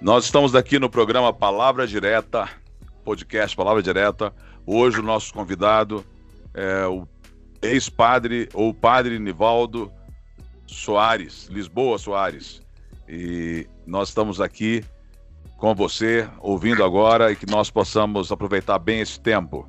Nós 0.00 0.24
estamos 0.24 0.54
aqui 0.54 0.78
no 0.78 0.88
programa 0.88 1.30
Palavra 1.30 1.86
Direta, 1.86 2.48
podcast 3.04 3.54
Palavra 3.54 3.82
Direta. 3.82 4.32
Hoje 4.64 4.98
o 4.98 5.02
nosso 5.02 5.30
convidado 5.30 6.02
é 6.54 6.86
o 6.86 7.06
ex-padre 7.60 8.48
ou 8.54 8.72
padre 8.72 9.18
Nivaldo 9.18 9.92
Soares, 10.66 11.48
Lisboa 11.48 11.98
Soares. 11.98 12.62
E 13.06 13.66
nós 13.86 14.08
estamos 14.08 14.40
aqui 14.40 14.82
com 15.58 15.74
você, 15.74 16.26
ouvindo 16.38 16.82
agora 16.82 17.30
e 17.30 17.36
que 17.36 17.44
nós 17.50 17.70
possamos 17.70 18.32
aproveitar 18.32 18.78
bem 18.78 19.00
esse 19.00 19.20
tempo. 19.20 19.68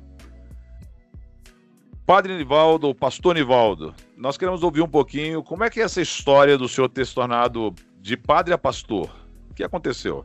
Padre 2.06 2.38
Nivaldo, 2.38 2.94
pastor 2.94 3.34
Nivaldo, 3.34 3.94
nós 4.16 4.38
queremos 4.38 4.62
ouvir 4.62 4.80
um 4.80 4.88
pouquinho 4.88 5.42
como 5.42 5.62
é 5.62 5.68
que 5.68 5.78
é 5.78 5.84
essa 5.84 6.00
história 6.00 6.56
do 6.56 6.70
senhor 6.70 6.88
ter 6.88 7.04
se 7.04 7.14
tornado 7.14 7.74
de 8.00 8.16
padre 8.16 8.54
a 8.54 8.58
pastor. 8.58 9.21
O 9.52 9.54
que 9.54 9.62
aconteceu? 9.62 10.24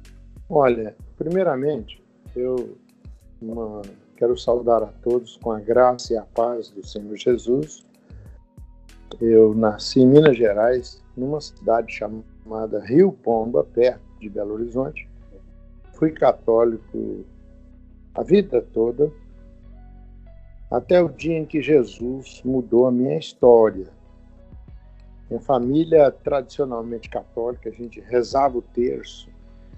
Olha, 0.50 0.96
primeiramente, 1.18 2.02
eu 2.34 2.78
uma, 3.42 3.82
quero 4.16 4.38
saudar 4.38 4.82
a 4.82 4.88
todos 5.04 5.36
com 5.36 5.52
a 5.52 5.60
graça 5.60 6.14
e 6.14 6.18
a 6.18 6.24
paz 6.24 6.70
do 6.70 6.82
Senhor 6.88 7.14
Jesus. 7.18 7.86
Eu 9.20 9.54
nasci 9.54 10.00
em 10.00 10.08
Minas 10.08 10.38
Gerais, 10.38 11.04
numa 11.18 11.42
cidade 11.42 11.92
chamada 11.92 12.80
Rio 12.86 13.12
Pomba, 13.12 13.66
perto 13.66 14.02
de 14.18 14.30
Belo 14.30 14.54
Horizonte. 14.54 15.10
Fui 15.92 16.12
católico 16.12 17.26
a 18.16 18.24
vida 18.24 18.62
toda, 18.74 19.12
até 20.72 21.04
o 21.04 21.10
dia 21.10 21.38
em 21.38 21.46
que 21.46 21.62
Jesus 21.62 22.42
mudou 22.46 22.88
a 22.88 22.92
minha 22.94 23.18
história. 23.18 23.90
Minha 25.30 25.42
família 25.42 26.10
tradicionalmente 26.10 27.10
católica, 27.10 27.70
a 27.70 27.74
gente 27.74 28.00
rezava 28.00 28.58
o 28.58 28.62
terço, 28.62 29.28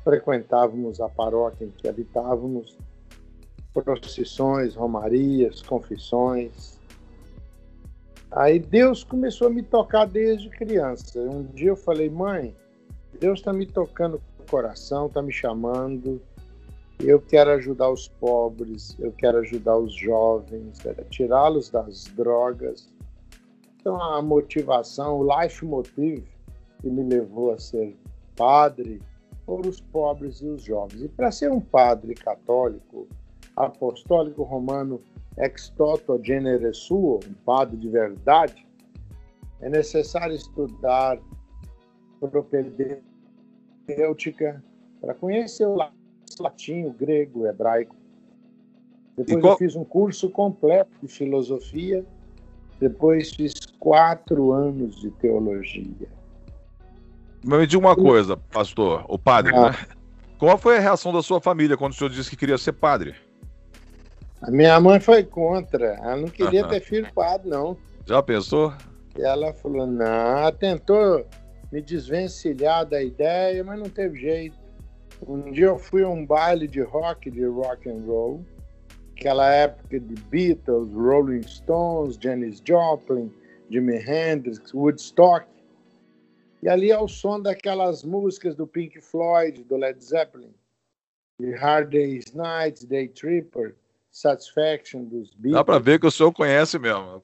frequentávamos 0.03 1.02
a 1.02 1.09
paróquia 1.09 1.66
em 1.66 1.72
que 1.72 1.88
habitávamos, 1.88 2.78
procissões, 3.73 4.75
romarias, 4.75 5.61
confissões. 5.61 6.80
Aí 8.31 8.59
Deus 8.59 9.03
começou 9.03 9.47
a 9.47 9.50
me 9.50 9.64
tocar 9.64 10.05
desde 10.05 10.50
criança. 10.50 11.20
Um 11.20 11.44
dia 11.44 11.70
eu 11.70 11.75
falei, 11.75 12.09
mãe, 12.09 12.55
Deus 13.20 13.39
está 13.39 13.52
me 13.52 13.66
tocando 13.66 14.22
no 14.38 14.45
coração, 14.45 15.08
está 15.08 15.22
me 15.22 15.31
chamando. 15.31 16.22
Eu 17.00 17.20
quero 17.20 17.52
ajudar 17.52 17.89
os 17.89 18.08
pobres, 18.08 18.95
eu 19.00 19.11
quero 19.14 19.39
ajudar 19.39 19.77
os 19.77 19.94
jovens, 19.94 20.80
tirá-los 21.09 21.70
das 21.70 22.03
drogas 22.16 22.92
então, 23.80 24.02
a 24.02 24.22
motivação, 24.22 25.19
o 25.19 25.41
life 25.41 25.66
motive 25.66 26.27
que 26.81 26.89
me 26.89 27.02
levou 27.03 27.52
a 27.52 27.58
ser 27.58 27.95
padre 28.36 29.02
foram 29.45 29.69
os 29.69 29.80
pobres 29.80 30.41
e 30.41 30.47
os 30.47 30.63
jovens. 30.63 31.02
E 31.02 31.08
para 31.08 31.31
ser 31.31 31.49
um 31.49 31.61
padre 31.61 32.13
católico, 32.13 33.08
apostólico 33.55 34.44
romano, 34.44 35.02
ex 35.38 35.69
toto 35.69 36.19
genere 36.21 36.73
suo, 36.73 37.21
um 37.25 37.33
padre 37.45 37.77
de 37.77 37.88
verdade, 37.88 38.67
é 39.61 39.69
necessário 39.69 40.36
estudar 40.36 41.17
propedêutica 42.19 43.02
para 44.99 45.14
conhecer 45.14 45.66
o 45.66 45.75
latim, 46.39 46.83
o 46.83 46.91
grego, 46.91 47.43
o 47.43 47.47
hebraico. 47.47 47.95
Depois 49.16 49.39
qual... 49.41 49.53
eu 49.53 49.58
fiz 49.58 49.75
um 49.77 49.86
curso 49.86 50.30
completo 50.30 50.91
de 51.02 51.08
filosofia 51.08 52.05
depois 52.80 53.31
fiz 53.31 53.53
quatro 53.80 54.52
anos 54.52 54.99
de 54.99 55.09
teologia. 55.11 56.08
Mas 57.44 57.59
me 57.59 57.67
diga 57.67 57.80
uma 57.80 57.95
coisa, 57.95 58.36
pastor, 58.36 59.05
o 59.08 59.17
padre, 59.17 59.55
ah. 59.55 59.71
né? 59.71 59.77
Qual 60.37 60.58
foi 60.58 60.77
a 60.77 60.80
reação 60.80 61.11
da 61.11 61.21
sua 61.21 61.42
família 61.42 61.76
quando 61.76 61.92
o 61.93 61.95
senhor 61.95 62.09
disse 62.09 62.30
que 62.30 62.37
queria 62.37 62.58
ser 62.58 62.73
padre? 62.73 63.15
A 64.42 64.49
minha 64.49 64.80
mãe 64.80 64.99
foi 64.99 65.23
contra. 65.23 65.95
Ela 65.95 66.15
não 66.15 66.30
queria 66.30 66.65
ter 66.67 66.80
filho 66.80 67.11
padre, 67.14 67.49
não. 67.49 67.77
Já 68.05 68.23
pensou? 68.23 68.73
E 69.17 69.21
ela 69.21 69.54
falou, 69.54 69.86
não, 69.86 70.52
tentou 70.54 71.25
me 71.71 71.81
desvencilhar 71.81 72.86
da 72.86 73.04
ideia, 73.04 73.64
mas 73.64 73.80
não 73.80 73.89
teve 73.89 74.20
jeito. 74.20 74.58
Um 75.27 75.52
dia 75.52 75.65
eu 75.65 75.77
fui 75.77 76.04
a 76.04 76.08
um 76.08 76.25
baile 76.25 76.67
de 76.67 76.81
rock, 76.81 77.30
de 77.30 77.43
rock 77.45 77.89
and 77.89 78.02
roll, 78.05 78.45
aquela 79.17 79.52
época 79.52 79.99
de 79.99 80.15
Beatles, 80.30 80.93
Rolling 80.93 81.43
Stones, 81.43 82.17
Janis 82.20 82.61
Joplin, 82.65 83.30
Jimi 83.69 83.97
Hendrix, 83.97 84.73
Woodstock. 84.73 85.47
E 86.61 86.67
ali 86.67 86.91
é 86.91 86.97
o 86.97 87.07
som 87.07 87.39
daquelas 87.39 88.03
músicas 88.03 88.55
do 88.55 88.67
Pink 88.67 88.99
Floyd, 88.99 89.63
do 89.63 89.77
Led 89.77 90.03
Zeppelin, 90.03 90.53
de 91.39 91.52
Hard 91.55 91.91
Day's 91.91 92.33
Nights, 92.33 92.83
Day 92.83 93.07
Tripper, 93.07 93.75
Satisfaction 94.11 95.05
dos 95.05 95.33
Beatles. 95.33 95.53
Dá 95.53 95.63
para 95.63 95.80
ver 95.80 95.99
que 95.99 96.07
o 96.07 96.11
senhor 96.11 96.33
conhece 96.33 96.77
mesmo. 96.77 97.21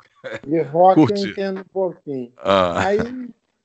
De 0.48 0.62
rock 0.62 0.96
Curte. 0.96 1.24
eu 1.24 1.32
entendo 1.32 1.62
um 1.62 1.66
pouquinho. 1.66 2.32
Ah. 2.38 2.88
Aí 2.88 3.00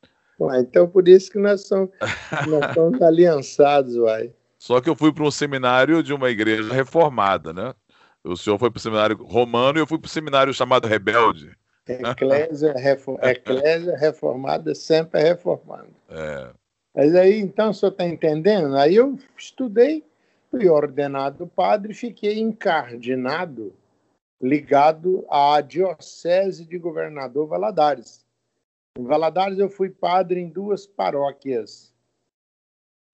Então 0.58 0.88
por 0.88 1.08
isso 1.08 1.30
que 1.30 1.38
nós 1.38 1.66
somos, 1.66 1.90
nós 2.48 2.74
somos 2.74 3.00
aliançados, 3.00 3.96
uai. 3.96 4.32
Só 4.58 4.80
que 4.80 4.88
eu 4.88 4.96
fui 4.96 5.12
para 5.12 5.24
um 5.24 5.30
seminário 5.30 6.02
de 6.02 6.12
uma 6.12 6.30
igreja 6.30 6.72
reformada, 6.72 7.52
né? 7.52 7.74
O 8.24 8.36
senhor 8.36 8.58
foi 8.58 8.70
para 8.70 8.78
o 8.78 8.80
seminário 8.80 9.22
romano 9.22 9.78
e 9.78 9.82
eu 9.82 9.86
fui 9.86 9.98
para 9.98 10.06
o 10.06 10.10
seminário 10.10 10.54
chamado 10.54 10.88
Rebelde. 10.88 11.54
Eclésia, 11.86 12.72
refor... 12.72 13.18
Eclésia 13.22 13.96
reformada 13.96 14.74
sempre 14.74 15.20
é 15.20 15.24
reformada. 15.24 15.90
É. 16.08 16.50
Mas 16.94 17.14
aí, 17.14 17.38
então, 17.38 17.70
o 17.70 17.75
senhor 17.75 17.92
está 17.92 18.06
entendendo? 18.06 18.75
Aí 18.76 18.94
eu 18.94 19.19
estudei, 19.37 20.02
fui 20.50 20.69
ordenado 20.69 21.46
padre, 21.46 21.92
fiquei 21.92 22.38
encardinado 22.38 23.75
ligado 24.40 25.25
à 25.28 25.60
Diocese 25.60 26.64
de 26.64 26.78
Governador 26.78 27.46
Valadares. 27.46 28.24
Em 28.96 29.02
Valadares 29.02 29.58
eu 29.58 29.69
fui 29.69 29.91
padre 29.91 30.41
em 30.41 30.49
duas 30.49 30.87
paróquias. 30.87 31.93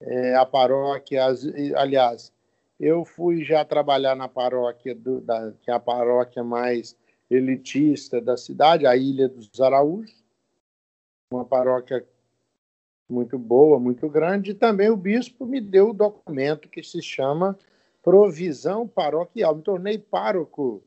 É, 0.00 0.34
a 0.34 0.44
paróquia, 0.44 1.26
aliás, 1.76 2.32
eu 2.78 3.04
fui 3.04 3.44
já 3.44 3.64
trabalhar 3.64 4.14
na 4.14 4.28
paróquia, 4.28 4.94
do, 4.94 5.20
da, 5.20 5.52
que 5.60 5.70
é 5.70 5.74
a 5.74 5.80
paróquia 5.80 6.44
mais 6.44 6.96
elitista 7.30 8.20
da 8.20 8.36
cidade, 8.36 8.86
a 8.86 8.96
Ilha 8.96 9.28
dos 9.28 9.60
Araújos, 9.60 10.24
uma 11.32 11.44
paróquia 11.44 12.06
muito 13.08 13.38
boa, 13.38 13.78
muito 13.78 14.08
grande, 14.08 14.50
e 14.50 14.54
também 14.54 14.90
o 14.90 14.96
bispo 14.96 15.46
me 15.46 15.60
deu 15.60 15.90
o 15.90 15.94
documento 15.94 16.68
que 16.68 16.82
se 16.82 17.02
chama 17.02 17.58
Provisão 18.02 18.86
Paroquial. 18.86 19.54
Me 19.54 19.62
tornei 19.62 19.98
pároco 19.98 20.82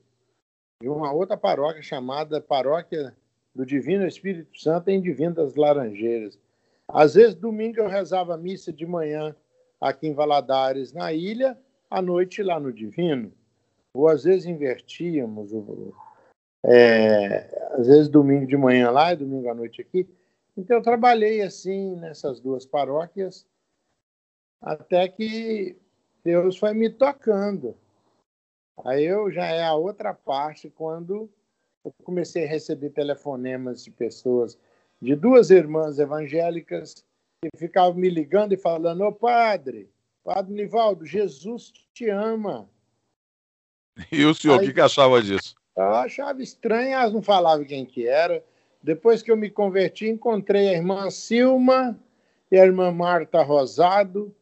de 0.81 0.89
uma 0.89 1.11
outra 1.11 1.37
paróquia 1.37 1.81
chamada 1.81 2.41
Paróquia 2.41 3.15
do 3.55 3.65
Divino 3.65 4.05
Espírito 4.05 4.59
Santo 4.59 4.89
em 4.89 5.01
Divino 5.01 5.35
das 5.35 5.55
Laranjeiras. 5.55 6.39
Às 6.87 7.15
vezes, 7.15 7.35
domingo, 7.35 7.79
eu 7.79 7.87
rezava 7.87 8.37
missa 8.37 8.71
de 8.71 8.85
manhã 8.85 9.35
aqui 9.79 10.07
em 10.07 10.13
Valadares, 10.13 10.93
na 10.93 11.13
ilha, 11.13 11.57
à 11.89 12.01
noite 12.01 12.41
lá 12.41 12.59
no 12.59 12.73
Divino. 12.73 13.31
Ou 13.93 14.07
às 14.07 14.23
vezes 14.23 14.45
invertíamos. 14.45 15.51
é, 16.65 17.73
às 17.73 17.87
vezes 17.87 18.09
domingo 18.09 18.47
de 18.47 18.57
manhã 18.57 18.89
lá 18.89 19.13
e 19.13 19.17
domingo 19.17 19.49
à 19.49 19.53
noite 19.53 19.81
aqui. 19.81 20.07
Então 20.55 20.77
eu 20.77 20.83
trabalhei 20.83 21.41
assim 21.41 21.95
nessas 21.95 22.39
duas 22.39 22.65
paróquias 22.65 23.45
até 24.61 25.07
que 25.09 25.75
Deus 26.23 26.57
foi 26.57 26.73
me 26.73 26.89
tocando. 26.89 27.75
Aí 28.85 29.03
eu 29.03 29.29
já 29.29 29.45
é 29.45 29.63
a 29.63 29.75
outra 29.75 30.13
parte 30.13 30.69
quando 30.69 31.29
eu 31.83 31.93
comecei 32.03 32.45
a 32.45 32.47
receber 32.47 32.89
telefonemas 32.91 33.83
de 33.83 33.91
pessoas, 33.91 34.57
de 35.01 35.15
duas 35.15 35.49
irmãs 35.49 35.99
evangélicas 35.99 37.05
que 37.41 37.49
ficavam 37.57 37.95
me 37.95 38.09
ligando 38.09 38.53
e 38.53 38.57
falando: 38.57 39.01
Ô 39.03 39.11
padre, 39.11 39.89
padre 40.23 40.53
Nivaldo, 40.53 41.05
Jesus 41.05 41.73
te 41.93 42.09
ama. 42.09 42.69
E 44.11 44.25
o 44.25 44.33
senhor, 44.33 44.57
o 44.57 44.61
que, 44.61 44.73
que 44.73 44.81
achava 44.81 45.21
disso? 45.21 45.55
Eu 45.75 45.93
achava 45.95 46.41
estranho, 46.41 46.93
elas 46.93 47.13
não 47.13 47.21
falavam 47.21 47.65
quem 47.65 47.85
que 47.85 48.07
era. 48.07 48.43
Depois 48.81 49.21
que 49.21 49.31
eu 49.31 49.37
me 49.37 49.49
converti, 49.49 50.07
encontrei 50.07 50.69
a 50.69 50.73
irmã 50.73 51.09
Silma 51.09 51.97
e 52.51 52.57
a 52.57 52.65
irmã 52.65 52.91
Marta 52.91 53.41
Rosado. 53.43 54.33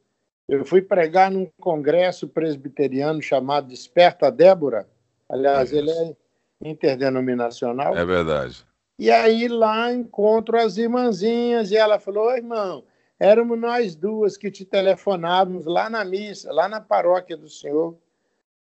Eu 0.48 0.66
fui 0.66 0.82
pregar 0.82 1.32
num 1.32 1.48
congresso 1.60 2.28
presbiteriano 2.28 3.22
chamado 3.22 3.68
Desperta 3.68 4.32
Débora. 4.32 4.88
Aliás, 5.30 5.72
é 5.72 5.78
ele 5.78 5.92
é 5.92 6.16
interdenominacional. 6.64 7.98
É 7.98 8.06
verdade. 8.06 8.66
E 8.98 9.10
aí 9.10 9.48
lá 9.48 9.92
encontro 9.92 10.60
as 10.60 10.78
irmãzinhas 10.78 11.72
e 11.72 11.76
ela 11.76 12.00
falou: 12.00 12.32
irmão, 12.36 12.84
éramos 13.20 13.60
nós 13.60 13.96
duas 13.96 14.38
que 14.38 14.52
te 14.52 14.64
telefonávamos 14.64 15.66
lá 15.66 15.90
na 15.90 16.06
missa, 16.06 16.52
lá 16.52 16.70
na 16.70 16.80
paróquia 16.80 17.36
do 17.36 17.50
Senhor, 17.50 17.98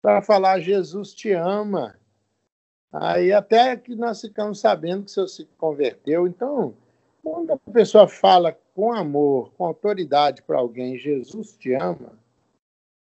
para 0.01 0.21
falar: 0.21 0.59
Jesus 0.59 1.13
te 1.13 1.31
ama. 1.31 1.95
Aí 2.91 3.33
até 3.33 3.75
que 3.75 3.95
nós 3.95 4.21
ficamos 4.21 4.59
sabendo 4.59 5.03
que 5.03 5.11
o 5.11 5.13
senhor 5.13 5.27
se 5.27 5.45
converteu. 5.57 6.27
Então, 6.27 6.73
quando 7.21 7.51
a 7.51 7.57
pessoa 7.71 8.07
fala 8.07 8.57
com 8.73 8.93
amor, 8.93 9.51
com 9.57 9.65
autoridade 9.65 10.41
para 10.41 10.59
alguém, 10.59 10.97
Jesus 10.97 11.57
te 11.57 11.73
ama, 11.73 12.17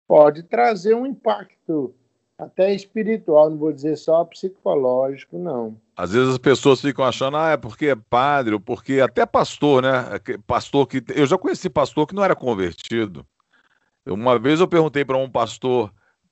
pode 0.08 0.42
trazer 0.42 0.94
um 0.94 1.06
impacto 1.06 1.94
até 2.38 2.74
espiritual, 2.74 3.50
não 3.50 3.56
vou 3.56 3.72
dizer 3.72 3.96
só 3.96 4.24
psicológico, 4.24 5.38
não. 5.38 5.76
Às 5.96 6.12
vezes 6.12 6.30
as 6.30 6.38
pessoas 6.38 6.80
ficam 6.80 7.04
achando, 7.04 7.36
ah, 7.36 7.50
é 7.50 7.56
porque 7.56 7.86
é 7.86 7.96
padre, 7.96 8.54
ou 8.54 8.60
porque 8.60 9.00
até 9.00 9.24
pastor, 9.24 9.82
né? 9.82 10.04
Pastor 10.46 10.86
que. 10.86 11.02
Eu 11.14 11.26
já 11.26 11.38
conheci 11.38 11.70
pastor 11.70 12.06
que 12.06 12.14
não 12.14 12.24
era 12.24 12.36
convertido. 12.36 13.26
Uma 14.06 14.38
vez 14.38 14.60
eu 14.60 14.68
perguntei 14.68 15.04
para 15.04 15.16
um 15.16 15.28
pastor, 15.28 15.90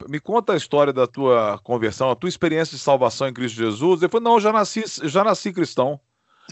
me 0.08 0.20
conta 0.20 0.52
a 0.52 0.56
história 0.56 0.92
da 0.92 1.06
tua 1.06 1.58
conversão, 1.64 2.10
a 2.10 2.14
tua 2.14 2.28
experiência 2.28 2.76
de 2.76 2.82
salvação 2.82 3.26
em 3.26 3.32
Cristo 3.32 3.56
Jesus. 3.56 4.02
Ele 4.02 4.10
falou, 4.10 4.24
não, 4.24 4.34
eu 4.34 4.40
já 4.40 4.52
nasci, 4.52 4.84
já 5.04 5.24
nasci 5.24 5.52
cristão. 5.52 5.98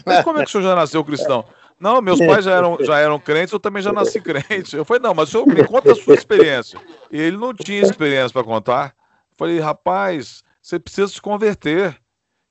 Mas 0.05 0.23
como 0.23 0.39
é 0.39 0.43
que 0.43 0.49
o 0.49 0.51
senhor 0.51 0.63
já 0.63 0.75
nasceu 0.75 1.03
cristão? 1.03 1.45
Não, 1.79 2.01
meus 2.01 2.19
pais 2.19 2.45
já 2.45 2.51
eram, 2.51 2.77
já 2.81 2.99
eram 2.99 3.19
crentes, 3.19 3.53
eu 3.53 3.59
também 3.59 3.81
já 3.81 3.93
nasci 3.93 4.19
crente. 4.19 4.75
Eu 4.75 4.83
falei, 4.83 5.01
não, 5.01 5.13
mas 5.13 5.29
o 5.29 5.31
senhor 5.31 5.47
me 5.47 5.63
conta 5.65 5.91
a 5.91 5.95
sua 5.95 6.15
experiência. 6.15 6.79
E 7.11 7.19
ele 7.19 7.37
não 7.37 7.53
tinha 7.53 7.81
experiência 7.81 8.31
para 8.31 8.43
contar. 8.43 8.95
Falei, 9.37 9.59
rapaz, 9.59 10.43
você 10.61 10.79
precisa 10.79 11.07
se 11.07 11.21
converter. 11.21 11.99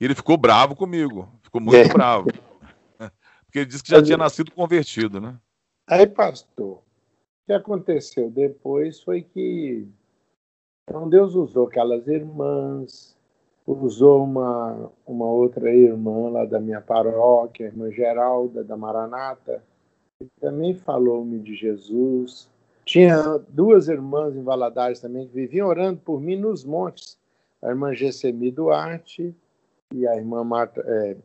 E 0.01 0.05
ele 0.05 0.15
ficou 0.15 0.37
bravo 0.37 0.75
comigo, 0.75 1.29
ficou 1.43 1.61
muito 1.61 1.77
é. 1.77 1.93
bravo. 1.93 2.27
Porque 3.47 3.61
ele 3.61 3.67
disse 3.67 3.83
que 3.83 3.91
já 3.91 4.03
tinha 4.03 4.17
nascido 4.17 4.51
convertido, 4.51 5.21
né? 5.21 5.39
Aí, 5.89 6.07
pastor, 6.07 6.79
o 6.79 6.83
que 7.47 7.53
aconteceu 7.53 8.31
depois 8.31 9.01
foi 9.01 9.23
que 9.23 9.87
então 10.89 11.09
Deus 11.09 11.35
usou 11.35 11.69
aquelas 11.69 12.07
irmãs, 12.09 13.17
usou 13.67 14.25
uma, 14.25 14.91
uma 15.07 15.27
outra 15.27 15.73
irmã 15.73 16.29
lá 16.29 16.45
da 16.45 16.61
minha 16.61 16.81
paróquia, 16.81 17.67
a 17.67 17.69
irmã 17.69 17.91
Geralda, 17.91 18.65
da 18.65 18.77
Maranata, 18.77 19.63
que 20.19 20.29
também 20.41 20.75
falou-me 20.75 21.39
de 21.39 21.55
Jesus. 21.55 22.51
Tinha 22.85 23.39
duas 23.49 23.89
irmãs 23.89 24.35
em 24.35 24.43
Valadares 24.43 25.01
também 25.01 25.27
que 25.27 25.35
viviam 25.35 25.69
orando 25.69 26.01
por 26.01 26.21
mim 26.21 26.37
nos 26.37 26.65
montes. 26.65 27.17
A 27.63 27.69
irmã 27.69 27.95
Gessemi 27.95 28.51
Duarte 28.51 29.35
e 29.95 30.07
a 30.07 30.17
irmã, 30.17 30.43
Marta, 30.43 30.81
é, 30.81 31.17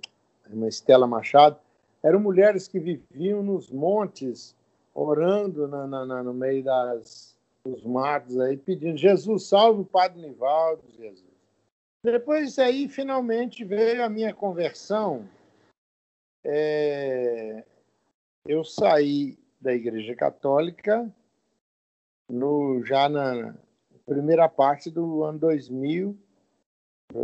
a 0.45 0.49
irmã 0.49 0.67
Estela 0.67 1.07
Machado. 1.07 1.57
Eram 2.03 2.19
mulheres 2.19 2.67
que 2.67 2.79
viviam 2.79 3.41
nos 3.41 3.71
montes, 3.71 4.55
orando 4.93 5.67
na, 5.67 5.87
na, 5.87 6.05
na, 6.05 6.23
no 6.23 6.33
meio 6.33 6.63
das, 6.63 7.35
dos 7.65 7.83
matos, 7.83 8.39
aí, 8.39 8.55
pedindo 8.55 8.97
Jesus, 8.97 9.47
salve 9.47 9.81
o 9.81 9.85
Padre 9.85 10.21
Nivaldo, 10.21 10.83
Jesus. 10.95 11.25
Depois 12.03 12.57
aí, 12.59 12.87
finalmente, 12.87 13.65
veio 13.65 14.03
a 14.03 14.09
minha 14.09 14.33
conversão. 14.33 15.27
É, 16.45 17.63
eu 18.45 18.63
saí 18.63 19.37
da 19.59 19.73
Igreja 19.73 20.15
Católica 20.15 21.11
no, 22.29 22.83
já 22.83 23.07
na 23.07 23.55
primeira 24.05 24.49
parte 24.49 24.89
do 24.89 25.23
ano 25.23 25.39
2000, 25.39 26.17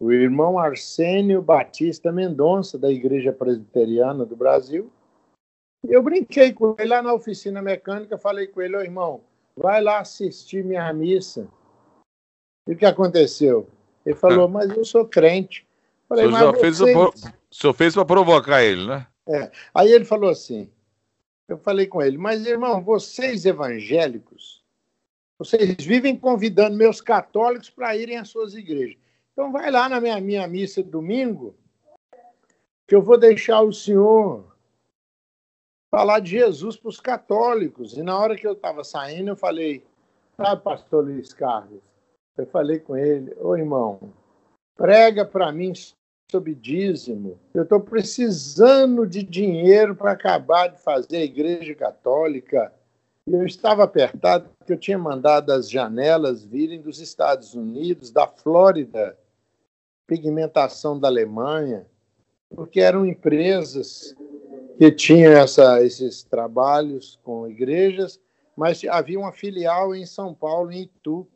o 0.00 0.12
irmão 0.12 0.58
Arsênio 0.58 1.40
Batista 1.40 2.10
Mendonça, 2.10 2.76
da 2.76 2.90
Igreja 2.90 3.32
Presbiteriana 3.32 4.26
do 4.26 4.34
Brasil, 4.34 4.90
eu 5.84 6.02
brinquei 6.02 6.52
com 6.52 6.74
ele 6.78 6.88
lá 6.88 7.02
na 7.02 7.12
oficina 7.12 7.62
mecânica, 7.62 8.18
falei 8.18 8.46
com 8.46 8.60
ele, 8.60 8.76
ô 8.76 8.80
irmão, 8.80 9.22
vai 9.56 9.80
lá 9.80 10.00
assistir 10.00 10.64
minha 10.64 10.92
missa. 10.92 11.48
E 12.66 12.72
o 12.72 12.76
que 12.76 12.84
aconteceu? 12.84 13.68
Ele 14.04 14.16
falou, 14.16 14.48
mas 14.48 14.70
eu 14.70 14.84
sou 14.84 15.06
crente. 15.06 15.66
Falei, 16.08 16.26
o 16.26 16.32
senhor, 16.32 16.56
vocês... 16.56 16.78
fez, 16.78 16.96
o 16.96 17.12
senhor 17.50 17.72
fez 17.74 17.94
para 17.94 18.04
provocar 18.04 18.62
ele, 18.62 18.86
né? 18.86 19.06
É. 19.28 19.50
Aí 19.74 19.90
ele 19.90 20.04
falou 20.04 20.30
assim, 20.30 20.70
eu 21.48 21.58
falei 21.58 21.86
com 21.86 22.00
ele, 22.02 22.16
mas 22.16 22.46
irmão, 22.46 22.82
vocês 22.82 23.44
evangélicos, 23.44 24.64
vocês 25.38 25.76
vivem 25.84 26.16
convidando 26.16 26.76
meus 26.76 27.00
católicos 27.00 27.68
para 27.68 27.96
irem 27.96 28.16
às 28.16 28.28
suas 28.28 28.54
igrejas. 28.54 28.96
Então 29.32 29.52
vai 29.52 29.70
lá 29.70 29.88
na 29.88 30.00
minha, 30.00 30.20
minha 30.20 30.46
missa 30.46 30.82
domingo, 30.82 31.54
que 32.86 32.94
eu 32.94 33.02
vou 33.02 33.18
deixar 33.18 33.60
o 33.62 33.72
senhor 33.72 34.55
falar 35.96 36.20
de 36.20 36.32
Jesus 36.32 36.76
para 36.76 36.90
os 36.90 37.00
católicos. 37.00 37.96
E 37.96 38.02
na 38.02 38.18
hora 38.18 38.36
que 38.36 38.46
eu 38.46 38.52
estava 38.52 38.84
saindo, 38.84 39.30
eu 39.30 39.36
falei, 39.36 39.82
sabe, 40.36 40.62
pastor 40.62 41.06
Luiz 41.06 41.32
Carlos? 41.32 41.80
Eu 42.36 42.44
falei 42.48 42.78
com 42.78 42.94
ele, 42.94 43.34
ô 43.40 43.56
irmão, 43.56 44.12
prega 44.76 45.24
para 45.24 45.50
mim 45.50 45.72
sobre 46.30 46.54
dízimo. 46.54 47.40
Eu 47.54 47.62
estou 47.62 47.80
precisando 47.80 49.06
de 49.06 49.22
dinheiro 49.22 49.96
para 49.96 50.12
acabar 50.12 50.68
de 50.68 50.78
fazer 50.82 51.16
a 51.16 51.24
igreja 51.24 51.74
católica. 51.74 52.70
Eu 53.26 53.46
estava 53.46 53.82
apertado 53.82 54.50
porque 54.58 54.74
eu 54.74 54.78
tinha 54.78 54.98
mandado 54.98 55.50
as 55.50 55.70
janelas 55.70 56.44
virem 56.44 56.78
dos 56.78 57.00
Estados 57.00 57.54
Unidos, 57.54 58.10
da 58.10 58.26
Flórida, 58.26 59.16
pigmentação 60.06 61.00
da 61.00 61.08
Alemanha, 61.08 61.86
porque 62.54 62.80
eram 62.80 63.06
empresas 63.06 64.14
que 64.78 64.90
tinha 64.92 65.30
essa, 65.30 65.82
esses 65.82 66.22
trabalhos 66.22 67.18
com 67.22 67.48
igrejas, 67.48 68.20
mas 68.56 68.82
havia 68.84 69.18
uma 69.18 69.32
filial 69.32 69.94
em 69.94 70.06
São 70.06 70.34
Paulo, 70.34 70.72
em 70.72 70.82
Itu. 70.82 71.26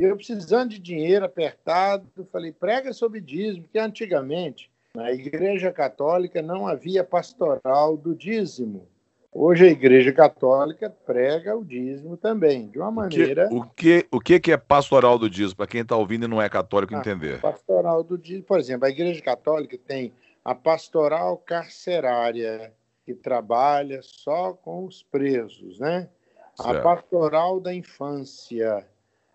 E 0.00 0.04
eu 0.04 0.16
precisando 0.16 0.70
de 0.70 0.78
dinheiro 0.78 1.24
apertado, 1.24 2.06
falei, 2.32 2.52
prega 2.52 2.92
sobre 2.92 3.20
dízimo, 3.20 3.64
porque 3.64 3.78
antigamente 3.78 4.70
na 4.94 5.12
Igreja 5.12 5.70
Católica 5.72 6.40
não 6.42 6.66
havia 6.66 7.04
pastoral 7.04 7.96
do 7.96 8.14
dízimo. 8.14 8.88
Hoje 9.32 9.64
a 9.64 9.70
Igreja 9.70 10.12
Católica 10.12 10.90
prega 11.06 11.56
o 11.56 11.64
dízimo 11.64 12.16
também, 12.16 12.68
de 12.68 12.78
uma 12.78 12.90
maneira. 12.90 13.48
O 13.52 13.62
que, 13.62 14.04
o 14.10 14.18
que, 14.18 14.34
o 14.36 14.40
que 14.40 14.52
é 14.52 14.56
pastoral 14.56 15.16
do 15.16 15.30
dízimo, 15.30 15.56
para 15.56 15.68
quem 15.68 15.82
está 15.82 15.96
ouvindo 15.96 16.24
e 16.24 16.28
não 16.28 16.42
é 16.42 16.48
católico 16.48 16.94
ah, 16.96 16.98
entender? 16.98 17.40
Pastoral 17.40 18.02
do 18.02 18.18
dízimo, 18.18 18.44
por 18.44 18.58
exemplo, 18.58 18.86
a 18.86 18.90
Igreja 18.90 19.22
Católica 19.22 19.78
tem 19.86 20.12
a 20.44 20.54
pastoral 20.54 21.36
carcerária, 21.38 22.74
que 23.04 23.14
trabalha 23.14 24.00
só 24.02 24.52
com 24.52 24.84
os 24.84 25.02
presos, 25.02 25.78
né? 25.78 26.08
Certo. 26.54 26.78
A 26.78 26.82
pastoral 26.82 27.60
da 27.60 27.74
infância, 27.74 28.86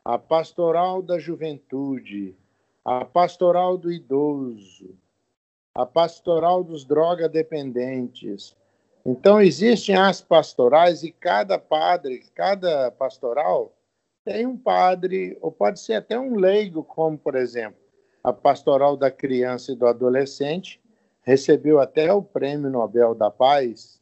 a 0.04 0.18
pastoral 0.18 1.02
da 1.02 1.18
juventude, 1.18 2.36
a 2.84 3.04
pastoral 3.04 3.78
do 3.78 3.92
idoso, 3.92 4.96
a 5.74 5.86
pastoral 5.86 6.64
dos 6.64 6.86
drogadependentes. 6.86 8.56
Então, 9.06 9.42
existem 9.42 9.96
as 9.96 10.22
pastorais 10.22 11.04
e 11.04 11.12
cada 11.12 11.58
padre, 11.58 12.24
cada 12.34 12.92
pastoral 12.92 13.76
tem 14.26 14.48
um 14.48 14.58
padre, 14.58 15.38
ou 15.40 15.52
pode 15.52 15.80
ser 15.80 15.94
até 15.94 16.20
um 16.20 16.36
leigo, 16.36 16.84
como, 16.84 17.16
por 17.16 17.36
exemplo, 17.36 17.80
a 18.24 18.34
Pastoral 18.34 18.98
da 18.98 19.12
Criança 19.12 19.72
e 19.72 19.76
do 19.76 19.86
Adolescente, 19.86 20.82
recebeu 21.26 21.80
até 21.80 22.14
o 22.14 22.22
Prêmio 22.22 22.70
Nobel 22.70 23.16
da 23.16 23.32
Paz. 23.32 24.00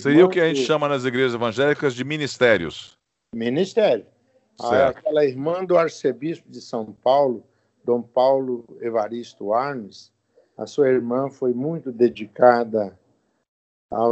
Seria 0.00 0.26
o 0.26 0.28
que 0.28 0.40
a 0.40 0.48
gente 0.48 0.66
chama 0.66 0.88
nas 0.88 1.04
igrejas 1.04 1.34
evangélicas 1.34 1.94
de 1.94 2.04
ministérios. 2.04 2.98
Ministério. 3.34 4.04
Aquela 4.58 5.24
irmã 5.24 5.64
do 5.64 5.78
arcebispo 5.78 6.50
de 6.50 6.60
São 6.60 6.92
Paulo, 6.92 7.44
Dom 7.84 8.02
Paulo 8.02 8.64
Evaristo 8.80 9.54
Arnes, 9.54 10.12
a 10.58 10.66
sua 10.66 10.88
irmã 10.88 11.30
foi 11.30 11.54
muito 11.54 11.90
dedicada 11.90 12.98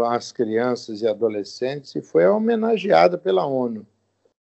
às 0.06 0.32
crianças 0.32 1.02
e 1.02 1.08
adolescentes 1.08 1.94
e 1.94 2.00
foi 2.00 2.26
homenageada 2.26 3.18
pela 3.18 3.44
ONU. 3.44 3.86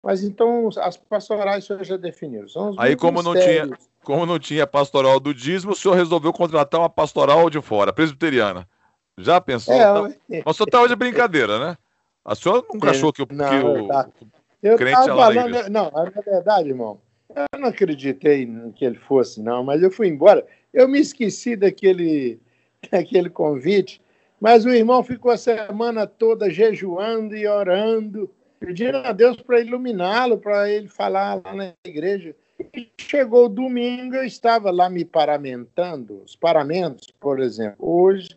Mas 0.03 0.23
então 0.23 0.69
as 0.77 0.97
pastorais 0.97 1.63
o 1.63 1.67
senhor 1.67 1.83
já 1.83 1.97
definiu. 1.97 2.45
Aí, 2.77 2.95
como 2.95 3.21
não, 3.21 3.33
tinha, 3.33 3.69
como 4.03 4.25
não 4.25 4.39
tinha 4.39 4.65
pastoral 4.65 5.19
do 5.19 5.33
dízimo, 5.33 5.73
o 5.73 5.75
senhor 5.75 5.93
resolveu 5.93 6.33
contratar 6.33 6.79
uma 6.79 6.89
pastoral 6.89 7.49
de 7.49 7.61
fora, 7.61 7.93
presbiteriana. 7.93 8.67
Já 9.17 9.39
pensou? 9.39 9.73
É, 9.75 9.77
tá... 9.77 9.99
eu... 9.99 10.41
Mas 10.43 10.55
o 10.55 10.57
senhor 10.57 10.67
estava 10.67 10.87
de 10.87 10.95
brincadeira, 10.95 11.59
né? 11.59 11.77
A 12.25 12.33
senhora 12.33 12.63
nunca 12.73 12.87
é, 12.87 12.91
achou 12.91 13.13
que, 13.13 13.21
não, 13.31 13.49
que 13.49 13.55
o, 13.55 13.87
tá. 13.87 14.09
eu 14.61 14.77
crente 14.77 15.05
falando, 15.05 15.69
Não, 15.69 15.91
na 15.91 16.03
verdade, 16.03 16.69
irmão, 16.69 16.99
eu 17.35 17.59
não 17.59 17.69
acreditei 17.69 18.47
que 18.75 18.85
ele 18.85 18.97
fosse, 18.97 19.41
não, 19.41 19.63
mas 19.63 19.81
eu 19.81 19.91
fui 19.91 20.07
embora. 20.07 20.45
Eu 20.73 20.87
me 20.87 20.99
esqueci 20.99 21.55
daquele, 21.55 22.39
daquele 22.91 23.29
convite, 23.29 24.01
mas 24.39 24.65
o 24.65 24.69
irmão 24.69 25.03
ficou 25.03 25.31
a 25.31 25.37
semana 25.37 26.07
toda 26.07 26.49
jejuando 26.49 27.35
e 27.35 27.47
orando 27.47 28.29
pedindo 28.61 28.97
a 28.97 29.11
Deus 29.11 29.37
para 29.37 29.59
iluminá-lo, 29.59 30.37
para 30.37 30.69
ele 30.69 30.87
falar 30.87 31.41
lá 31.43 31.53
na 31.53 31.73
igreja. 31.83 32.35
E 32.75 32.87
chegou 32.95 33.45
o 33.45 33.49
domingo, 33.49 34.15
eu 34.15 34.23
estava 34.23 34.69
lá 34.69 34.87
me 34.87 35.03
paramentando, 35.03 36.21
os 36.23 36.35
paramentos, 36.35 37.07
por 37.19 37.39
exemplo. 37.39 37.75
Hoje, 37.79 38.29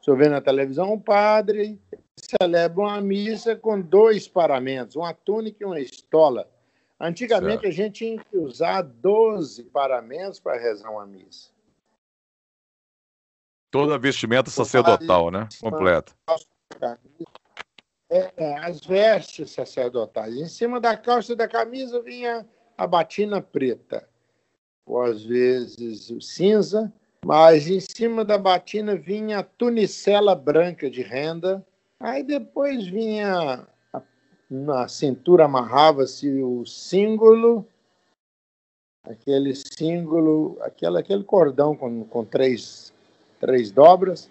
estou 0.00 0.16
vendo 0.16 0.30
na 0.30 0.40
televisão, 0.40 0.94
um 0.94 0.98
padre 0.98 1.78
celebra 2.16 2.80
uma 2.80 3.00
missa 3.02 3.54
com 3.54 3.78
dois 3.78 4.26
paramentos, 4.26 4.96
uma 4.96 5.12
túnica 5.12 5.58
e 5.60 5.66
uma 5.66 5.78
estola. 5.78 6.50
Antigamente, 6.98 7.60
certo. 7.60 7.66
a 7.66 7.70
gente 7.70 7.92
tinha 7.92 8.18
que 8.18 8.38
usar 8.38 8.82
12 8.82 9.64
paramentos 9.64 10.40
para 10.40 10.58
rezar 10.58 10.90
uma 10.90 11.06
missa. 11.06 11.50
Toda 13.70 13.98
vestimenta 13.98 14.50
sacerdotal, 14.50 15.30
né? 15.30 15.46
Completa 15.60 16.14
é, 18.10 18.32
é, 18.36 18.58
as 18.58 18.80
vestes 18.80 19.50
sacerdotais. 19.50 20.34
Em 20.36 20.46
cima 20.46 20.80
da 20.80 20.96
calça 20.96 21.36
da 21.36 21.46
camisa 21.46 22.00
vinha 22.00 22.46
a 22.76 22.86
batina 22.86 23.40
preta, 23.40 24.08
ou 24.86 25.02
às 25.02 25.22
vezes 25.22 26.12
cinza, 26.20 26.92
mas 27.24 27.68
em 27.68 27.80
cima 27.80 28.24
da 28.24 28.38
batina 28.38 28.96
vinha 28.96 29.40
a 29.40 29.42
tunicela 29.42 30.34
branca 30.34 30.90
de 30.90 31.02
renda. 31.02 31.64
Aí 32.00 32.22
depois 32.22 32.86
vinha 32.86 33.66
na 34.50 34.88
cintura 34.88 35.44
amarrava-se 35.44 36.42
o 36.42 36.64
símbolo, 36.64 37.66
aquele 39.02 39.54
símbolo, 39.54 40.56
aquele, 40.62 40.98
aquele 40.98 41.24
cordão 41.24 41.76
com, 41.76 42.04
com 42.04 42.24
três, 42.24 42.92
três 43.38 43.70
dobras. 43.70 44.30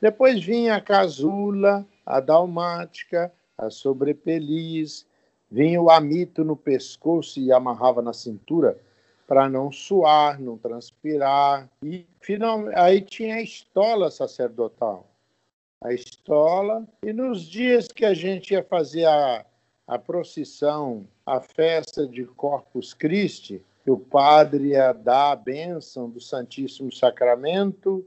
Depois 0.00 0.44
vinha 0.44 0.76
a 0.76 0.80
casula, 0.80 1.84
a 2.04 2.20
dalmática, 2.20 3.32
a 3.56 3.70
sobrepeliz, 3.70 5.06
vinha 5.50 5.80
o 5.80 5.90
amito 5.90 6.44
no 6.44 6.56
pescoço 6.56 7.38
e 7.40 7.52
amarrava 7.52 8.02
na 8.02 8.12
cintura 8.12 8.78
para 9.26 9.48
não 9.48 9.72
suar, 9.72 10.40
não 10.40 10.58
transpirar. 10.58 11.68
E 11.82 12.06
finalmente, 12.20 12.76
aí 12.76 13.00
tinha 13.00 13.36
a 13.36 13.42
estola 13.42 14.10
sacerdotal. 14.10 15.08
A 15.82 15.92
estola, 15.92 16.86
e 17.02 17.12
nos 17.12 17.42
dias 17.42 17.88
que 17.88 18.04
a 18.04 18.14
gente 18.14 18.54
ia 18.54 18.64
fazer 18.64 19.04
a, 19.04 19.44
a 19.86 19.98
procissão, 19.98 21.06
a 21.26 21.40
festa 21.40 22.06
de 22.06 22.24
Corpus 22.24 22.94
Christi, 22.94 23.62
que 23.82 23.90
o 23.90 23.98
padre 23.98 24.68
ia 24.68 24.92
dar 24.92 25.32
a 25.32 25.36
bênção 25.36 26.08
do 26.08 26.20
Santíssimo 26.20 26.90
Sacramento, 26.90 28.06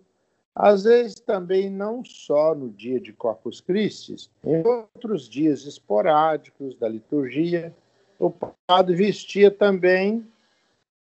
às 0.60 0.86
vezes 0.86 1.20
também 1.20 1.70
não 1.70 2.04
só 2.04 2.56
no 2.56 2.68
dia 2.70 3.00
de 3.00 3.14
Corpus 3.14 3.62
Christi, 3.62 4.16
em 4.44 4.66
outros 4.66 5.30
dias 5.30 5.68
esporádicos 5.68 6.76
da 6.76 6.90
liturgia, 6.90 7.72
o 8.20 8.32
padre 8.66 8.96
vestia 8.96 9.52
também 9.52 10.28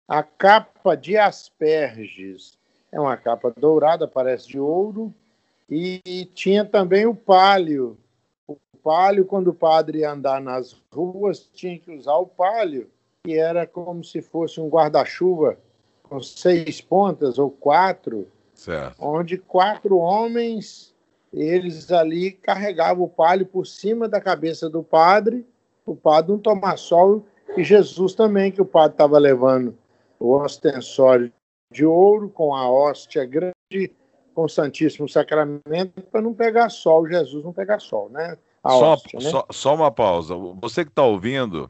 a 0.05 0.21
capa 0.21 0.97
de 0.97 1.17
asperges. 1.17 2.57
É 2.91 2.99
uma 2.99 3.15
capa 3.15 3.53
dourada, 3.55 4.05
parece 4.05 4.49
de 4.49 4.59
ouro, 4.59 5.13
e 5.69 6.29
tinha 6.33 6.65
também 6.65 7.05
o 7.05 7.15
palio. 7.15 7.97
O 8.45 8.57
palio, 8.83 9.23
quando 9.23 9.47
o 9.47 9.53
padre 9.53 9.99
ia 9.99 10.11
andar 10.11 10.41
nas 10.41 10.75
ruas, 10.93 11.49
tinha 11.53 11.79
que 11.79 11.91
usar 11.91 12.17
o 12.17 12.27
palio, 12.27 12.89
que 13.23 13.37
era 13.37 13.65
como 13.65 14.03
se 14.03 14.21
fosse 14.21 14.59
um 14.59 14.67
guarda-chuva 14.67 15.57
com 16.03 16.21
seis 16.21 16.81
pontas 16.81 17.39
ou 17.39 17.49
quatro, 17.49 18.27
Certo. 18.55 18.95
onde 18.99 19.37
quatro 19.37 19.97
homens, 19.97 20.95
eles 21.31 21.91
ali 21.91 22.31
carregavam 22.31 23.03
o 23.03 23.09
palio 23.09 23.45
por 23.45 23.67
cima 23.67 24.07
da 24.07 24.21
cabeça 24.21 24.69
do 24.69 24.81
padre, 24.81 25.45
o 25.85 25.95
padre 25.95 26.31
não 26.31 26.39
tomar 26.39 26.77
sol, 26.77 27.25
e 27.55 27.63
Jesus 27.63 28.15
também, 28.15 28.51
que 28.51 28.61
o 28.61 28.65
padre 28.65 28.93
estava 28.93 29.19
levando 29.19 29.77
o 30.19 30.35
ostensório 30.37 31.31
de 31.71 31.85
ouro 31.85 32.29
com 32.29 32.55
a 32.55 32.69
hóstia 32.69 33.25
grande, 33.25 33.93
com 34.33 34.45
o 34.45 34.49
Santíssimo 34.49 35.07
Sacramento, 35.07 36.01
para 36.09 36.21
não 36.21 36.33
pegar 36.33 36.69
sol, 36.69 37.07
Jesus 37.07 37.43
não 37.43 37.53
pegar 37.53 37.79
sol, 37.79 38.09
né? 38.09 38.37
Só, 38.65 38.93
hóstia, 38.93 39.19
né? 39.19 39.29
Só, 39.29 39.45
só, 39.51 39.75
uma 39.75 39.91
pausa. 39.91 40.35
Você 40.61 40.83
que 40.83 40.89
está 40.89 41.03
ouvindo, 41.03 41.69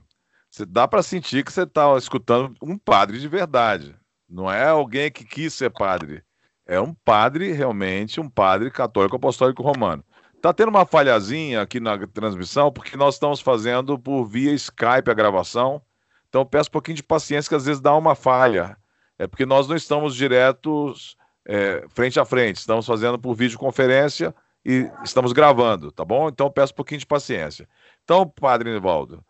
dá 0.68 0.88
para 0.88 1.04
sentir 1.04 1.44
que 1.44 1.52
você 1.52 1.64
está 1.64 1.98
escutando 1.98 2.56
um 2.62 2.78
padre 2.78 3.20
de 3.20 3.28
verdade. 3.28 3.96
Não 4.30 4.50
é 4.50 4.66
alguém 4.66 5.12
que 5.12 5.26
quis 5.26 5.54
ser 5.54 5.72
padre 5.72 6.24
é 6.66 6.80
um 6.80 6.94
padre, 6.94 7.52
realmente, 7.52 8.20
um 8.20 8.30
padre 8.30 8.72
católico 8.72 9.16
apostólico 9.16 9.62
romano. 9.62 10.04
Tá 10.42 10.54
tendo 10.54 10.70
uma 10.70 10.86
falhazinha 10.86 11.62
aqui 11.62 11.80
na 11.80 11.98
transmissão, 12.08 12.72
porque 12.72 12.98
nós 12.98 13.16
estamos 13.16 13.42
fazendo 13.42 13.98
por 13.98 14.26
via 14.26 14.52
Skype 14.54 15.10
a 15.10 15.14
gravação. 15.14 15.82
Então 16.30 16.46
peço 16.46 16.70
um 16.70 16.72
pouquinho 16.72 16.98
de 16.98 17.04
paciência, 17.04 17.50
que 17.50 17.56
às 17.56 17.66
vezes 17.66 17.82
dá 17.82 17.96
uma 17.96 18.16
falha. 18.16 18.78
É 19.18 19.28
porque 19.28 19.46
nós 19.46 19.68
não 19.68 19.76
estamos 19.76 20.16
diretos 20.16 21.18
é, 21.46 21.86
frente 21.90 22.20
a 22.20 22.26
frente, 22.26 22.58
estamos 22.58 22.86
fazendo 22.86 23.18
por 23.18 23.34
videoconferência 23.34 24.36
e 24.66 24.90
estamos 25.04 25.32
gravando, 25.32 25.92
tá 25.92 26.04
bom? 26.04 26.28
Então 26.28 26.50
peço 26.50 26.74
um 26.74 26.76
pouquinho 26.76 27.00
de 27.00 27.06
paciência. 27.06 27.68
Então, 28.04 28.28
padre 28.28 28.72
Nivaldo, 28.72 29.24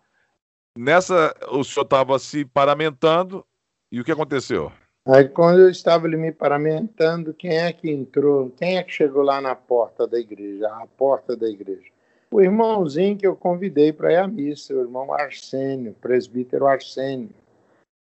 nessa 0.78 1.36
o 1.50 1.64
senhor 1.64 1.84
estava 1.84 2.18
se 2.18 2.46
paramentando 2.46 3.46
e 3.92 4.00
o 4.00 4.04
que 4.04 4.12
aconteceu? 4.12 4.72
Aí, 5.08 5.30
quando 5.30 5.60
eu 5.60 5.70
estava 5.70 6.08
ali 6.08 6.18
me 6.18 6.32
paramentando, 6.32 7.32
quem 7.32 7.58
é 7.58 7.72
que 7.72 7.92
entrou? 7.92 8.50
Quem 8.58 8.78
é 8.78 8.84
que 8.84 8.92
chegou 8.92 9.22
lá 9.22 9.40
na 9.40 9.56
porta 9.56 10.08
da 10.08 10.20
igreja? 10.20 10.68
A 10.68 10.88
porta 10.88 11.38
da 11.38 11.48
igreja. 11.48 11.92
O 12.32 12.42
irmãozinho 12.42 13.16
que 13.16 13.28
eu 13.28 13.36
convidei 13.36 13.94
para 13.94 14.12
ir 14.12 14.18
à 14.18 14.28
missa, 14.28 14.74
o 14.74 14.82
irmão 14.82 15.14
Arsênio, 15.14 15.94
presbítero 16.02 16.66
Arsênio. 16.66 17.30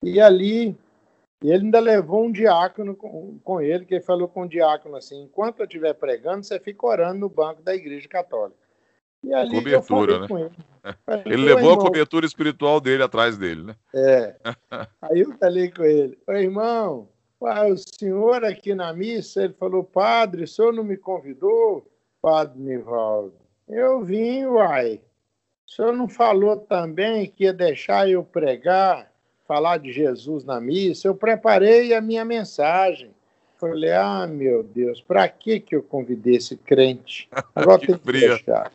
E 0.03 0.19
ali, 0.19 0.75
ele 1.43 1.65
ainda 1.65 1.79
levou 1.79 2.25
um 2.25 2.31
diácono 2.31 2.96
com, 2.96 3.38
com 3.43 3.62
ele, 3.62 3.86
que 3.86 3.93
ele 3.93 4.03
falou 4.03 4.27
com 4.27 4.41
o 4.41 4.50
diácono 4.50 4.96
assim: 4.96 5.22
enquanto 5.22 5.60
eu 5.60 5.65
estiver 5.65 5.93
pregando, 5.93 6.43
você 6.43 6.60
fica 6.60 6.88
orando 6.88 7.19
no 7.19 7.29
banco 7.29 7.62
da 7.62 7.75
igreja 7.75 8.08
católica. 8.08 8.58
E 9.24 9.31
ali 9.31 9.51
cobertura, 9.51 10.19
né? 10.19 10.27
Ele, 10.29 10.51
ele 11.25 11.43
levou 11.43 11.71
irmão, 11.71 11.74
a 11.74 11.86
cobertura 11.86 12.25
espiritual 12.25 12.79
dele 12.79 13.03
atrás 13.03 13.38
dele, 13.38 13.63
né? 13.63 13.75
É. 13.93 14.36
Aí 15.01 15.21
eu 15.21 15.33
falei 15.38 15.69
com 15.71 15.83
ele, 15.83 16.17
Ô, 16.27 16.31
irmão, 16.33 17.09
o 17.39 17.77
senhor 17.77 18.43
aqui 18.43 18.75
na 18.75 18.93
missa, 18.93 19.43
ele 19.43 19.53
falou, 19.53 19.83
padre, 19.83 20.43
o 20.43 20.48
senhor 20.48 20.74
não 20.74 20.83
me 20.83 20.98
convidou? 20.98 21.86
Padre 22.21 22.59
Nivaldo, 22.59 23.33
eu 23.67 24.03
vim, 24.03 24.45
uai. 24.45 25.00
O 25.65 25.71
senhor 25.71 25.93
não 25.93 26.07
falou 26.07 26.57
também 26.57 27.27
que 27.27 27.45
ia 27.45 27.53
deixar 27.53 28.09
eu 28.09 28.24
pregar, 28.24 29.09
falar 29.48 29.77
de 29.77 29.91
Jesus 29.93 30.43
na 30.43 30.59
missa? 30.59 31.07
Eu 31.07 31.15
preparei 31.15 31.93
a 31.93 32.01
minha 32.01 32.25
mensagem. 32.25 33.12
Falei, 33.59 33.91
ah, 33.91 34.25
meu 34.25 34.63
Deus, 34.63 35.01
para 35.01 35.27
que 35.27 35.59
que 35.59 35.75
eu 35.75 35.83
convidei 35.83 36.36
esse 36.36 36.55
crente? 36.55 37.29
Agora 37.53 37.79
tem 37.79 37.98
que 37.98 38.12
deixar. 38.12 38.71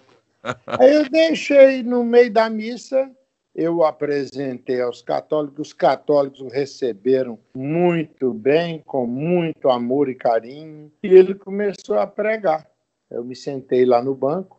Aí 0.67 0.95
eu 0.95 1.09
deixei 1.09 1.83
no 1.83 2.05
meio 2.05 2.33
da 2.33 2.51
missa, 2.51 3.11
eu 3.55 3.85
apresentei 3.85 4.81
aos 4.81 5.01
católicos, 5.01 5.69
os 5.69 5.73
católicos 5.73 6.41
o 6.41 6.49
receberam 6.49 7.39
muito 7.57 8.35
bem, 8.35 8.83
com 8.85 9.07
muito 9.07 9.71
amor 9.71 10.09
e 10.09 10.15
carinho, 10.15 10.91
e 11.03 11.07
ele 11.07 11.35
começou 11.35 11.99
a 11.99 12.07
pregar. 12.07 12.67
Eu 13.11 13.23
me 13.23 13.37
sentei 13.37 13.85
lá 13.85 14.03
no 14.03 14.15
banco, 14.15 14.59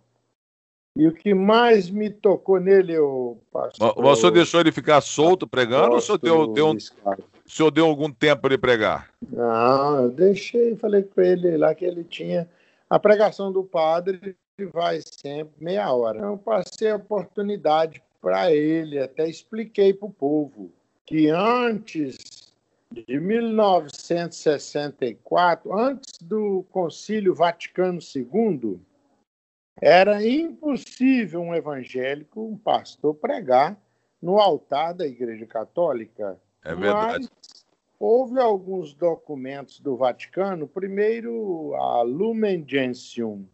E 0.97 1.05
o 1.07 1.11
que 1.11 1.33
mais 1.33 1.89
me 1.89 2.09
tocou 2.09 2.57
nele, 2.57 2.97
o 2.97 3.37
pastor. 3.51 3.93
O 3.97 4.15
senhor 4.15 4.31
deixou 4.31 4.61
ele 4.61 4.71
ficar 4.71 5.01
solto 5.01 5.45
pregando 5.45 5.91
ou 5.91 5.97
o 5.97 6.01
senhor 6.01 6.17
deu, 6.17 6.47
deu, 6.47 6.67
um, 6.67 6.77
o 6.77 7.49
senhor 7.49 7.69
deu 7.69 7.85
algum 7.85 8.09
tempo 8.09 8.43
para 8.43 8.53
ele 8.53 8.61
pregar? 8.61 9.09
Não, 9.29 10.03
eu 10.03 10.09
deixei, 10.09 10.73
falei 10.77 11.03
com 11.03 11.19
ele 11.19 11.57
lá 11.57 11.75
que 11.75 11.83
ele 11.83 12.05
tinha. 12.05 12.49
A 12.89 12.97
pregação 12.97 13.51
do 13.51 13.61
padre 13.61 14.37
vai 14.63 15.01
sempre 15.01 15.61
meia 15.61 15.91
hora. 15.91 16.19
Então, 16.19 16.31
eu 16.31 16.37
passei 16.37 16.91
a 16.91 16.95
oportunidade 16.95 18.01
para 18.21 18.53
ele, 18.53 18.97
até 18.99 19.27
expliquei 19.27 19.93
para 19.93 20.07
o 20.07 20.13
povo 20.13 20.71
que 21.05 21.29
antes 21.29 22.53
de 22.89 23.19
1964, 23.19 25.77
antes 25.77 26.17
do 26.21 26.63
Concílio 26.71 27.35
Vaticano 27.35 27.99
II, 27.99 28.79
era 29.81 30.25
impossível 30.25 31.41
um 31.41 31.53
evangélico, 31.53 32.41
um 32.41 32.57
pastor, 32.57 33.13
pregar 33.13 33.77
no 34.21 34.39
altar 34.39 34.93
da 34.93 35.05
Igreja 35.05 35.45
Católica. 35.45 36.39
É 36.63 36.73
verdade. 36.73 37.27
Mas 37.29 37.65
houve 37.99 38.39
alguns 38.39 38.93
documentos 38.93 39.81
do 39.81 39.97
Vaticano, 39.97 40.65
primeiro 40.67 41.75
a 41.75 42.01
Lumen 42.01 42.65
Gentium, 42.65 43.45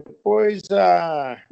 depois 0.00 0.62
a, 0.70 1.42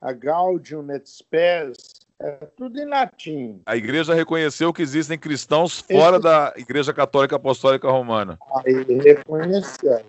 a 0.00 0.12
Gaudium 0.12 0.90
et 0.90 1.06
Spes, 1.08 2.04
é 2.20 2.32
tudo 2.56 2.80
em 2.80 2.86
latim. 2.86 3.60
A 3.66 3.76
igreja 3.76 4.14
reconheceu 4.14 4.72
que 4.72 4.82
existem 4.82 5.18
cristãos 5.18 5.80
fora 5.80 6.16
Esse... 6.16 6.24
da 6.24 6.54
Igreja 6.56 6.92
Católica 6.92 7.36
Apostólica 7.36 7.90
Romana. 7.90 8.38
Aí 8.64 8.82
reconheceu. 9.00 10.02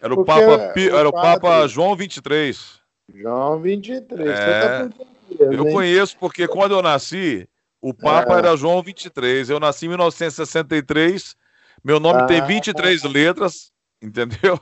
Era 0.00 0.14
o, 0.14 0.24
Papa, 0.24 0.72
o 0.74 0.96
era 0.96 1.08
o 1.08 1.12
Papa 1.12 1.66
João 1.68 1.94
23. 1.94 2.80
João 3.14 3.60
23. 3.60 4.28
É, 4.30 4.88
tá 4.88 4.90
eu 5.38 5.66
conheço 5.66 6.16
porque 6.18 6.48
quando 6.48 6.72
eu 6.72 6.82
nasci, 6.82 7.46
o 7.80 7.92
Papa 7.92 8.34
é. 8.34 8.38
era 8.38 8.56
João 8.56 8.82
23. 8.82 9.50
Eu 9.50 9.60
nasci 9.60 9.86
em 9.86 9.90
1963. 9.90 11.36
Meu 11.84 12.00
nome 12.00 12.22
ah, 12.22 12.26
tem 12.26 12.44
23 12.44 13.02
letras, 13.04 13.70
entendeu? 14.02 14.58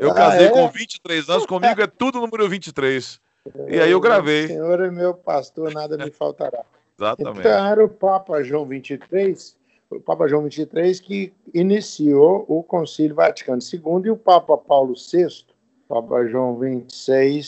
Eu 0.00 0.10
ah, 0.10 0.14
casei 0.14 0.46
é? 0.46 0.50
com 0.50 0.68
23 0.68 1.28
anos, 1.28 1.46
comigo 1.46 1.80
é 1.80 1.86
tudo 1.86 2.20
número 2.20 2.48
23. 2.48 3.20
E 3.68 3.78
aí 3.78 3.90
eu 3.90 4.00
gravei. 4.00 4.46
O 4.46 4.48
Senhor 4.48 4.80
é 4.80 4.90
meu 4.90 5.14
pastor, 5.14 5.72
nada 5.72 5.96
me 5.96 6.10
faltará. 6.10 6.64
Exatamente. 6.98 7.38
Então 7.38 7.66
era 7.66 7.84
o 7.84 7.88
Papa 7.88 8.42
João 8.42 8.66
23 8.66 9.60
o 9.90 10.00
Papa 10.00 10.28
João 10.28 10.48
XXIII 10.48 11.00
que 11.02 11.32
iniciou 11.52 12.44
o 12.48 12.62
Concílio 12.62 13.16
Vaticano 13.16 13.60
II 13.60 14.06
e 14.06 14.10
o 14.10 14.16
Papa 14.16 14.56
Paulo 14.56 14.94
VI, 14.94 15.44
Papa 15.88 16.24
João 16.26 16.56
XXVI, 16.56 17.42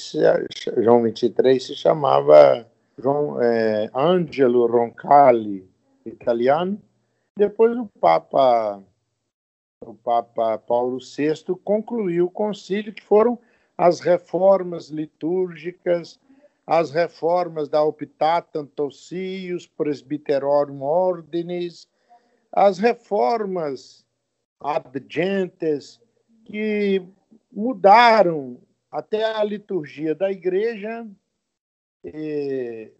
João 0.79 1.09
XXIII 1.09 1.61
se 1.61 1.77
chamava 1.77 2.67
João 2.99 3.41
é, 3.41 3.89
Angelo 3.95 4.67
Roncalli, 4.67 5.65
italiano. 6.05 6.81
Depois 7.37 7.77
o 7.79 7.89
Papa 8.01 8.83
o 9.87 9.95
Papa 9.95 10.59
Paulo 10.59 10.99
VI 10.99 11.55
concluiu 11.65 12.27
o 12.27 12.31
concílio 12.31 12.93
que 12.93 13.03
foram 13.03 13.39
as 13.77 14.01
reformas 14.01 14.89
litúrgicas, 14.89 16.21
as 16.67 16.91
reformas 16.91 17.69
da 17.69 17.83
Optatam 17.83 18.67
Tossius, 18.67 19.67
Presbyterorum 19.67 20.83
Ordinis, 20.83 21.89
as 22.53 22.79
reformas 22.79 24.05
adjentes 24.61 26.01
que 26.45 27.03
mudaram 27.51 28.61
até 28.91 29.25
a 29.25 29.43
liturgia 29.43 30.15
da 30.15 30.31
igreja, 30.31 31.07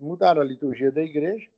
mudaram 0.01 0.43
a 0.43 0.45
liturgia 0.45 0.91
da 0.91 1.03
igreja 1.03 1.49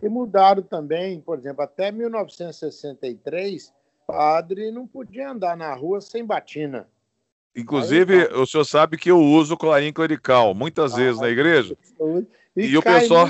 e 0.00 0.08
mudaram 0.08 0.62
também, 0.62 1.20
por 1.20 1.38
exemplo, 1.38 1.62
até 1.62 1.90
1963, 1.90 3.72
padre 4.10 4.70
não 4.70 4.86
podia 4.86 5.30
andar 5.30 5.56
na 5.56 5.74
rua 5.74 6.00
sem 6.00 6.24
batina. 6.24 6.88
Inclusive, 7.54 8.22
Aí, 8.22 8.34
o 8.34 8.46
senhor 8.46 8.64
sabe 8.64 8.96
que 8.96 9.10
eu 9.10 9.18
uso 9.18 9.56
colarinho 9.56 9.92
clerical 9.92 10.54
muitas 10.54 10.94
ah, 10.94 10.96
vezes 10.96 11.20
na 11.20 11.28
igreja. 11.28 11.76
E, 12.56 12.66
e 12.66 12.78
o 12.78 12.82
pessoal. 12.82 13.28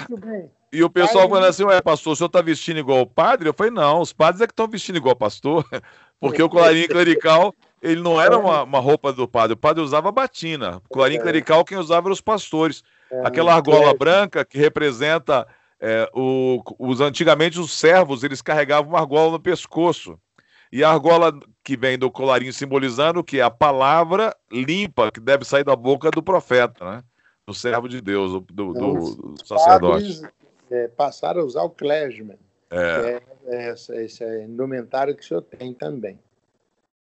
E 0.72 0.84
o 0.84 0.90
pessoal 0.90 1.28
falando 1.28 1.46
assim, 1.46 1.64
ué, 1.64 1.80
pastor, 1.80 2.12
o 2.12 2.16
senhor 2.16 2.28
está 2.28 2.40
vestindo 2.40 2.78
igual 2.78 3.00
o 3.00 3.06
padre? 3.06 3.48
Eu 3.48 3.54
falei, 3.54 3.72
não, 3.72 4.00
os 4.00 4.12
padres 4.12 4.40
é 4.40 4.46
que 4.46 4.52
estão 4.52 4.68
vestindo 4.68 4.96
igual 4.96 5.14
o 5.14 5.18
pastor, 5.18 5.66
porque 6.20 6.40
o 6.40 6.48
colarinho 6.48 6.86
clerical, 6.86 7.52
ele 7.82 8.00
não 8.00 8.20
era 8.20 8.38
uma, 8.38 8.62
uma 8.62 8.78
roupa 8.78 9.12
do 9.12 9.26
padre, 9.26 9.54
o 9.54 9.56
padre 9.56 9.82
usava 9.82 10.12
batina. 10.12 10.76
O 10.88 10.88
colarinho 10.88 11.20
é. 11.20 11.22
clerical, 11.22 11.64
quem 11.64 11.76
usava 11.76 12.06
eram 12.06 12.12
os 12.12 12.20
pastores. 12.20 12.84
É, 13.10 13.26
Aquela 13.26 13.52
argola 13.52 13.92
branca 13.94 14.44
que 14.44 14.58
representa 14.58 15.44
é, 15.80 16.08
o, 16.14 16.62
os 16.78 17.00
antigamente 17.00 17.58
os 17.58 17.72
servos, 17.72 18.22
eles 18.22 18.40
carregavam 18.40 18.90
uma 18.90 19.00
argola 19.00 19.32
no 19.32 19.40
pescoço. 19.40 20.16
E 20.72 20.84
a 20.84 20.90
argola 20.90 21.32
que 21.64 21.76
vem 21.76 21.98
do 21.98 22.10
colarinho 22.10 22.52
simbolizando 22.52 23.24
que 23.24 23.40
é 23.40 23.42
a 23.42 23.50
palavra 23.50 24.34
limpa 24.50 25.10
que 25.10 25.20
deve 25.20 25.44
sair 25.44 25.64
da 25.64 25.74
boca 25.74 26.10
do 26.10 26.22
profeta, 26.22 26.84
né? 26.84 27.04
Do 27.46 27.54
servo 27.54 27.88
de 27.88 28.00
Deus, 28.00 28.32
do, 28.32 28.40
do, 28.42 28.72
do 28.72 29.34
sacerdote 29.44 30.22
é, 30.70 30.88
passaram 30.88 31.40
a 31.40 31.44
usar 31.44 31.62
o 31.64 31.70
clergyman, 31.70 32.38
é. 32.70 33.20
que 33.20 33.50
é 33.50 33.68
essa, 33.70 34.00
esse 34.00 34.24
indumentário 34.44 35.16
que 35.16 35.22
o 35.22 35.26
senhor 35.26 35.42
tem 35.42 35.74
também. 35.74 36.18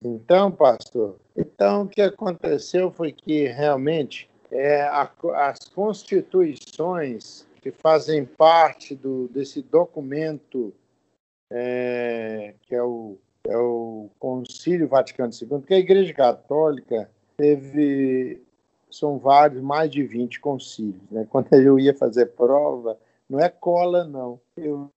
Então, 0.03 0.51
pastor, 0.51 1.17
então 1.37 1.83
o 1.83 1.87
que 1.87 2.01
aconteceu 2.01 2.91
foi 2.91 3.11
que 3.11 3.47
realmente 3.47 4.27
é, 4.51 4.81
a, 4.81 5.09
as 5.35 5.59
constituições 5.69 7.45
que 7.61 7.69
fazem 7.71 8.25
parte 8.25 8.95
do, 8.95 9.27
desse 9.27 9.61
documento 9.61 10.73
é, 11.51 12.55
que 12.63 12.73
é 12.73 12.81
o, 12.81 13.19
é 13.47 13.57
o 13.57 14.09
Concílio 14.19 14.87
Vaticano 14.87 15.31
II, 15.33 15.61
que 15.61 15.73
a 15.73 15.79
Igreja 15.79 16.13
Católica 16.13 17.09
teve, 17.35 18.41
são 18.89 19.17
vários, 19.17 19.61
mais 19.61 19.89
de 19.89 20.03
20 20.03 20.39
concílios. 20.39 21.09
Né? 21.09 21.27
Quando 21.29 21.51
eu 21.53 21.79
ia 21.79 21.93
fazer 21.93 22.27
prova, 22.27 22.97
não 23.29 23.39
é 23.39 23.49
cola, 23.49 24.03
não. 24.03 24.39
Eu 24.55 24.91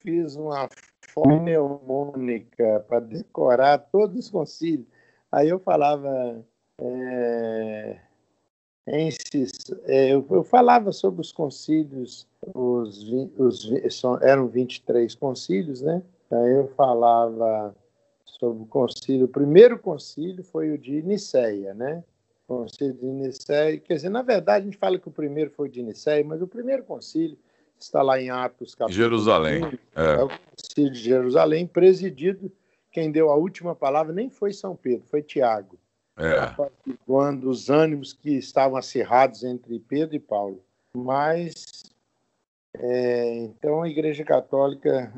fiz 0.00 0.36
uma 0.36 0.68
fome 1.08 1.40
mnemônica 1.40 2.84
para 2.88 3.00
decorar 3.00 3.78
todos 3.78 4.18
os 4.18 4.30
concílios. 4.30 4.86
Aí 5.30 5.48
eu 5.48 5.58
falava. 5.58 6.44
É, 6.80 8.00
é, 8.88 9.08
eu, 10.12 10.24
eu, 10.30 10.44
falava 10.44 10.92
sobre 10.92 11.20
os 11.20 11.32
concílios, 11.32 12.28
os, 12.54 13.02
os, 13.36 14.02
eram 14.22 14.46
23 14.46 15.12
concílios, 15.16 15.82
né? 15.82 16.02
Aí 16.30 16.52
eu 16.52 16.68
falava 16.76 17.74
sobre 18.24 18.62
o 18.62 18.66
concílio, 18.66 19.26
o 19.26 19.28
primeiro 19.28 19.78
concílio 19.78 20.42
foi 20.44 20.70
o 20.70 20.78
de 20.78 21.02
Niceia, 21.02 21.72
né? 21.72 22.02
Concílio 22.46 22.94
de 22.94 23.06
Niceia, 23.06 23.78
quer 23.78 23.94
dizer, 23.94 24.08
na 24.08 24.22
verdade 24.22 24.62
a 24.62 24.64
gente 24.66 24.78
fala 24.78 24.98
que 24.98 25.08
o 25.08 25.12
primeiro 25.12 25.50
foi 25.50 25.68
o 25.68 25.70
de 25.70 25.82
Niceia, 25.82 26.24
mas 26.24 26.42
o 26.42 26.46
primeiro 26.46 26.84
concílio 26.84 27.38
está 27.78 28.02
lá 28.02 28.20
em 28.20 28.30
Atos 28.30 28.74
capítulo 28.74 29.02
Jerusalém. 29.02 29.64
1, 29.64 29.68
é. 30.00 30.14
é 30.14 30.24
o 30.24 30.28
concílio 30.28 30.92
de 30.92 30.98
Jerusalém, 30.98 31.66
presidido, 31.66 32.50
quem 32.90 33.10
deu 33.10 33.30
a 33.30 33.36
última 33.36 33.74
palavra 33.74 34.12
nem 34.12 34.30
foi 34.30 34.52
São 34.52 34.74
Pedro, 34.74 35.06
foi 35.06 35.22
Tiago. 35.22 35.78
É. 36.16 36.54
Quando 37.04 37.50
os 37.50 37.68
ânimos 37.68 38.12
que 38.12 38.30
estavam 38.30 38.76
acirrados 38.76 39.44
entre 39.44 39.78
Pedro 39.78 40.16
e 40.16 40.20
Paulo. 40.20 40.64
Mas, 40.96 41.82
é, 42.74 43.36
então, 43.36 43.82
a 43.82 43.88
Igreja 43.88 44.24
Católica, 44.24 45.12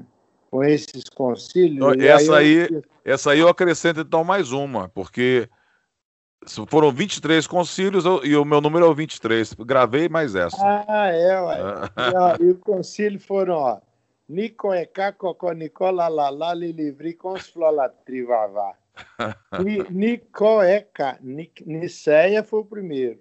com 0.51 0.65
esses 0.65 1.05
concílios... 1.15 1.97
Essa 1.99 2.39
aí, 2.39 2.63
aí, 2.63 2.83
essa 3.05 3.31
aí 3.33 3.39
eu 3.41 3.49
acrescento, 3.49 4.01
então, 4.01 4.25
mais 4.25 4.53
uma, 4.53 4.89
porque 4.89 5.49
foram 6.69 6.93
23 6.93 7.47
concílios 7.47 8.05
e 8.25 8.37
o 8.37 8.45
meu 8.45 8.61
número 8.61 8.87
é 8.87 8.89
o 8.89 8.95
23. 8.95 9.55
Gravei 9.55 10.09
mais 10.09 10.35
essa. 10.35 10.57
Ah, 10.61 11.09
é, 11.09 11.41
ué. 11.41 11.59
e, 11.97 12.17
ó, 12.17 12.37
e 12.41 12.51
o 12.51 12.57
concílio 12.57 13.21
foram, 13.21 13.55
ó. 13.55 13.81
Nico 14.29 14.75
Eka, 14.75 15.13
Cocó, 15.13 15.53
Nicola, 15.53 16.07
Lalá, 16.07 16.53
Lilivri, 16.53 17.15
Consflola, 17.15 17.89
Trivavá. 17.89 18.75
Nico 19.91 20.63
Eka, 20.63 21.19
Niceia 21.23 22.45
foi 22.45 22.61
o 22.61 22.65
primeiro. 22.65 23.21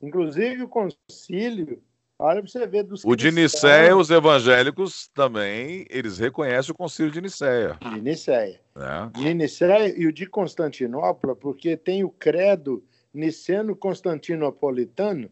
Inclusive 0.00 0.62
o 0.62 0.68
concílio 0.68 1.82
Olha 2.22 2.40
para 2.40 2.48
você 2.48 2.64
ver 2.68 2.84
dos 2.84 3.04
O 3.04 3.16
de 3.16 3.32
Nicéia, 3.32 3.96
os 3.96 4.08
evangélicos 4.08 5.08
também, 5.08 5.84
eles 5.90 6.18
reconhecem 6.18 6.70
o 6.70 6.74
concílio 6.74 7.10
de 7.10 7.20
Nicéia. 7.20 7.76
De 7.80 8.00
Nicéia. 8.00 8.60
É. 8.76 9.18
De 9.18 9.34
Nicéia 9.34 9.92
e 9.98 10.06
o 10.06 10.12
de 10.12 10.26
Constantinopla, 10.26 11.34
porque 11.34 11.76
tem 11.76 12.04
o 12.04 12.10
credo 12.10 12.84
niceno-constantinopolitano. 13.12 15.28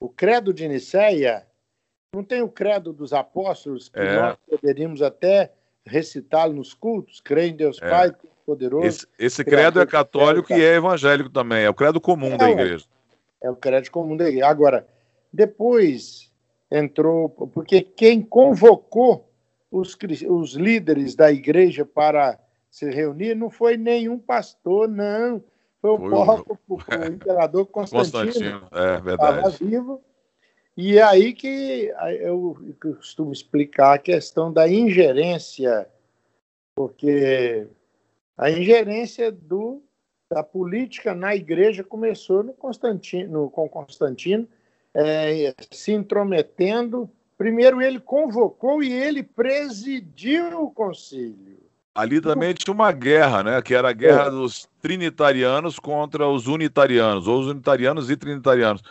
O 0.00 0.08
credo 0.08 0.54
de 0.54 0.66
Nicéia 0.66 1.46
não 2.14 2.24
tem 2.24 2.40
o 2.40 2.48
credo 2.48 2.94
dos 2.94 3.12
apóstolos, 3.12 3.90
que 3.90 4.00
é. 4.00 4.18
nós 4.18 4.38
poderíamos 4.48 5.02
até 5.02 5.52
recitá-lo 5.84 6.54
nos 6.54 6.72
cultos, 6.72 7.20
creio 7.20 7.50
em 7.50 7.56
Deus 7.56 7.78
é. 7.82 7.90
Pai 7.90 8.10
poderoso. 8.46 8.86
Esse, 8.86 9.06
esse 9.18 9.44
credo 9.44 9.82
é 9.82 9.86
católico 9.86 10.50
e 10.50 10.64
é 10.64 10.76
evangélico 10.76 11.28
também, 11.28 11.64
é 11.64 11.68
o 11.68 11.74
credo 11.74 12.00
comum 12.00 12.32
é, 12.32 12.38
da 12.38 12.50
igreja. 12.50 12.86
É 13.42 13.50
o 13.50 13.56
crédito 13.56 13.92
comum 13.92 14.16
da 14.16 14.24
igreja. 14.24 14.46
Agora, 14.46 14.86
depois 15.32 16.32
entrou, 16.70 17.28
porque 17.28 17.80
quem 17.80 18.22
convocou 18.22 19.30
os, 19.70 19.96
os 20.28 20.54
líderes 20.54 21.14
da 21.14 21.30
igreja 21.30 21.84
para 21.84 22.38
se 22.70 22.90
reunir 22.90 23.34
não 23.34 23.50
foi 23.50 23.76
nenhum 23.76 24.18
pastor, 24.18 24.88
não. 24.88 25.42
Foi 25.80 25.90
o, 25.90 25.98
próprio, 25.98 26.58
o... 26.68 26.74
o 26.76 27.06
imperador 27.06 27.66
Constantino. 27.66 28.22
Constantino, 28.22 28.68
é 28.72 29.00
verdade. 29.00 29.38
Estava 29.38 29.50
vivo. 29.50 30.02
E 30.76 30.98
é 30.98 31.02
aí 31.02 31.32
que 31.32 31.90
eu 32.20 32.54
costumo 32.80 33.32
explicar 33.32 33.94
a 33.94 33.98
questão 33.98 34.52
da 34.52 34.68
ingerência, 34.68 35.88
porque 36.74 37.66
a 38.36 38.50
ingerência 38.50 39.32
do, 39.32 39.82
da 40.30 40.42
política 40.42 41.14
na 41.14 41.34
igreja 41.34 41.82
começou 41.82 42.42
no 42.42 42.52
Constantino, 42.52 43.48
com 43.48 43.66
Constantino, 43.66 44.46
é, 44.96 45.54
se 45.70 45.92
intrometendo. 45.92 47.08
Primeiro 47.36 47.82
ele 47.82 48.00
convocou 48.00 48.82
e 48.82 48.90
ele 48.90 49.22
presidiu 49.22 50.62
o 50.62 50.70
concílio. 50.70 51.58
Ali 51.94 52.20
também 52.20 52.52
tinha 52.54 52.72
uma 52.72 52.92
guerra, 52.92 53.42
né? 53.42 53.62
Que 53.62 53.74
era 53.74 53.90
a 53.90 53.92
guerra 53.92 54.26
é. 54.26 54.30
dos 54.30 54.68
trinitarianos 54.80 55.78
contra 55.78 56.26
os 56.26 56.46
unitarianos, 56.46 57.26
ou 57.26 57.40
os 57.40 57.46
unitarianos 57.46 58.10
e 58.10 58.16
trinitarianos, 58.16 58.82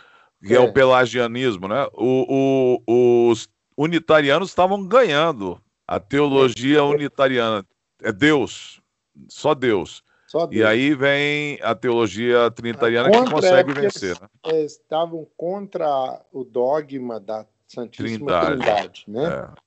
que 0.44 0.52
é, 0.52 0.56
é 0.56 0.60
o 0.60 0.72
pelagianismo, 0.72 1.68
né? 1.68 1.86
O, 1.92 2.80
o, 2.86 3.30
os 3.30 3.48
unitarianos 3.76 4.48
estavam 4.48 4.84
ganhando 4.86 5.60
a 5.86 6.00
teologia 6.00 6.78
é. 6.78 6.82
unitariana. 6.82 7.64
É 8.02 8.12
Deus, 8.12 8.80
só 9.28 9.54
Deus. 9.54 10.02
E 10.50 10.62
aí 10.64 10.94
vem 10.94 11.58
a 11.62 11.74
teologia 11.74 12.50
trinitariana 12.50 13.10
contra, 13.10 13.24
que 13.24 13.30
consegue 13.30 13.72
vencer. 13.72 14.16
Né? 14.20 14.62
Estavam 14.64 15.26
contra 15.36 16.20
o 16.32 16.42
dogma 16.42 17.20
da 17.20 17.46
Santíssima 17.66 18.46
Trindade, 18.46 19.04
Trindade 19.04 19.04
né? 19.08 19.52
É. 19.52 19.66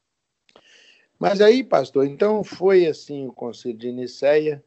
Mas 1.18 1.42
aí, 1.42 1.64
pastor, 1.64 2.06
então 2.06 2.44
foi 2.44 2.86
assim 2.86 3.28
o 3.28 3.34
Concílio 3.34 3.78
de 3.78 3.92
Nicéia 3.92 4.64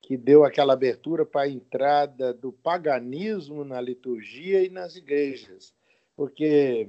que 0.00 0.16
deu 0.16 0.44
aquela 0.44 0.72
abertura 0.72 1.24
para 1.24 1.42
a 1.42 1.48
entrada 1.48 2.34
do 2.34 2.52
paganismo 2.52 3.64
na 3.64 3.80
liturgia 3.80 4.62
e 4.62 4.68
nas 4.68 4.96
igrejas, 4.96 5.72
porque 6.16 6.88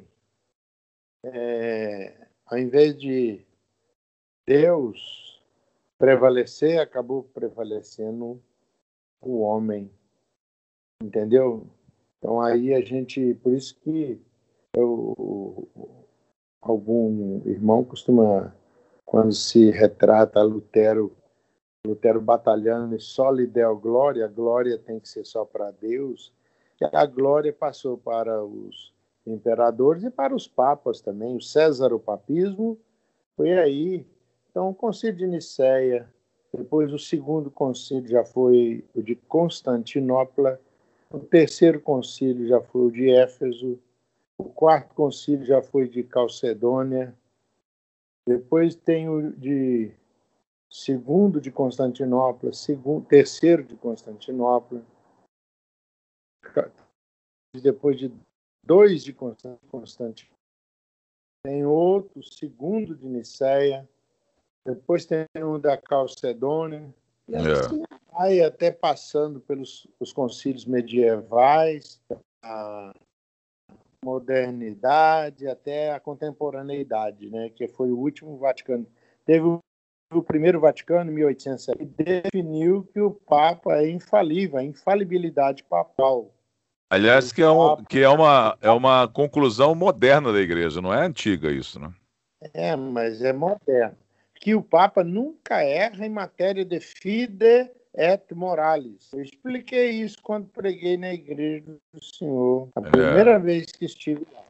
é, 1.24 2.28
ao 2.46 2.58
invés 2.58 2.98
de 2.98 3.46
Deus 4.46 5.33
prevalecer, 5.98 6.80
acabou 6.80 7.24
prevalecendo 7.24 8.42
o 9.22 9.40
homem, 9.40 9.90
entendeu? 11.02 11.68
Então 12.18 12.42
aí 12.42 12.74
a 12.74 12.82
gente, 12.82 13.34
por 13.36 13.54
isso 13.54 13.80
que 13.80 14.22
eu, 14.74 15.68
algum 16.62 17.42
irmão 17.46 17.84
costuma 17.84 18.56
quando 19.06 19.34
se 19.34 19.70
retrata 19.72 20.42
Lutero, 20.42 21.16
Lutero 21.86 22.22
batalhando 22.22 22.96
e 22.96 23.00
só 23.00 23.30
lhe 23.30 23.46
deu 23.46 23.78
glória, 23.78 24.26
a 24.26 24.30
glória 24.30 24.78
tem 24.78 25.00
que 25.00 25.08
ser 25.08 25.26
só 25.26 25.46
para 25.46 25.72
Deus, 25.72 26.34
e 26.82 26.86
a 26.86 27.06
glória 27.06 27.54
passou 27.54 27.98
para 27.98 28.44
os 28.44 28.94
imperadores 29.26 30.04
e 30.04 30.10
para 30.10 30.36
os 30.36 30.48
papas 30.48 31.02
também, 31.02 31.36
o 31.36 31.42
César 31.42 31.94
o 31.94 32.00
papismo 32.00 32.78
foi 33.36 33.54
aí. 33.54 34.06
Então, 34.54 34.70
o 34.70 34.76
concílio 34.76 35.16
de 35.16 35.26
Nicéia, 35.26 36.08
depois 36.54 36.94
o 36.94 37.00
segundo 37.00 37.50
concílio 37.50 38.08
já 38.08 38.24
foi 38.24 38.86
o 38.94 39.02
de 39.02 39.16
Constantinopla, 39.16 40.62
o 41.10 41.18
terceiro 41.18 41.82
concílio 41.82 42.48
já 42.48 42.62
foi 42.62 42.82
o 42.84 42.92
de 42.92 43.10
Éfeso, 43.10 43.80
o 44.38 44.44
quarto 44.44 44.94
concílio 44.94 45.44
já 45.44 45.60
foi 45.60 45.90
de 45.90 46.04
Calcedônia, 46.04 47.18
depois 48.28 48.76
tem 48.76 49.10
o 49.10 49.32
de 49.32 49.92
segundo 50.70 51.42
de 51.42 51.50
Constantinopla, 51.50 52.54
segundo, 52.54 53.08
terceiro 53.08 53.64
de 53.64 53.76
Constantinopla. 53.76 54.86
Depois 57.60 57.98
de 57.98 58.14
dois 58.64 59.04
de 59.04 59.14
Constantinopla. 59.14 60.38
Tem 61.44 61.66
outro, 61.66 62.22
segundo 62.24 62.96
de 62.96 63.08
Niceia. 63.08 63.90
Depois 64.66 65.06
tem 65.06 65.26
um 65.38 65.60
da 65.60 65.78
Calcedônia. 65.78 66.94
E 67.28 67.36
assim, 67.36 67.82
é. 67.82 68.14
vai 68.14 68.42
até 68.42 68.72
passando 68.72 69.40
pelos 69.40 69.88
os 70.00 70.12
concílios 70.12 70.66
medievais, 70.66 72.02
a 72.44 72.94
modernidade 74.04 75.48
até 75.48 75.94
a 75.94 76.00
contemporaneidade, 76.00 77.30
né, 77.30 77.50
que 77.50 77.68
foi 77.68 77.90
o 77.90 77.98
último 77.98 78.38
Vaticano. 78.38 78.86
Teve 79.26 79.46
o 79.46 80.22
primeiro 80.22 80.60
Vaticano, 80.60 81.10
em 81.10 81.16
1807, 81.16 81.78
que 81.78 81.86
definiu 81.86 82.84
que 82.94 83.00
o 83.00 83.12
Papa 83.12 83.78
é 83.78 83.90
infalível, 83.90 84.60
a 84.60 84.64
infalibilidade 84.64 85.64
papal. 85.64 86.32
Aliás, 86.90 87.32
que 87.32 87.42
é, 87.42 87.50
um, 87.50 87.84
que 87.86 88.00
é, 88.02 88.10
uma, 88.10 88.58
é 88.62 88.70
uma 88.70 89.08
conclusão 89.08 89.74
moderna 89.74 90.32
da 90.32 90.40
Igreja, 90.40 90.82
não 90.82 90.94
é 90.94 91.04
antiga 91.04 91.50
isso, 91.50 91.80
né? 91.80 91.92
É, 92.54 92.76
mas 92.76 93.22
é 93.24 93.34
moderno. 93.34 93.98
Que 94.44 94.54
o 94.54 94.62
Papa 94.62 95.06
nunca 95.06 95.64
erra 95.64 96.06
em 96.06 96.10
matéria 96.10 96.66
de 96.66 96.78
fide 96.82 97.72
et 97.96 98.36
Morales. 98.36 99.10
Eu 99.14 99.22
expliquei 99.22 99.92
isso 99.92 100.18
quando 100.22 100.50
preguei 100.50 100.98
na 100.98 101.14
igreja 101.14 101.78
do 101.94 102.04
Senhor, 102.04 102.68
a 102.76 102.82
é. 102.82 102.92
primeira 102.92 103.32
é. 103.36 103.40
vez 103.40 103.72
que 103.72 103.86
estive 103.86 104.28
lá. 104.34 104.44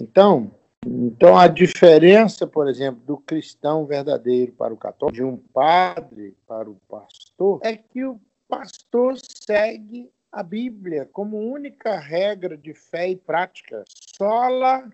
Então, 0.00 0.50
então 0.84 1.38
a 1.38 1.46
diferença, 1.46 2.44
por 2.44 2.68
exemplo, 2.68 3.02
do 3.06 3.18
cristão 3.18 3.86
verdadeiro 3.86 4.50
para 4.50 4.74
o 4.74 4.76
católico, 4.76 5.14
de 5.14 5.22
um 5.22 5.36
padre 5.36 6.36
para 6.44 6.68
o 6.68 6.74
pastor, 6.88 7.60
é 7.62 7.76
que 7.76 8.04
o 8.04 8.20
pastor 8.48 9.16
segue 9.16 10.10
a 10.32 10.42
Bíblia 10.42 11.08
como 11.12 11.38
única 11.38 12.00
regra 12.00 12.56
de 12.56 12.74
fé 12.74 13.10
e 13.10 13.14
prática. 13.14 13.84
Só 13.86 14.64
a 14.64 14.90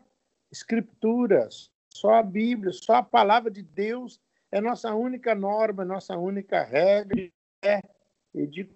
escritura, 0.52 1.48
só 1.88 2.16
a 2.16 2.22
Bíblia, 2.22 2.70
só 2.74 2.96
a 2.96 3.02
palavra 3.02 3.50
de 3.50 3.62
Deus 3.62 4.20
é 4.52 4.60
nossa 4.60 4.94
única 4.94 5.34
norma, 5.34 5.84
nossa 5.84 6.16
única 6.16 6.62
regra 6.62 7.30
e 8.34 8.46
de, 8.46 8.68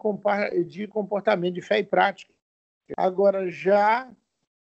de 0.64 0.86
comportamento, 0.88 1.54
de 1.54 1.62
fé 1.62 1.78
e 1.78 1.84
prática. 1.84 2.32
Agora, 2.96 3.50
já 3.50 4.10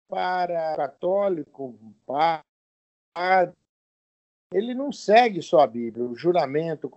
para 0.09 0.77
católico, 0.77 1.79
padre, 2.05 3.55
ele 4.53 4.75
não 4.75 4.91
segue 4.91 5.41
só 5.41 5.61
a 5.61 5.67
Bíblia, 5.67 6.05
o 6.05 6.17
juramento 6.17 6.91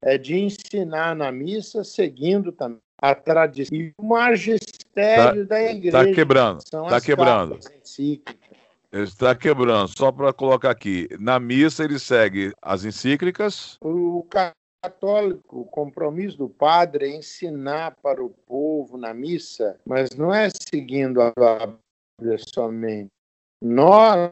é 0.00 0.16
de 0.16 0.38
ensinar 0.38 1.16
na 1.16 1.32
missa, 1.32 1.82
seguindo 1.82 2.52
também 2.52 2.80
a 2.98 3.14
tradição 3.14 3.76
e 3.76 3.92
o 3.98 4.04
magistério 4.04 5.46
tá, 5.46 5.56
da 5.56 5.56
tá 5.56 5.62
igreja. 5.62 6.02
Está 6.02 6.14
quebrando, 6.14 6.58
está 6.58 7.00
quebrando. 7.00 7.58
Está 9.02 9.34
quebrando. 9.34 9.88
Só 9.96 10.10
para 10.10 10.32
colocar 10.32 10.70
aqui, 10.70 11.08
na 11.18 11.38
missa 11.38 11.84
ele 11.84 11.98
segue 11.98 12.52
as 12.62 12.84
encíclicas. 12.84 13.76
O 13.80 14.26
católico, 14.82 15.60
o 15.60 15.64
compromisso 15.64 16.38
do 16.38 16.48
padre 16.48 17.06
é 17.06 17.16
ensinar 17.16 17.96
para 18.02 18.24
o 18.24 18.30
povo 18.30 18.96
na 18.96 19.12
missa, 19.12 19.78
mas 19.84 20.10
não 20.10 20.32
é 20.32 20.48
seguindo 20.50 21.20
a 21.20 21.32
Bíblia 22.20 22.38
somente. 22.38 23.10
Nós, 23.60 24.30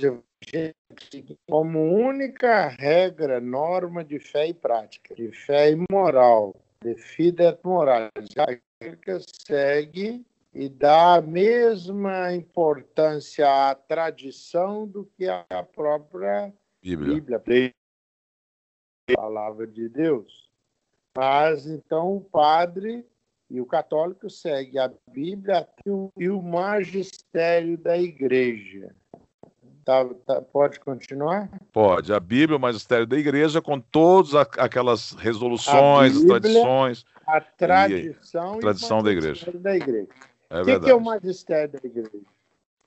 como 1.48 1.80
única 1.80 2.68
regra, 2.68 3.40
norma 3.40 4.04
de 4.04 4.18
fé 4.18 4.48
e 4.48 4.54
prática, 4.54 5.14
de 5.14 5.32
fé 5.32 5.72
e 5.72 5.84
moral, 5.90 6.54
de 6.82 6.94
fide 6.94 7.56
moral, 7.64 8.10
a 8.16 9.18
segue 9.46 10.24
e 10.54 10.68
dá 10.68 11.16
a 11.16 11.22
mesma 11.22 12.32
importância 12.32 13.70
à 13.70 13.74
tradição 13.74 14.86
do 14.86 15.04
que 15.04 15.28
à 15.28 15.44
própria 15.74 16.52
Bíblia. 16.80 17.14
Bíblia 17.14 17.72
palavra 19.16 19.66
de 19.66 19.88
Deus. 19.88 20.48
Mas 21.16 21.66
então 21.66 22.16
o 22.16 22.20
padre 22.20 23.04
e 23.50 23.60
o 23.60 23.66
católico 23.66 24.30
segue 24.30 24.78
a 24.78 24.90
Bíblia 25.10 25.68
e 26.16 26.30
o 26.30 26.42
magistério 26.42 27.76
da 27.76 27.98
igreja. 27.98 28.94
Tá, 29.84 30.02
tá, 30.26 30.40
pode 30.40 30.80
continuar? 30.80 31.50
Pode. 31.70 32.12
A 32.12 32.18
Bíblia, 32.18 32.56
o 32.56 32.60
magistério 32.60 33.06
da 33.06 33.18
igreja, 33.18 33.60
com 33.60 33.78
todas 33.78 34.34
aquelas 34.34 35.12
resoluções, 35.12 36.14
Bíblia, 36.18 36.36
as 36.36 36.42
tradições. 36.42 37.06
A 37.26 37.40
tradição, 37.40 38.54
e 38.54 38.56
a 38.56 38.60
tradição 38.60 39.02
da 39.02 39.12
igreja. 39.12 39.52
Da 39.52 39.76
igreja. 39.76 40.08
É 40.54 40.62
o 40.62 40.80
que, 40.80 40.90
é 40.90 40.94
o 40.94 41.00
magistério 41.00 41.80
da 41.80 41.88
igreja? 41.88 42.26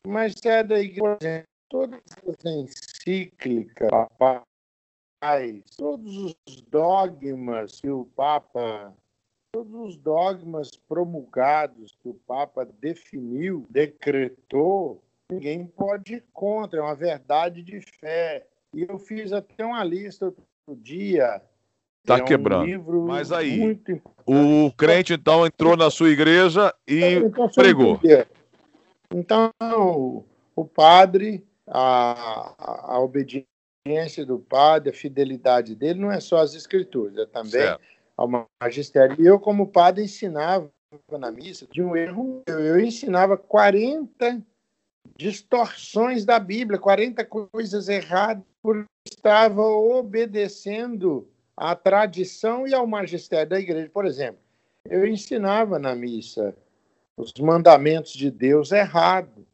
O 0.06 0.10
magistério 0.10 0.70
da 0.70 0.80
igreja, 0.80 1.44
todas 1.68 2.02
as 2.26 2.46
encíclicas, 2.46 3.90
todos 5.76 6.18
os 6.18 6.62
dogmas 6.62 7.82
que 7.82 7.90
o 7.90 8.06
Papa, 8.06 8.96
todos 9.52 9.74
os 9.74 9.98
dogmas 9.98 10.72
promulgados 10.88 11.94
que 12.02 12.08
o 12.08 12.14
Papa 12.14 12.64
definiu, 12.64 13.66
decretou, 13.70 15.04
ninguém 15.30 15.68
pode 15.68 16.16
ir 16.16 16.26
contra, 16.32 16.80
é 16.80 16.84
uma 16.84 16.96
verdade 16.96 17.62
de 17.62 17.82
fé. 17.82 18.48
E 18.74 18.84
eu 18.84 18.98
fiz 18.98 19.34
até 19.34 19.66
uma 19.66 19.84
lista 19.84 20.28
outro 20.28 20.46
dia. 20.78 21.42
Está 22.08 22.20
é 22.20 22.22
quebrando. 22.22 22.90
Um 22.90 23.06
Mas 23.06 23.34
aí, 23.34 23.78
o 24.26 24.72
crente 24.72 25.14
então 25.14 25.46
entrou 25.46 25.76
na 25.76 25.92
sua 25.92 26.10
igreja 26.10 26.74
e 26.88 27.04
então, 27.04 27.50
pregou. 27.50 28.00
Então, 29.14 29.52
o 30.56 30.66
padre, 30.66 31.46
a, 31.68 32.94
a 32.94 33.00
obediência 33.02 34.26
do 34.26 34.40
padre, 34.40 34.92
a 34.92 34.94
fidelidade 34.94 35.76
dele 35.76 36.00
não 36.00 36.10
é 36.10 36.22
só 36.22 36.38
as 36.38 36.56
escrituras, 36.56 37.18
é 37.18 37.26
também 37.26 37.52
certo. 37.52 37.82
ao 38.16 38.48
magistério. 38.62 39.22
E 39.22 39.26
eu, 39.26 39.38
como 39.38 39.68
padre, 39.68 40.06
ensinava 40.06 40.70
na 41.12 41.30
missa 41.30 41.68
de 41.70 41.84
um 41.84 41.94
erro. 41.94 42.42
Eu 42.48 42.80
ensinava 42.80 43.38
40 43.38 44.42
distorções 45.18 46.24
da 46.24 46.40
Bíblia, 46.40 46.80
40 46.80 47.26
coisas 47.26 47.90
erradas, 47.90 48.46
porque 48.62 48.88
estava 49.06 49.62
obedecendo 49.62 51.28
à 51.58 51.76
tradição 51.76 52.68
e 52.68 52.74
ao 52.76 52.86
magistério 52.86 53.50
da 53.50 53.60
igreja. 53.60 53.90
Por 53.92 54.06
exemplo, 54.06 54.40
eu 54.86 55.06
ensinava 55.08 55.80
na 55.80 55.96
missa 55.96 56.56
os 57.18 57.34
mandamentos 57.34 58.14
de 58.14 58.30
Deus 58.30 58.72
errado. 58.72 59.46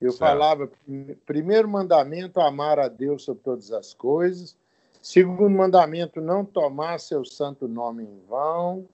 Eu 0.00 0.12
certo. 0.12 0.20
falava, 0.20 0.70
primeiro 1.26 1.68
mandamento, 1.68 2.40
amar 2.40 2.78
a 2.78 2.88
Deus 2.88 3.24
sobre 3.24 3.42
todas 3.42 3.72
as 3.72 3.92
coisas. 3.92 4.56
Segundo 5.02 5.50
mandamento, 5.50 6.20
não 6.20 6.44
tomar 6.44 7.00
seu 7.00 7.24
santo 7.24 7.66
nome 7.66 8.04
em 8.04 8.20
vão. 8.26 8.88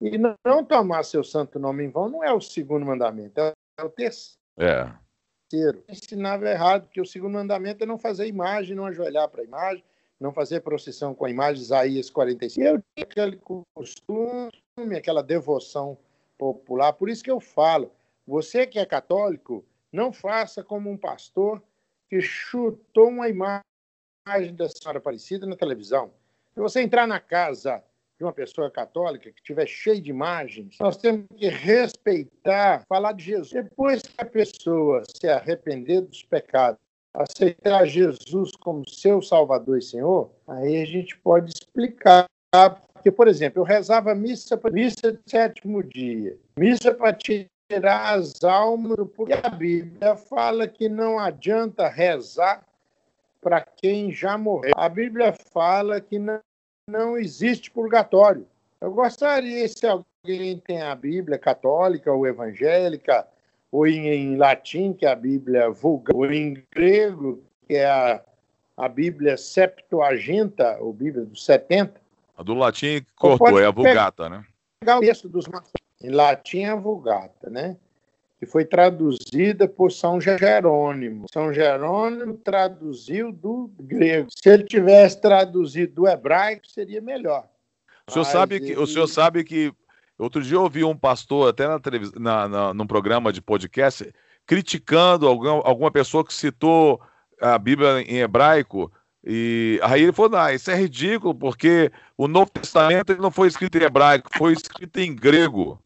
E 0.00 0.18
não 0.18 0.64
tomar 0.64 1.04
seu 1.04 1.22
santo 1.22 1.58
nome 1.58 1.84
em 1.84 1.90
vão 1.90 2.08
não 2.08 2.24
é 2.24 2.32
o 2.32 2.40
segundo 2.40 2.84
mandamento, 2.84 3.40
é 3.40 3.52
o 3.82 3.88
terceiro. 3.88 4.38
É. 4.58 4.90
Eu 5.52 5.84
ensinava 5.88 6.50
errado, 6.50 6.84
porque 6.84 7.00
o 7.00 7.06
segundo 7.06 7.34
mandamento 7.34 7.84
é 7.84 7.86
não 7.86 7.96
fazer 7.96 8.26
imagem, 8.26 8.74
não 8.74 8.86
ajoelhar 8.86 9.28
para 9.28 9.42
a 9.42 9.44
imagem, 9.44 9.84
não 10.20 10.32
fazer 10.32 10.60
procissão 10.60 11.14
com 11.14 11.24
a 11.24 11.30
imagem, 11.30 11.62
Isaías 11.62 12.10
45. 12.10 12.60
E 12.60 12.68
eu 12.68 12.82
tinha 12.94 13.04
aquele 13.04 13.40
costume, 13.74 14.50
aquela 14.96 15.22
devoção 15.22 15.98
popular. 16.38 16.92
Por 16.92 17.08
isso 17.08 17.22
que 17.22 17.30
eu 17.30 17.40
falo, 17.40 17.92
você 18.26 18.66
que 18.66 18.78
é 18.78 18.86
católico, 18.86 19.64
não 19.92 20.12
faça 20.12 20.62
como 20.62 20.90
um 20.90 20.96
pastor 20.96 21.62
que 22.08 22.20
chutou 22.20 23.08
uma 23.08 23.28
imagem 23.28 24.54
da 24.54 24.68
Senhora 24.68 24.98
Aparecida 24.98 25.46
na 25.46 25.56
televisão. 25.56 26.12
Se 26.52 26.60
você 26.60 26.80
entrar 26.80 27.06
na 27.06 27.20
casa 27.20 27.82
de 28.16 28.24
uma 28.24 28.32
pessoa 28.32 28.70
católica 28.70 29.30
que 29.30 29.40
estiver 29.40 29.66
cheia 29.66 30.00
de 30.00 30.10
imagens, 30.10 30.76
nós 30.80 30.96
temos 30.96 31.26
que 31.36 31.48
respeitar, 31.48 32.84
falar 32.88 33.12
de 33.12 33.24
Jesus. 33.24 33.50
Depois 33.50 34.02
que 34.02 34.14
a 34.18 34.24
pessoa 34.24 35.02
se 35.16 35.28
arrepender 35.28 36.02
dos 36.02 36.22
pecados, 36.22 36.80
aceitar 37.14 37.86
Jesus 37.86 38.50
como 38.52 38.88
seu 38.88 39.22
Salvador 39.22 39.78
e 39.78 39.82
Senhor, 39.82 40.30
aí 40.48 40.82
a 40.82 40.84
gente 40.84 41.16
pode 41.18 41.52
explicar 41.52 42.26
porque, 43.04 43.10
por 43.10 43.28
exemplo, 43.28 43.60
eu 43.60 43.64
rezava 43.64 44.14
missa, 44.14 44.58
missa 44.72 45.12
de 45.12 45.18
sétimo 45.26 45.82
dia, 45.82 46.36
missa 46.56 46.94
para 46.94 47.12
tirar 47.12 48.14
as 48.14 48.42
almas, 48.42 48.96
porque 49.14 49.32
a 49.32 49.50
Bíblia 49.50 50.16
fala 50.16 50.66
que 50.66 50.88
não 50.88 51.18
adianta 51.18 51.88
rezar 51.88 52.64
para 53.40 53.60
quem 53.60 54.10
já 54.10 54.38
morreu. 54.38 54.72
A 54.76 54.88
Bíblia 54.88 55.34
fala 55.52 56.00
que 56.00 56.18
não, 56.18 56.40
não 56.88 57.18
existe 57.18 57.70
purgatório. 57.70 58.46
Eu 58.80 58.92
gostaria, 58.92 59.68
se 59.68 59.86
alguém 59.86 60.58
tem 60.58 60.80
a 60.80 60.94
Bíblia 60.94 61.38
católica 61.38 62.12
ou 62.12 62.26
evangélica, 62.26 63.26
ou 63.74 63.88
em, 63.88 64.36
latim, 64.36 64.92
que 64.92 65.04
é 65.04 65.10
a 65.10 65.16
Bíblia 65.16 65.68
vulgar, 65.68 66.14
ou 66.14 66.32
em 66.32 66.62
grego, 66.72 67.42
que 67.66 67.74
é 67.74 67.86
a, 67.86 68.22
a 68.76 68.88
Bíblia 68.88 69.36
Septuaginta, 69.36 70.78
ou 70.78 70.92
Bíblia 70.92 71.24
dos 71.24 71.44
70, 71.44 72.00
a 72.36 72.42
do 72.44 72.54
latim 72.54 73.04
cortou, 73.16 73.60
é 73.60 73.66
a 73.66 73.72
Vulgata, 73.72 74.28
né? 74.28 74.44
Pegar 74.78 74.98
o 74.98 75.00
texto 75.00 75.28
dos 75.28 75.46
em 76.00 76.10
latim 76.10 76.60
é 76.60 76.68
a 76.68 76.76
Vulgata, 76.76 77.50
né? 77.50 77.76
Que 78.38 78.46
foi 78.46 78.64
traduzida 78.64 79.66
por 79.66 79.90
São 79.90 80.20
Jerônimo. 80.20 81.26
São 81.32 81.52
Jerônimo 81.52 82.36
traduziu 82.36 83.32
do 83.32 83.72
grego. 83.80 84.28
Se 84.30 84.50
ele 84.50 84.64
tivesse 84.64 85.20
traduzido 85.20 85.94
do 85.94 86.08
hebraico, 86.08 86.68
seria 86.68 87.00
melhor. 87.00 87.48
O 88.06 88.12
senhor, 88.12 88.24
sabe 88.24 88.56
ele... 88.56 88.66
que, 88.66 88.78
o 88.78 88.86
senhor 88.86 89.06
sabe 89.08 89.42
que 89.42 89.72
outro 90.18 90.42
dia 90.42 90.56
eu 90.56 90.62
ouvi 90.62 90.84
um 90.84 90.96
pastor, 90.96 91.50
até 91.50 91.66
na 91.66 91.80
na, 92.18 92.48
na, 92.48 92.74
num 92.74 92.86
programa 92.86 93.32
de 93.32 93.40
podcast, 93.40 94.12
criticando 94.46 95.26
alguma, 95.26 95.62
alguma 95.64 95.90
pessoa 95.90 96.24
que 96.24 96.34
citou 96.34 97.00
a 97.40 97.58
Bíblia 97.58 98.00
em 98.02 98.18
hebraico 98.18 98.92
e 99.26 99.80
aí 99.82 100.02
ele 100.02 100.12
falou: 100.12 100.32
não, 100.32 100.50
isso 100.50 100.70
é 100.70 100.74
ridículo, 100.74 101.34
porque 101.34 101.90
o 102.16 102.28
Novo 102.28 102.50
Testamento 102.50 103.16
não 103.16 103.30
foi 103.30 103.48
escrito 103.48 103.78
em 103.78 103.82
hebraico, 103.82 104.28
foi 104.36 104.52
escrito 104.52 104.98
em 104.98 105.14
grego. 105.14 105.82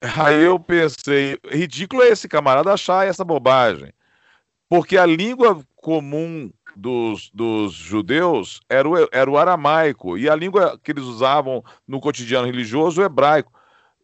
Aí 0.00 0.44
eu 0.44 0.60
pensei: 0.60 1.38
ridículo 1.50 2.02
é 2.02 2.08
esse 2.08 2.28
camarada 2.28 2.72
achar 2.72 3.06
essa 3.06 3.24
bobagem. 3.24 3.92
Porque 4.68 4.96
a 4.96 5.04
língua 5.04 5.60
comum 5.74 6.50
dos, 6.76 7.30
dos 7.32 7.72
judeus 7.72 8.60
era 8.68 8.88
o, 8.88 8.94
era 9.10 9.30
o 9.30 9.36
aramaico, 9.36 10.16
e 10.16 10.28
a 10.28 10.34
língua 10.34 10.78
que 10.82 10.90
eles 10.90 11.04
usavam 11.04 11.62
no 11.86 12.00
cotidiano 12.00 12.46
religioso, 12.46 13.00
o 13.00 13.04
hebraico. 13.04 13.52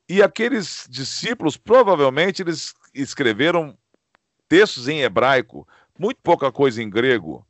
E 0.09 0.23
aqueles 0.23 0.87
discípulos, 0.89 1.57
provavelmente, 1.57 2.43
eles 2.43 2.75
escreveram 2.95 3.77
textos 4.49 4.89
em 4.89 5.03
hebraico, 5.03 5.69
muito 5.99 6.19
pouca 6.23 6.51
coisa 6.51 6.83
em 6.83 6.89
grego. 6.89 7.47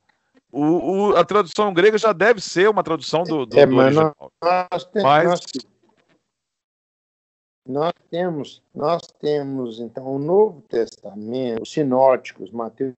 O, 0.51 1.11
o, 1.11 1.17
a 1.17 1.25
tradução 1.25 1.73
grega 1.75 1.99
já 1.99 2.13
deve 2.13 2.41
ser 2.41 2.69
uma 2.69 2.83
tradução 2.83 3.23
do, 3.23 3.47
do, 3.47 3.59
é, 3.59 3.67
do 3.67 3.77
original. 3.77 4.33
Nós, 4.43 4.85
tem, 4.87 5.03
mas... 5.03 5.29
nós, 5.29 5.41
nós, 7.67 7.93
temos, 8.11 8.63
nós 8.75 9.03
temos, 9.21 9.79
então, 9.79 10.07
o 10.07 10.19
Novo 10.19 10.63
Testamento, 10.63 11.63
os 11.63 11.71
sinóticos, 11.71 12.51
Mateus, 12.51 12.95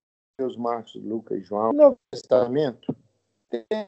Marcos, 0.57 0.95
Lucas 0.95 1.39
e 1.39 1.43
João. 1.43 1.71
O 1.71 1.73
Novo 1.73 1.99
Testamento 2.11 2.95
tem, 3.49 3.87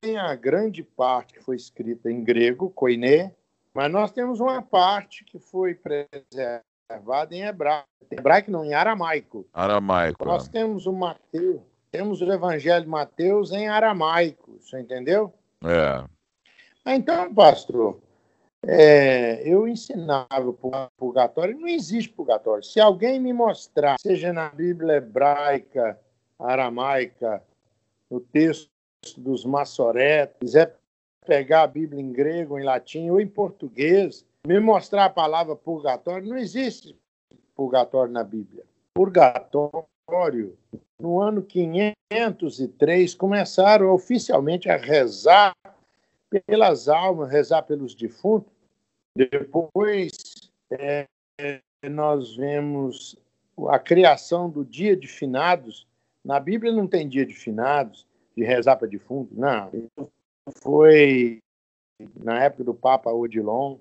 tem 0.00 0.16
a 0.16 0.34
grande 0.34 0.82
parte 0.82 1.34
que 1.34 1.42
foi 1.42 1.56
escrita 1.56 2.10
em 2.10 2.22
grego, 2.22 2.70
koiné, 2.70 3.34
mas 3.72 3.90
nós 3.90 4.12
temos 4.12 4.40
uma 4.40 4.62
parte 4.62 5.24
que 5.24 5.38
foi 5.38 5.74
preservada 5.74 7.34
em 7.34 7.42
hebraico, 7.42 7.88
hebraico 8.10 8.50
não, 8.50 8.64
em 8.64 8.74
aramaico. 8.74 9.46
Aramaico. 9.52 10.24
Nós 10.24 10.46
é. 10.48 10.50
temos 10.50 10.86
o 10.86 10.92
Mateus, 10.92 11.60
temos 11.90 12.20
o 12.20 12.32
Evangelho 12.32 12.84
de 12.84 12.90
Mateus 12.90 13.52
em 13.52 13.68
aramaico, 13.68 14.58
você 14.60 14.80
entendeu? 14.80 15.32
É. 15.64 16.04
Então, 16.86 17.34
pastor, 17.34 17.98
é, 18.66 19.42
eu 19.46 19.68
ensinava 19.68 20.48
o 20.48 20.58
purgatório, 20.96 21.58
não 21.58 21.68
existe 21.68 22.10
purgatório. 22.10 22.62
Se 22.62 22.80
alguém 22.80 23.20
me 23.20 23.32
mostrar, 23.32 23.96
seja 24.00 24.32
na 24.32 24.48
Bíblia 24.48 24.96
hebraica, 24.96 25.98
aramaica, 26.38 27.42
no 28.10 28.20
texto 28.20 28.70
dos 29.18 29.44
maçoretos, 29.44 30.38
quiser 30.40 30.76
pegar 31.26 31.62
a 31.62 31.66
Bíblia 31.66 32.00
em 32.00 32.12
grego, 32.12 32.58
em 32.58 32.64
latim 32.64 33.10
ou 33.10 33.20
em 33.20 33.26
português, 33.26 34.24
me 34.46 34.60
mostrar 34.60 35.06
a 35.06 35.10
palavra 35.10 35.56
purgatório, 35.56 36.28
não 36.28 36.36
existe 36.36 36.98
purgatório 37.54 38.12
na 38.12 38.22
Bíblia. 38.22 38.64
Purgatório 38.94 40.56
no 41.00 41.20
ano 41.20 41.42
503, 41.42 43.14
começaram 43.14 43.90
oficialmente 43.90 44.68
a 44.68 44.76
rezar 44.76 45.54
pelas 46.46 46.88
almas, 46.88 47.30
rezar 47.30 47.62
pelos 47.62 47.94
defuntos. 47.94 48.53
Depois, 49.16 50.12
é, 50.70 51.06
nós 51.88 52.36
vemos 52.36 53.16
a 53.68 53.78
criação 53.78 54.50
do 54.50 54.64
dia 54.64 54.96
de 54.96 55.06
finados. 55.06 55.86
Na 56.24 56.40
Bíblia 56.40 56.72
não 56.72 56.88
tem 56.88 57.08
dia 57.08 57.24
de 57.24 57.34
finados, 57.34 58.04
de 58.36 58.42
rezar 58.42 58.74
para 58.76 58.88
defunto, 58.88 59.32
não. 59.34 59.70
Foi 60.62 61.40
na 62.16 62.42
época 62.42 62.64
do 62.64 62.74
Papa 62.74 63.12
Odilon. 63.12 63.78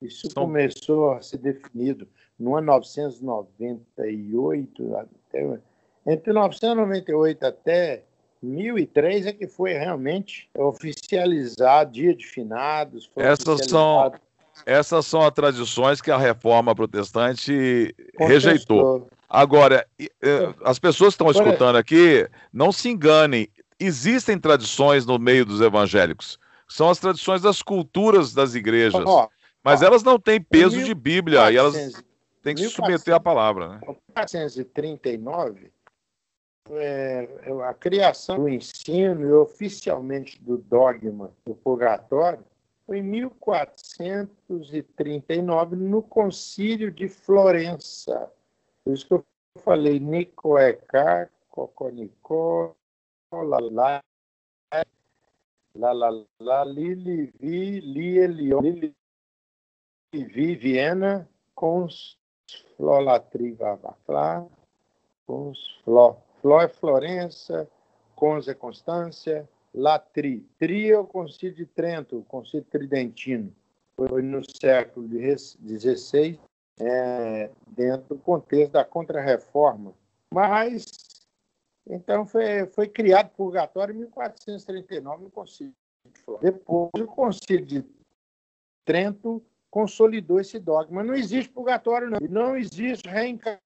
Isso 0.00 0.28
então, 0.30 0.44
começou 0.44 1.10
a 1.12 1.20
ser 1.22 1.36
definido 1.38 2.08
no 2.38 2.56
ano 2.56 2.66
998, 2.66 4.96
até 4.96 5.60
entre 6.06 6.32
1998 6.32 7.44
até 7.44 8.04
1003 8.42 9.26
é 9.26 9.32
que 9.32 9.48
foi 9.48 9.72
realmente 9.72 10.48
oficializado 10.56 11.92
dia 11.92 12.14
de 12.14 12.26
finados. 12.26 13.10
Essas 13.16 13.66
são 13.66 14.12
essas 14.64 15.06
são 15.06 15.22
as 15.22 15.32
tradições 15.32 16.00
que 16.00 16.10
a 16.10 16.16
reforma 16.16 16.74
protestante 16.74 17.94
Contestou. 18.16 18.26
rejeitou. 18.26 19.10
Agora, 19.28 19.86
as 20.64 20.78
pessoas 20.78 21.14
que 21.14 21.22
estão 21.22 21.30
escutando 21.30 21.76
aqui, 21.76 22.28
não 22.52 22.70
se 22.70 22.88
enganem, 22.88 23.48
existem 23.78 24.38
tradições 24.38 25.04
no 25.04 25.18
meio 25.18 25.44
dos 25.44 25.60
evangélicos. 25.60 26.38
São 26.68 26.88
as 26.88 26.98
tradições 26.98 27.42
das 27.42 27.60
culturas 27.62 28.32
das 28.32 28.54
igrejas. 28.54 29.04
Mas 29.62 29.82
elas 29.82 30.02
não 30.02 30.18
têm 30.18 30.40
peso 30.40 30.82
de 30.82 30.94
Bíblia 30.94 31.50
e 31.50 31.56
elas 31.56 31.74
têm 32.42 32.54
que 32.54 32.62
se 32.62 32.70
submeter 32.70 33.14
à 33.14 33.20
palavra. 33.20 33.68
Né? 33.68 33.80
1439, 33.84 35.72
é, 36.70 37.28
a 37.64 37.74
criação 37.74 38.38
do 38.38 38.48
ensino 38.48 39.28
e 39.28 39.32
oficialmente 39.32 40.40
do 40.40 40.56
dogma 40.56 41.32
do 41.44 41.54
purgatório 41.54 42.44
foi 42.86 42.98
em 42.98 43.02
1439, 43.02 45.76
no 45.76 46.02
Concílio 46.02 46.92
de 46.92 47.08
Florença. 47.08 48.30
Por 48.84 48.92
isso 48.94 49.06
que 49.06 49.14
eu 49.14 49.24
falei 49.58 49.98
Nicoecá, 49.98 51.28
Coconicó, 51.50 52.76
Lalá, 53.32 54.00
Li, 56.64 57.32
Elion, 57.40 58.60
Lili, 58.60 58.94
Vi, 60.12 60.54
Viena, 60.54 61.28
Cons, 61.54 62.18
Flolatri, 62.76 63.50
Vavaflá, 63.52 64.46
Cons, 65.26 65.80
Fló. 65.84 66.18
Fló 66.40 66.60
é 66.60 66.68
Florença, 66.68 67.68
Cons 68.14 68.46
é 68.46 68.54
Constância, 68.54 69.48
Latri. 69.76 70.40
Tri 70.58 70.90
é 70.90 70.98
o 70.98 71.06
Concílio 71.06 71.54
de 71.54 71.66
Trento, 71.66 72.18
o 72.18 72.24
Concílio 72.24 72.64
Tridentino. 72.64 73.54
Foi 73.94 74.22
no 74.22 74.42
século 74.42 75.06
XVI, 75.08 76.40
é, 76.80 77.50
dentro 77.68 78.16
do 78.16 78.18
contexto 78.18 78.72
da 78.72 78.84
Contra-Reforma. 78.84 79.94
Mas, 80.32 80.84
então, 81.86 82.26
foi, 82.26 82.66
foi 82.68 82.88
criado 82.88 83.30
purgatório 83.30 83.94
em 83.94 83.98
1439 83.98 85.24
no 85.24 85.30
Concílio 85.30 85.74
de 86.06 86.20
Flórida. 86.20 86.52
Depois, 86.52 86.90
o 86.94 87.06
Concílio 87.06 87.66
de 87.66 87.84
Trento 88.84 89.44
consolidou 89.70 90.40
esse 90.40 90.58
dogma. 90.58 91.04
Não 91.04 91.14
existe 91.14 91.50
purgatório, 91.52 92.08
não. 92.10 92.18
Não 92.28 92.56
existe 92.56 93.06
reencarnação 93.08 93.60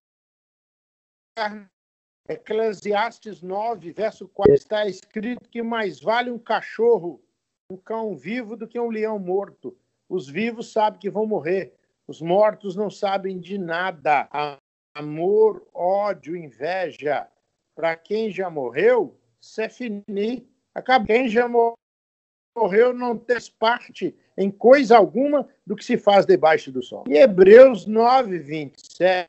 Eclesiastes 2.30 3.42
9, 3.42 3.90
verso 3.90 4.28
4, 4.28 4.54
está 4.54 4.86
escrito 4.86 5.48
que 5.48 5.64
mais 5.64 6.00
vale 6.00 6.30
um 6.30 6.38
cachorro, 6.38 7.20
um 7.68 7.76
cão 7.76 8.16
vivo, 8.16 8.56
do 8.56 8.68
que 8.68 8.78
um 8.78 8.88
leão 8.88 9.18
morto. 9.18 9.76
Os 10.08 10.28
vivos 10.28 10.72
sabem 10.72 11.00
que 11.00 11.10
vão 11.10 11.26
morrer, 11.26 11.74
os 12.06 12.22
mortos 12.22 12.76
não 12.76 12.88
sabem 12.88 13.40
de 13.40 13.58
nada. 13.58 14.28
Amor, 14.94 15.66
ódio, 15.74 16.36
inveja. 16.36 17.26
Para 17.74 17.96
quem 17.96 18.30
já 18.30 18.48
morreu, 18.48 19.18
se 19.40 19.64
é 19.64 19.68
fini. 19.68 20.48
Acaba. 20.72 21.06
Quem 21.06 21.28
já 21.28 21.48
morreu 21.48 22.92
não 22.92 23.18
tem 23.18 23.38
parte 23.58 24.16
em 24.36 24.52
coisa 24.52 24.96
alguma 24.96 25.48
do 25.66 25.74
que 25.74 25.84
se 25.84 25.98
faz 25.98 26.24
debaixo 26.24 26.70
do 26.70 26.80
sol. 26.80 27.02
Em 27.08 27.16
Hebreus 27.16 27.86
9, 27.86 28.38
27, 28.38 29.28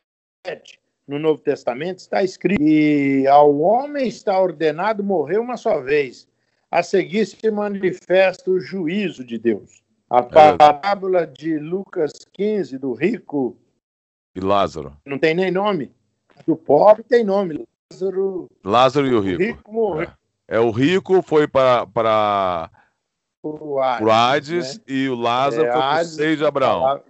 no 1.12 1.20
Novo 1.20 1.42
Testamento 1.42 2.00
está 2.00 2.24
escrito 2.24 2.58
que 2.58 3.28
ao 3.28 3.60
homem 3.60 4.08
está 4.08 4.40
ordenado 4.40 5.04
morrer 5.04 5.40
uma 5.40 5.58
só 5.58 5.82
vez. 5.82 6.26
A 6.72 6.82
seguir 6.82 7.26
se 7.26 7.52
manifesta 7.52 8.50
o 8.50 8.62
juízo 8.62 9.26
de 9.26 9.38
Deus. 9.38 9.84
A 10.10 10.20
é. 10.20 10.56
parábola 10.56 11.28
de 11.28 11.60
Lucas 11.60 12.14
15, 12.32 12.78
do 12.78 12.94
rico. 12.94 13.58
E 14.34 14.40
Lázaro. 14.40 14.96
Não 15.06 15.20
tem 15.20 15.34
nem 15.36 15.52
nome. 15.52 15.94
Do 16.48 16.56
pobre 16.56 17.04
tem 17.04 17.26
nome. 17.26 17.66
Lázaro. 17.92 18.50
Lázaro 18.64 19.08
e 19.08 19.14
o 19.14 19.20
rico. 19.20 19.42
O 19.42 19.46
rico 19.46 19.74
morreu. 19.74 20.10
É. 20.48 20.56
é 20.56 20.60
o 20.62 20.72
rico 20.72 21.22
foi 21.22 21.46
para. 21.46 21.86
para... 21.88 22.72
O 23.44 23.82
Hades, 23.82 24.78
né? 24.78 24.84
e 24.88 25.10
o 25.10 25.16
Lázaro 25.16 25.66
é, 25.66 25.72
foi 25.72 25.82
para 25.82 26.02
o 26.02 26.06
seio 26.06 26.38
de 26.38 26.46
Abraão. 26.46 27.04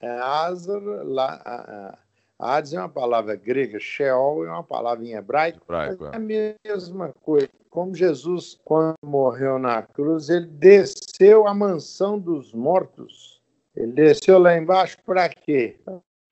É 0.00 0.12
Lázaro, 0.14 1.08
lá, 1.08 1.96
Hades 2.40 2.72
é 2.72 2.78
uma 2.78 2.88
palavra 2.88 3.36
grega, 3.36 3.78
Sheol 3.78 4.46
é 4.46 4.50
uma 4.50 4.64
palavra 4.64 5.04
em 5.04 5.12
hebraico, 5.12 5.60
hebraico 5.62 6.06
é 6.06 6.16
a 6.16 6.18
mesma 6.18 7.12
coisa. 7.22 7.50
Como 7.68 7.94
Jesus, 7.94 8.58
quando 8.64 8.96
morreu 9.04 9.58
na 9.58 9.82
cruz, 9.82 10.30
ele 10.30 10.46
desceu 10.46 11.46
à 11.46 11.54
mansão 11.54 12.18
dos 12.18 12.52
mortos. 12.54 13.40
Ele 13.76 13.92
desceu 13.92 14.38
lá 14.38 14.56
embaixo 14.56 14.96
para 15.04 15.28
quê? 15.28 15.78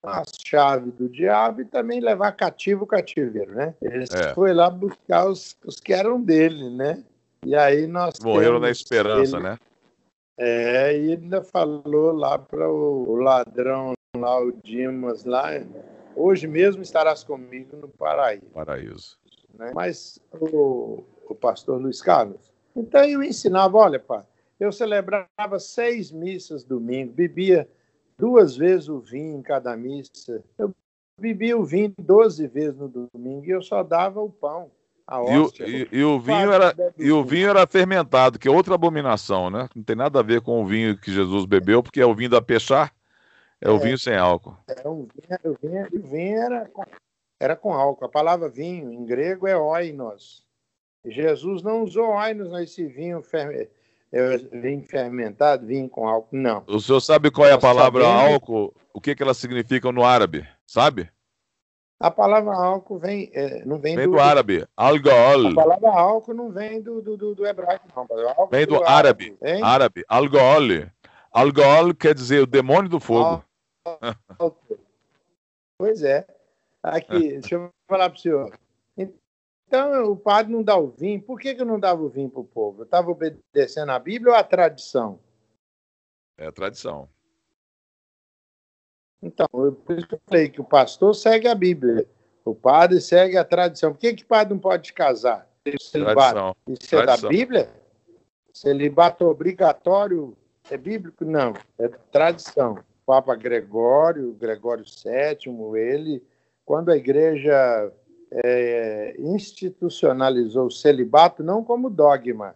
A 0.03 0.23
chave 0.45 0.91
do 0.91 1.07
diabo 1.07 1.61
e 1.61 1.65
também 1.65 1.99
levar 1.99 2.31
cativo 2.31 2.83
o 2.83 2.87
cativeiro, 2.87 3.53
né? 3.53 3.75
Ele 3.81 4.05
é. 4.11 4.33
foi 4.33 4.53
lá 4.53 4.69
buscar 4.69 5.27
os, 5.27 5.55
os 5.65 5.79
que 5.79 5.93
eram 5.93 6.21
dele, 6.21 6.69
né? 6.71 7.03
E 7.45 7.55
aí 7.55 7.87
nós 7.87 8.19
morreram 8.21 8.59
na 8.59 8.69
esperança, 8.69 9.37
ele, 9.37 9.43
né? 9.43 9.57
É, 10.37 10.97
e 10.97 11.11
ainda 11.11 11.43
falou 11.43 12.13
lá 12.13 12.39
para 12.39 12.69
o, 12.69 13.09
o 13.09 13.15
ladrão 13.15 13.93
lá, 14.17 14.41
o 14.41 14.51
Dimas 14.63 15.23
lá, 15.25 15.49
Hoje 16.19 16.47
mesmo 16.47 16.81
estarás 16.81 17.23
comigo 17.23 17.77
no 17.77 17.87
paraíso. 17.87 18.45
Paraíso. 18.53 19.17
Né? 19.57 19.71
Mas 19.73 20.19
o, 20.33 21.01
o 21.25 21.33
pastor 21.33 21.81
Luiz 21.81 22.01
Carlos, 22.01 22.51
então 22.75 23.05
eu 23.05 23.23
ensinava, 23.23 23.77
olha, 23.77 23.99
pai, 23.99 24.23
eu 24.59 24.69
celebrava 24.69 25.59
seis 25.59 26.11
missas 26.11 26.65
domingo, 26.65 27.13
bebia 27.13 27.69
duas 28.17 28.57
vezes 28.57 28.89
o 28.89 28.99
vinho 28.99 29.39
em 29.39 29.41
cada 29.41 29.77
missa. 29.77 30.43
Eu 30.57 30.75
bebia 31.17 31.57
o 31.57 31.63
vinho 31.63 31.93
doze 31.97 32.47
vezes 32.47 32.77
no 32.77 32.89
domingo 32.89 33.45
e 33.45 33.51
eu 33.51 33.61
só 33.61 33.81
dava 33.81 34.21
o 34.21 34.29
pão. 34.29 34.69
E 35.09 35.37
o, 35.37 35.51
e, 35.67 35.87
e, 35.91 36.03
o 36.03 36.19
vinho 36.19 36.51
era, 36.51 36.75
e 36.97 37.11
o 37.11 37.23
vinho 37.23 37.49
era 37.49 37.65
fermentado, 37.65 38.37
que 38.37 38.47
é 38.47 38.51
outra 38.51 38.75
abominação, 38.75 39.49
né? 39.49 39.67
Não 39.73 39.81
tem 39.81 39.95
nada 39.95 40.19
a 40.19 40.23
ver 40.23 40.41
com 40.41 40.61
o 40.61 40.67
vinho 40.67 40.95
que 40.95 41.11
Jesus 41.11 41.45
bebeu, 41.45 41.81
porque 41.81 41.99
é 41.99 42.05
o 42.05 42.13
vinho 42.13 42.29
da 42.29 42.41
Pechar, 42.41 42.93
é 43.61 43.69
o 43.69 43.75
é, 43.75 43.79
vinho 43.79 43.97
sem 43.97 44.15
álcool. 44.15 44.55
É, 44.67 44.87
o 44.87 45.07
vinho, 45.13 45.39
o 45.43 45.57
vinho, 45.61 45.87
o 45.91 46.07
vinho 46.07 46.41
era, 46.41 46.65
com, 46.69 46.83
era 47.39 47.55
com 47.55 47.73
álcool. 47.73 48.05
A 48.05 48.09
palavra 48.09 48.49
vinho 48.49 48.91
em 48.91 49.05
grego 49.05 49.47
é 49.47 49.57
oinos. 49.57 50.45
Jesus 51.05 51.61
não 51.61 51.83
usou 51.83 52.09
oinos 52.09 52.51
nesse 52.51 52.85
vinho, 52.85 53.21
fer, 53.21 53.69
é, 54.11 54.37
vinho 54.37 54.83
fermentado, 54.83 55.65
vinho 55.65 55.89
com 55.89 56.07
álcool, 56.07 56.35
não. 56.35 56.63
O 56.67 56.79
senhor 56.79 57.01
sabe 57.01 57.31
qual 57.31 57.47
é 57.47 57.53
a 57.53 57.57
palavra 57.57 58.03
sabendo... 58.03 58.33
álcool? 58.33 58.73
O 58.93 59.01
que, 59.01 59.15
que 59.15 59.23
ela 59.23 59.33
significa 59.33 59.91
no 59.91 60.03
árabe? 60.03 60.47
Sabe? 60.65 61.09
A 61.99 62.09
palavra 62.09 62.53
álcool 62.53 62.97
vem, 62.97 63.29
é, 63.33 63.65
não 63.65 63.77
vem, 63.77 63.93
vem 63.93 64.05
do, 64.05 64.13
do, 64.13 64.19
árabe. 64.21 64.65
Alcohol. 64.75 65.47
A 65.47 65.53
palavra 65.55 65.89
álcool 65.89 66.33
não 66.33 66.49
vem 66.49 66.81
do, 66.81 67.01
do, 67.01 67.17
do, 67.17 67.35
do 67.35 67.45
hebraico, 67.45 67.87
não. 67.93 68.47
vem 68.49 68.65
do, 68.65 68.77
do 68.77 68.85
árabe. 68.85 69.37
Árabe. 69.61 70.05
árabe. 70.09 70.91
Alcohol 71.31 71.93
quer 71.93 72.15
dizer 72.15 72.43
o 72.43 72.47
demônio 72.47 72.89
do 72.89 73.01
fogo. 73.01 73.43
Pois 75.77 76.03
é. 76.03 76.27
Aqui, 76.83 77.39
deixa 77.39 77.55
eu 77.55 77.69
falar 77.87 78.09
para 78.09 78.17
o 78.17 78.21
senhor. 78.21 78.59
Então, 78.97 80.11
o 80.11 80.17
padre 80.17 80.51
não 80.51 80.63
dá 80.63 80.75
o 80.75 80.87
vinho. 80.87 81.21
Por 81.21 81.39
que, 81.39 81.53
que 81.53 81.61
eu 81.61 81.65
não 81.65 81.79
dava 81.79 82.01
o 82.01 82.09
vinho 82.09 82.29
para 82.29 82.41
o 82.41 82.45
povo? 82.45 82.81
Eu 82.81 82.85
estava 82.85 83.09
obedecendo 83.11 83.91
a 83.91 83.99
Bíblia 83.99 84.33
ou 84.33 84.37
a 84.37 84.43
tradição? 84.43 85.19
É 86.37 86.47
a 86.47 86.51
tradição. 86.51 87.07
Então, 89.21 89.47
por 89.51 89.97
isso 89.97 90.07
que 90.07 90.15
eu 90.15 90.21
falei 90.25 90.49
que 90.49 90.59
o 90.59 90.63
pastor 90.63 91.13
segue 91.13 91.47
a 91.47 91.55
Bíblia. 91.55 92.07
O 92.43 92.55
padre 92.55 92.99
segue 92.99 93.37
a 93.37 93.45
tradição. 93.45 93.93
Por 93.93 93.99
que, 93.99 94.13
que 94.13 94.23
o 94.23 94.27
padre 94.27 94.53
não 94.53 94.59
pode 94.59 94.91
casar? 94.91 95.47
Tradição. 95.63 96.55
Isso 96.67 96.95
é 96.95 97.03
tradição. 97.03 97.29
da 97.29 97.37
Bíblia? 97.37 97.71
Celibato 98.53 99.25
obrigatório 99.25 100.35
é 100.69 100.77
bíblico? 100.77 101.23
Não, 101.25 101.53
é 101.77 101.87
tradição. 102.11 102.83
Papa 103.09 103.33
Gregório, 103.33 104.37
Gregório 104.39 104.85
VII, 104.85 105.75
ele, 105.79 106.23
quando 106.63 106.91
a 106.91 106.95
igreja 106.95 107.91
é, 108.31 109.15
institucionalizou 109.17 110.67
o 110.67 110.71
celibato, 110.71 111.41
não 111.41 111.63
como 111.63 111.89
dogma. 111.89 112.53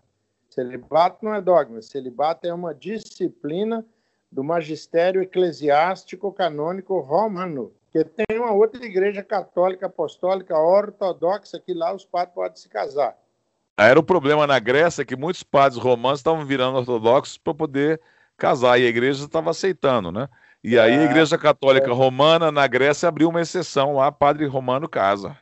Celibato 0.51 1.26
não 1.26 1.34
é 1.34 1.41
dogma, 1.41 1.82
celibato 1.82 2.45
é 2.45 2.54
uma 2.54 2.72
disciplina 2.72 3.84
do 4.32 4.43
magistério 4.43 5.24
eclesiástico 5.24 6.32
canônico 6.32 6.99
romano, 6.99 7.74
que 7.91 8.04
tem 8.04 8.38
uma 8.38 8.51
outra 8.51 8.86
igreja 8.86 9.24
católica 9.24 9.88
apostólica 9.88 10.56
ortodoxa 10.56 11.60
que 11.60 11.74
lá 11.74 11.95
os 11.95 12.06
padres 12.06 12.36
podem 12.36 12.58
se 12.58 12.70
casar. 12.70 13.18
Era 13.76 13.99
o 13.99 14.04
problema 14.04 14.45
na 14.45 14.60
Grécia 14.60 15.04
que 15.04 15.16
muitos 15.16 15.41
padres 15.41 15.82
romanos 15.82 16.20
estavam 16.20 16.45
virando 16.45 16.78
ortodoxos 16.78 17.39
para 17.39 17.56
poder 17.56 17.99
casar 18.38 18.80
e 18.80 18.86
a 18.86 18.89
igreja 18.89 19.26
estava 19.26 19.49
aceitando, 19.49 20.12
né? 20.12 20.30
E 20.64 20.80
aí 20.80 20.93
a 20.93 21.01
é. 21.01 21.05
Igreja 21.05 21.38
Católica 21.38 21.88
é. 21.89 21.93
Romana 21.93 22.51
na 22.51 22.66
Grécia 22.66 23.09
abriu 23.09 23.30
uma 23.30 23.41
exceção 23.41 23.95
lá, 23.95 24.11
padre 24.11 24.45
romano 24.45 24.88
casa. 24.88 25.38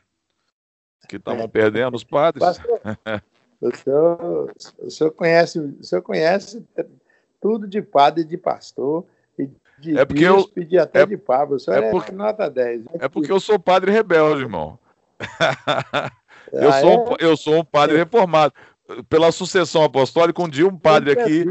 Que 1.08 1.16
estavam 1.16 1.44
é. 1.44 1.48
perdendo 1.48 1.94
os 1.94 2.02
padres. 2.02 2.44
Pastor, 2.44 2.80
o, 3.60 3.76
senhor, 3.76 4.52
o, 4.78 4.90
senhor 4.90 5.10
conhece, 5.12 5.58
o 5.58 5.84
senhor 5.84 6.02
conhece 6.02 6.66
tudo 7.40 7.68
de 7.68 7.80
padre 7.80 8.22
e 8.22 8.24
de 8.24 8.36
pastor, 8.36 9.04
e 9.38 9.48
de 9.78 9.98
é 9.98 10.04
porque 10.04 10.28
bispo, 10.28 10.52
eu, 10.56 10.82
até 10.82 11.02
é, 11.02 11.06
de 11.06 11.16
papa. 11.16 11.54
O 11.54 11.58
senhor 11.58 11.82
é, 11.82 11.90
porque, 11.90 12.10
é 12.10 12.14
nota 12.14 12.50
10. 12.50 12.84
É 12.94 13.08
porque 13.08 13.30
eu 13.30 13.38
sou 13.38 13.58
padre 13.58 13.92
rebelde, 13.92 14.42
irmão. 14.42 14.78
eu, 16.52 16.68
ah, 16.68 16.80
sou, 16.80 17.16
é? 17.20 17.24
eu 17.24 17.36
sou 17.36 17.60
um 17.60 17.64
padre 17.64 17.96
reformado. 17.96 18.54
Pela 19.08 19.32
sucessão 19.32 19.82
apostólica, 19.82 20.42
um 20.42 20.48
dia 20.48 20.66
um 20.66 20.76
padre 20.76 21.12
aqui 21.12 21.44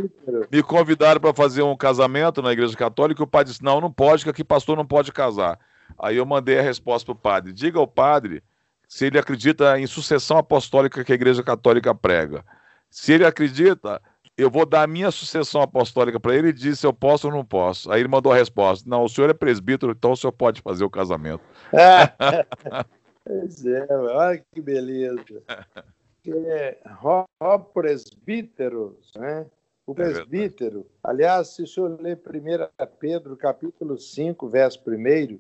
me 0.52 0.62
convidaram 0.64 1.20
para 1.20 1.34
fazer 1.34 1.62
um 1.62 1.76
casamento 1.76 2.42
na 2.42 2.52
igreja 2.52 2.76
católica, 2.76 3.22
e 3.22 3.24
o 3.24 3.28
padre 3.28 3.52
disse, 3.52 3.64
não, 3.64 3.82
não 3.82 3.92
pode, 3.92 4.24
que 4.24 4.30
aqui 4.30 4.44
pastor 4.44 4.78
não 4.78 4.86
pode 4.86 5.12
casar. 5.12 5.60
Aí 6.00 6.18
eu 6.18 6.26
mandei 6.26 6.60
a 6.60 6.62
resposta 6.62 7.06
para 7.06 7.12
o 7.14 7.22
padre, 7.22 7.54
diga 7.54 7.80
ao 7.80 7.88
padre 7.88 8.44
se 8.88 9.06
ele 9.06 9.18
acredita 9.18 9.80
em 9.80 9.88
sucessão 9.88 10.38
apostólica 10.38 11.04
que 11.04 11.12
a 11.12 11.16
igreja 11.16 11.42
católica 11.42 11.96
prega. 11.96 12.44
Se 12.90 13.14
ele 13.14 13.26
acredita, 13.26 14.02
eu 14.38 14.50
vou 14.50 14.66
dar 14.66 14.84
a 14.84 14.88
minha 14.88 15.12
sucessão 15.12 15.62
apostólica 15.62 16.20
para 16.20 16.36
ele 16.36 16.50
e 16.50 16.54
disse 16.54 16.86
eu 16.86 16.94
posso 16.94 17.28
ou 17.28 17.34
não 17.34 17.46
posso. 17.46 17.92
Aí 17.92 18.02
ele 18.02 18.10
mandou 18.10 18.32
a 18.32 18.36
resposta: 18.36 18.90
não, 18.90 19.04
o 19.04 19.10
senhor 19.10 19.30
é 19.30 19.34
presbítero, 19.34 19.94
então 19.94 20.12
o 20.12 20.18
senhor 20.18 20.34
pode 20.34 20.62
fazer 20.62 20.84
o 20.84 20.90
casamento. 20.90 21.42
pois 23.24 23.66
é, 23.66 23.88
olha 23.90 24.44
que 24.54 24.62
beleza. 24.62 25.42
É, 26.28 26.78
Rob 26.86 27.74
presbíteros, 27.74 29.12
né? 29.16 29.48
O 29.88 29.94
é 29.94 29.96
presbítero, 29.96 30.86
é 31.04 31.10
aliás, 31.10 31.50
se 31.50 31.64
o 31.64 31.68
senhor 31.68 32.00
ler 32.00 32.18
1 32.18 32.86
Pedro, 33.00 33.36
capítulo 33.36 33.98
5, 33.98 34.48
verso 34.48 34.80
1, 34.88 35.40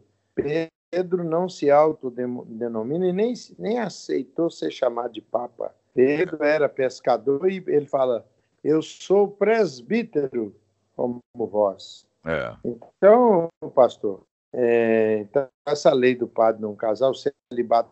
Pedro 0.91 1.23
não 1.23 1.47
se 1.47 1.69
autodenomina 1.69 3.07
e 3.07 3.13
nem, 3.13 3.34
nem 3.59 3.79
aceitou 3.79 4.49
ser 4.49 4.71
chamado 4.71 5.13
de 5.13 5.21
papa. 5.21 5.73
Pedro 5.93 6.43
era 6.43 6.67
pescador 6.67 7.49
e 7.49 7.63
ele 7.67 7.86
fala: 7.86 8.25
eu 8.63 8.82
sou 8.82 9.29
presbítero 9.29 10.55
como 10.95 11.21
vós. 11.34 12.07
É. 12.25 12.55
Então, 12.63 13.47
pastor, 13.73 14.23
é, 14.53 15.19
então 15.19 15.47
essa 15.67 15.93
lei 15.93 16.15
do 16.15 16.27
padre 16.27 16.61
não 16.61 16.75
casar, 16.75 17.09
o 17.09 17.15
celibato 17.15 17.89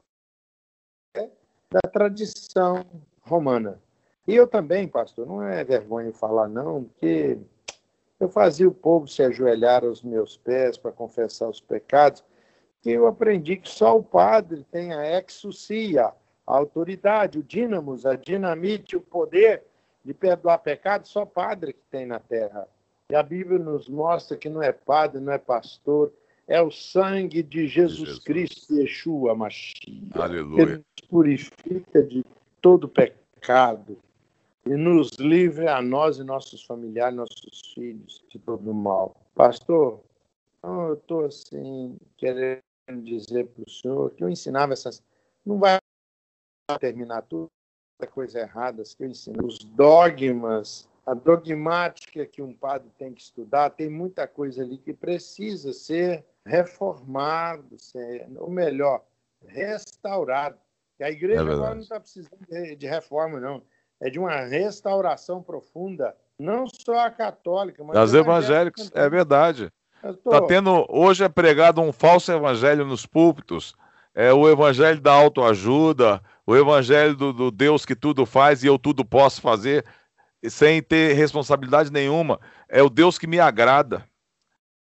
é 1.15 1.29
da 1.72 1.82
tradição 1.89 2.86
romana. 3.22 3.80
E 4.28 4.36
eu 4.36 4.47
também, 4.47 4.88
pastor, 4.88 5.26
não 5.26 5.43
é 5.43 5.63
vergonha 5.63 6.11
falar 6.11 6.47
não, 6.47 6.84
porque 6.84 7.38
eu 8.20 8.30
fazia 8.30 8.67
o 8.67 8.74
povo 8.74 9.07
se 9.07 9.24
ajoelhar 9.24 9.84
aos 9.84 10.03
meus 10.03 10.38
pés 10.38 10.78
para 10.78 10.91
confessar 10.91 11.47
os 11.47 11.61
pecados, 11.61 12.24
que 12.82 12.91
eu 12.91 13.07
aprendi 13.07 13.57
que 13.57 13.70
só 13.70 13.97
o 13.97 14.03
padre 14.03 14.65
tem 14.72 14.93
a 14.93 15.20
exousia, 15.20 16.05
a 16.05 16.13
autoridade, 16.45 17.39
o 17.39 17.43
dínamos, 17.43 18.05
a 18.05 18.15
dinamite, 18.15 18.95
o 18.95 19.01
poder 19.01 19.63
de 20.03 20.13
perdoar 20.13 20.57
pecado, 20.59 21.07
só 21.07 21.26
padre 21.26 21.74
que 21.74 21.84
tem 21.91 22.05
na 22.05 22.20
terra. 22.20 22.67
E 23.11 23.15
a 23.15 23.24
Bíblia 23.24 23.59
nos 23.59 23.88
mostra 23.89 24.38
que 24.38 24.49
não 24.49 24.61
é 24.61 24.72
padre, 24.72 25.20
não 25.20 25.34
é 25.34 25.38
pastor, 25.38 26.11
é 26.47 26.61
o 26.61 26.72
sangue 26.72 27.43
de 27.43 27.67
Jesus, 27.67 27.99
Jesus. 27.99 28.20
Cristo, 28.24 28.76
Yeshua 28.76 29.36
Mashiach. 29.36 30.09
Aleluia. 30.13 30.84
Purifica 31.10 32.03
de 32.03 32.24
todo 32.62 32.88
pecado 32.88 33.97
e 34.66 34.70
nos 34.70 35.12
livre 35.14 35.68
a 35.68 35.82
nós 35.82 36.20
e 36.20 36.24
nossos 36.24 36.64
familiares, 36.64 37.16
nossos 37.16 37.74
filhos, 37.74 38.24
de 38.30 38.38
todo 38.38 38.74
mal. 38.74 39.16
Pastor, 39.34 40.01
eu 40.62 40.93
estou 40.93 41.26
assim, 41.26 41.97
querendo 42.18 42.62
dizer 43.03 43.47
para 43.47 43.64
o 43.66 43.70
senhor 43.70 44.12
que 44.12 44.24
eu 44.24 44.30
ensinava 44.30 44.74
essas. 44.74 45.01
Não 45.45 45.57
vai 45.57 45.80
terminar 46.80 47.24
tudo, 47.24 47.49
coisa 48.12 48.39
erradas 48.41 48.93
que 48.93 49.03
eu 49.03 49.07
ensino. 49.07 49.45
Os 49.45 49.60
dogmas, 49.60 50.88
a 51.05 51.14
dogmática 51.14 52.26
que 52.26 52.41
um 52.41 52.53
padre 52.53 52.89
tem 52.97 53.14
que 53.14 53.22
estudar, 53.22 53.72
tem 53.72 53.89
muita 53.89 54.28
coisa 54.28 54.62
ali 54.62 54.78
que 54.78 54.93
precisa 54.93 55.74
ser 55.74 56.24
reformado, 56.45 57.80
ser, 57.80 58.28
ou 58.38 58.49
melhor, 58.49 59.03
restaurado. 59.47 60.57
E 60.99 61.03
a 61.03 61.09
igreja 61.09 61.41
é 61.41 61.53
agora 61.53 61.75
não 61.75 61.81
está 61.81 61.99
precisando 61.99 62.45
de, 62.49 62.75
de 62.75 62.87
reforma, 62.87 63.39
não. 63.39 63.61
É 64.01 64.09
de 64.09 64.19
uma 64.19 64.41
restauração 64.41 65.41
profunda, 65.41 66.15
não 66.37 66.65
só 66.67 67.05
a 67.05 67.09
católica, 67.09 67.83
mas 67.83 67.93
das 67.93 68.13
evangélicas. 68.13 68.91
É 68.93 69.09
verdade. 69.09 69.71
Está 70.03 70.41
tendo 70.41 70.85
hoje 70.89 71.23
é 71.23 71.29
pregado 71.29 71.81
um 71.81 71.91
falso 71.91 72.31
evangelho 72.31 72.85
nos 72.85 73.05
púlpitos. 73.05 73.75
É 74.15 74.33
o 74.33 74.49
evangelho 74.49 74.99
da 74.99 75.13
autoajuda, 75.13 76.21
o 76.45 76.55
evangelho 76.55 77.15
do, 77.15 77.31
do, 77.31 77.51
Deus 77.51 77.85
que 77.85 77.95
tudo 77.95 78.25
faz 78.25 78.63
e 78.63 78.67
eu 78.67 78.79
tudo 78.79 79.05
posso 79.05 79.41
fazer 79.41 79.85
sem 80.47 80.81
ter 80.81 81.13
responsabilidade 81.13 81.91
nenhuma. 81.91 82.39
É 82.67 82.81
o 82.81 82.89
Deus 82.89 83.17
que 83.17 83.27
me 83.27 83.39
agrada. 83.39 84.03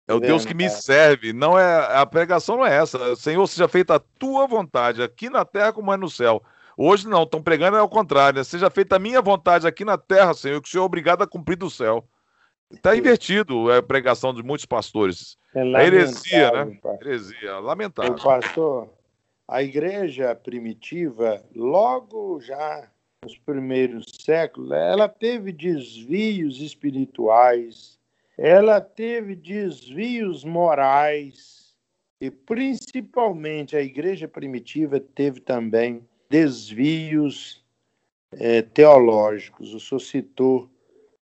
É 0.09 0.15
o 0.15 0.21
Deus 0.21 0.45
que 0.45 0.55
me 0.55 0.71
serve. 0.71 1.33
Não 1.33 1.59
é 1.59 1.97
a 1.97 2.07
pregação 2.07 2.59
não 2.59 2.67
é 2.67 2.77
essa. 2.77 3.17
Senhor, 3.17 3.47
seja 3.47 3.67
feita 3.67 3.97
a 3.97 4.01
tua 4.01 4.47
vontade 4.47 5.03
aqui 5.03 5.29
na 5.29 5.45
terra 5.45 5.73
como 5.73 5.93
é 5.93 5.97
no 5.97 6.09
céu. 6.09 6.43
Hoje 6.77 7.09
não, 7.09 7.23
estão 7.23 7.43
pregando 7.43 7.77
é 7.77 7.81
ao 7.81 7.89
contrário. 7.89 8.39
Né? 8.39 8.45
Seja 8.45 8.71
feita 8.71 8.97
a 8.97 9.01
minha 9.01 9.21
vontade 9.21 9.67
aqui 9.67 9.85
na 9.85 9.99
terra, 9.99 10.35
Senhor, 10.35 10.61
que 10.61 10.69
o 10.69 10.71
Senhor 10.71 10.85
é 10.85 10.87
obrigado 10.87 11.23
a 11.23 11.27
cumprir 11.27 11.57
do 11.57 11.71
céu. 11.71 12.07
Está 12.71 12.97
invertido 12.97 13.71
é 13.71 13.79
a 13.79 13.83
pregação 13.83 14.35
de 14.35 14.43
muitos 14.43 14.67
pastores. 14.67 15.37
É 15.55 15.63
a 15.63 15.85
heresia, 15.85 16.65
né? 16.65 16.79
Heresia, 17.01 17.59
lamentável. 17.59 18.15
O 18.15 18.23
pastor, 18.23 18.89
a 19.49 19.63
igreja 19.63 20.35
primitiva, 20.35 21.43
logo 21.55 22.41
já 22.41 22.89
nos 23.23 23.39
primeiros 23.39 24.07
séculos, 24.21 24.71
ela 24.73 25.09
teve 25.09 25.53
desvios 25.53 26.61
espirituais, 26.61 27.99
ela 28.37 28.81
teve 28.81 29.35
desvios 29.35 30.45
morais, 30.45 31.75
e 32.21 32.31
principalmente 32.31 33.77
a 33.77 33.81
igreja 33.81 34.27
primitiva 34.27 34.99
teve 35.01 35.41
também 35.41 36.07
desvios 36.29 37.65
é, 38.33 38.63
teológicos. 38.63 39.75
O 39.75 39.81
senhor 39.81 40.01
citou 40.01 40.71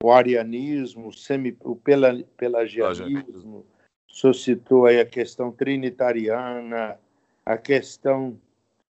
o 0.03 0.13
arianismo, 0.13 1.09
o, 1.09 1.13
semi, 1.13 1.57
o 1.61 1.77
pelagianismo, 1.77 3.67
o 4.09 4.15
senhor 4.15 4.35
citou 4.35 4.87
aí 4.87 5.01
a 5.01 5.07
questão 5.07 5.51
trinitariana, 5.51 6.99
a 7.45 7.57
questão 7.57 8.39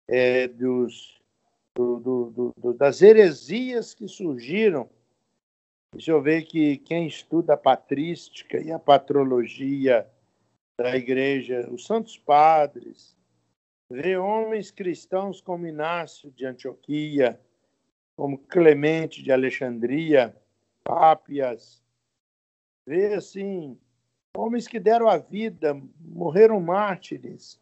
é, 0.08 0.48
dos, 0.48 1.20
do, 1.74 2.00
do, 2.00 2.54
do, 2.56 2.72
das 2.74 3.02
heresias 3.02 3.94
que 3.94 4.08
surgiram. 4.08 4.88
Deixa 5.94 6.10
eu 6.10 6.20
ver 6.20 6.42
que 6.42 6.78
quem 6.78 7.06
estuda 7.06 7.54
a 7.54 7.56
patrística 7.56 8.60
e 8.60 8.72
a 8.72 8.80
patrologia 8.80 10.04
da 10.76 10.96
igreja, 10.96 11.68
os 11.70 11.86
santos 11.86 12.18
padres, 12.18 13.16
vê 13.88 14.16
homens 14.16 14.72
cristãos 14.72 15.40
como 15.40 15.68
Inácio 15.68 16.32
de 16.32 16.44
Antioquia, 16.44 17.40
como 18.16 18.38
Clemente 18.38 19.22
de 19.22 19.30
Alexandria, 19.30 20.36
Pápias, 20.82 21.80
vê 22.84 23.14
assim, 23.14 23.78
homens 24.36 24.66
que 24.66 24.80
deram 24.80 25.08
a 25.08 25.18
vida, 25.18 25.80
morreram 26.00 26.58
mártires, 26.58 27.60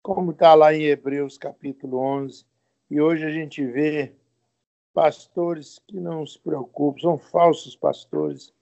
como 0.00 0.30
está 0.30 0.54
lá 0.54 0.72
em 0.72 0.84
Hebreus 0.84 1.36
capítulo 1.36 1.98
11. 1.98 2.46
E 2.88 3.00
hoje 3.00 3.24
a 3.24 3.30
gente 3.30 3.66
vê 3.66 4.14
pastores 4.92 5.78
que 5.86 5.98
não 5.98 6.26
se 6.26 6.38
preocupam, 6.38 7.00
são 7.00 7.18
falsos 7.18 7.76
pastores. 7.76 8.52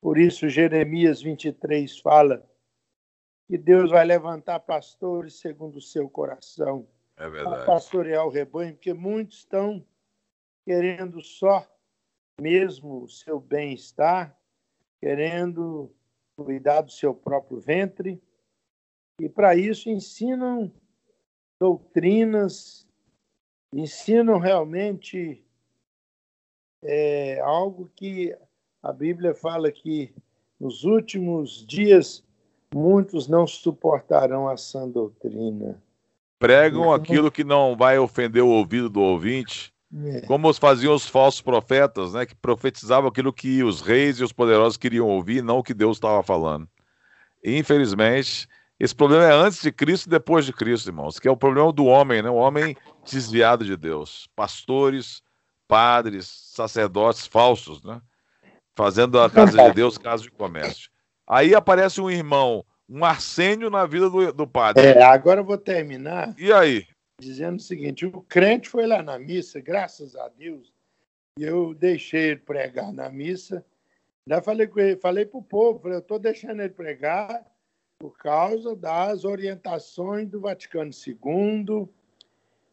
Por 0.00 0.18
isso, 0.18 0.48
Jeremias 0.48 1.22
23 1.22 1.98
fala 1.98 2.46
que 3.46 3.56
Deus 3.56 3.90
vai 3.90 4.04
levantar 4.04 4.60
pastores 4.60 5.40
segundo 5.40 5.76
o 5.76 5.82
seu 5.82 6.08
coração. 6.08 6.86
É 7.16 7.28
verdade. 7.28 7.66
pastorear 7.66 8.24
o 8.24 8.30
rebanho, 8.30 8.74
porque 8.74 8.94
muitos 8.94 9.38
estão 9.38 9.84
querendo 10.64 11.20
só 11.20 11.66
mesmo 12.40 13.02
o 13.02 13.08
seu 13.08 13.40
bem-estar, 13.40 14.38
querendo 15.00 15.92
cuidar 16.36 16.82
do 16.82 16.92
seu 16.92 17.12
próprio 17.12 17.58
ventre, 17.58 18.22
e 19.20 19.28
para 19.28 19.56
isso 19.56 19.90
ensinam 19.90 20.72
doutrinas 21.60 22.86
ensinam 23.72 24.38
realmente 24.38 25.44
é, 26.82 27.40
algo 27.40 27.90
que 27.94 28.34
a 28.82 28.92
Bíblia 28.92 29.34
fala 29.34 29.70
que 29.70 30.12
nos 30.58 30.84
últimos 30.84 31.64
dias 31.66 32.24
muitos 32.72 33.28
não 33.28 33.46
suportarão 33.46 34.48
a 34.48 34.56
sã 34.56 34.88
doutrina. 34.88 35.80
Pregam 36.38 36.82
então, 36.82 36.92
aquilo 36.92 37.30
que 37.30 37.42
não 37.42 37.76
vai 37.76 37.98
ofender 37.98 38.42
o 38.42 38.48
ouvido 38.48 38.88
do 38.88 39.00
ouvinte, 39.00 39.72
é. 40.04 40.20
como 40.22 40.52
faziam 40.54 40.94
os 40.94 41.06
falsos 41.06 41.40
profetas, 41.40 42.12
né, 42.12 42.26
que 42.26 42.34
profetizavam 42.34 43.08
aquilo 43.08 43.32
que 43.32 43.62
os 43.62 43.80
reis 43.80 44.18
e 44.18 44.24
os 44.24 44.32
poderosos 44.32 44.76
queriam 44.76 45.08
ouvir, 45.08 45.42
não 45.42 45.58
o 45.58 45.62
que 45.62 45.74
Deus 45.74 45.96
estava 45.96 46.22
falando. 46.22 46.68
infelizmente, 47.44 48.48
esse 48.78 48.94
problema 48.94 49.24
é 49.24 49.32
antes 49.32 49.60
de 49.60 49.72
Cristo 49.72 50.06
e 50.06 50.10
depois 50.10 50.46
de 50.46 50.52
Cristo, 50.52 50.88
irmãos, 50.88 51.18
que 51.18 51.26
é 51.26 51.30
o 51.30 51.36
problema 51.36 51.72
do 51.72 51.84
homem, 51.86 52.22
né? 52.22 52.30
O 52.30 52.36
homem 52.36 52.76
desviado 53.04 53.64
de 53.64 53.76
Deus. 53.76 54.28
Pastores, 54.36 55.20
padres, 55.68 56.26
sacerdotes 56.26 57.26
falsos, 57.26 57.82
né? 57.84 58.00
Fazendo 58.74 59.20
a 59.20 59.28
casa 59.30 59.68
de 59.68 59.74
Deus 59.74 59.98
casa 59.98 60.22
de 60.22 60.30
comércio. 60.30 60.90
Aí 61.26 61.54
aparece 61.54 62.00
um 62.00 62.10
irmão, 62.10 62.64
um 62.88 63.04
Arsênio 63.04 63.68
na 63.68 63.84
vida 63.84 64.08
do, 64.08 64.32
do 64.32 64.46
padre. 64.46 64.86
É, 64.86 65.02
agora 65.02 65.40
eu 65.40 65.44
vou 65.44 65.58
terminar. 65.58 66.34
E 66.38 66.50
aí? 66.50 66.86
Dizendo 67.20 67.58
o 67.58 67.62
seguinte: 67.62 68.06
o 68.06 68.22
crente 68.22 68.68
foi 68.68 68.86
lá 68.86 69.02
na 69.02 69.18
missa, 69.18 69.60
graças 69.60 70.16
a 70.16 70.28
Deus, 70.28 70.72
E 71.38 71.44
eu 71.44 71.74
deixei 71.74 72.30
ele 72.30 72.40
pregar 72.40 72.92
na 72.92 73.10
missa. 73.10 73.64
Já 74.26 74.42
falei 74.42 74.66
com 74.66 74.80
ele, 74.80 74.96
falei 74.96 75.24
para 75.24 75.38
o 75.38 75.42
povo, 75.42 75.80
falei, 75.80 75.96
eu 75.96 76.00
estou 76.00 76.18
deixando 76.18 76.60
ele 76.60 76.72
pregar 76.72 77.44
por 77.98 78.16
causa 78.16 78.76
das 78.76 79.24
orientações 79.24 80.28
do 80.28 80.40
Vaticano 80.40 80.90
II 80.90 81.88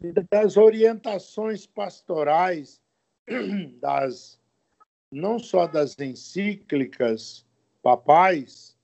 e 0.02 0.12
das 0.30 0.56
orientações 0.58 1.66
pastorais 1.66 2.82
das 3.80 4.40
não 5.12 5.40
só 5.40 5.68
das 5.68 5.98
encíclicas 6.00 7.46
papais, 7.82 8.78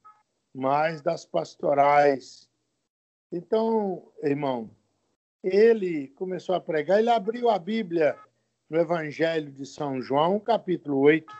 mas 0.53 1.01
das 1.01 1.25
pastorais. 1.25 2.49
Então, 3.31 4.11
irmão, 4.23 4.69
ele 5.43 6.09
começou 6.09 6.55
a 6.55 6.61
pregar, 6.61 6.99
ele 6.99 7.09
abriu 7.09 7.49
a 7.49 7.57
Bíblia 7.57 8.15
no 8.69 8.79
Evangelho 8.79 9.51
de 9.51 9.65
São 9.65 10.01
João, 10.01 10.39
capítulo 10.39 10.99
8, 10.99 11.33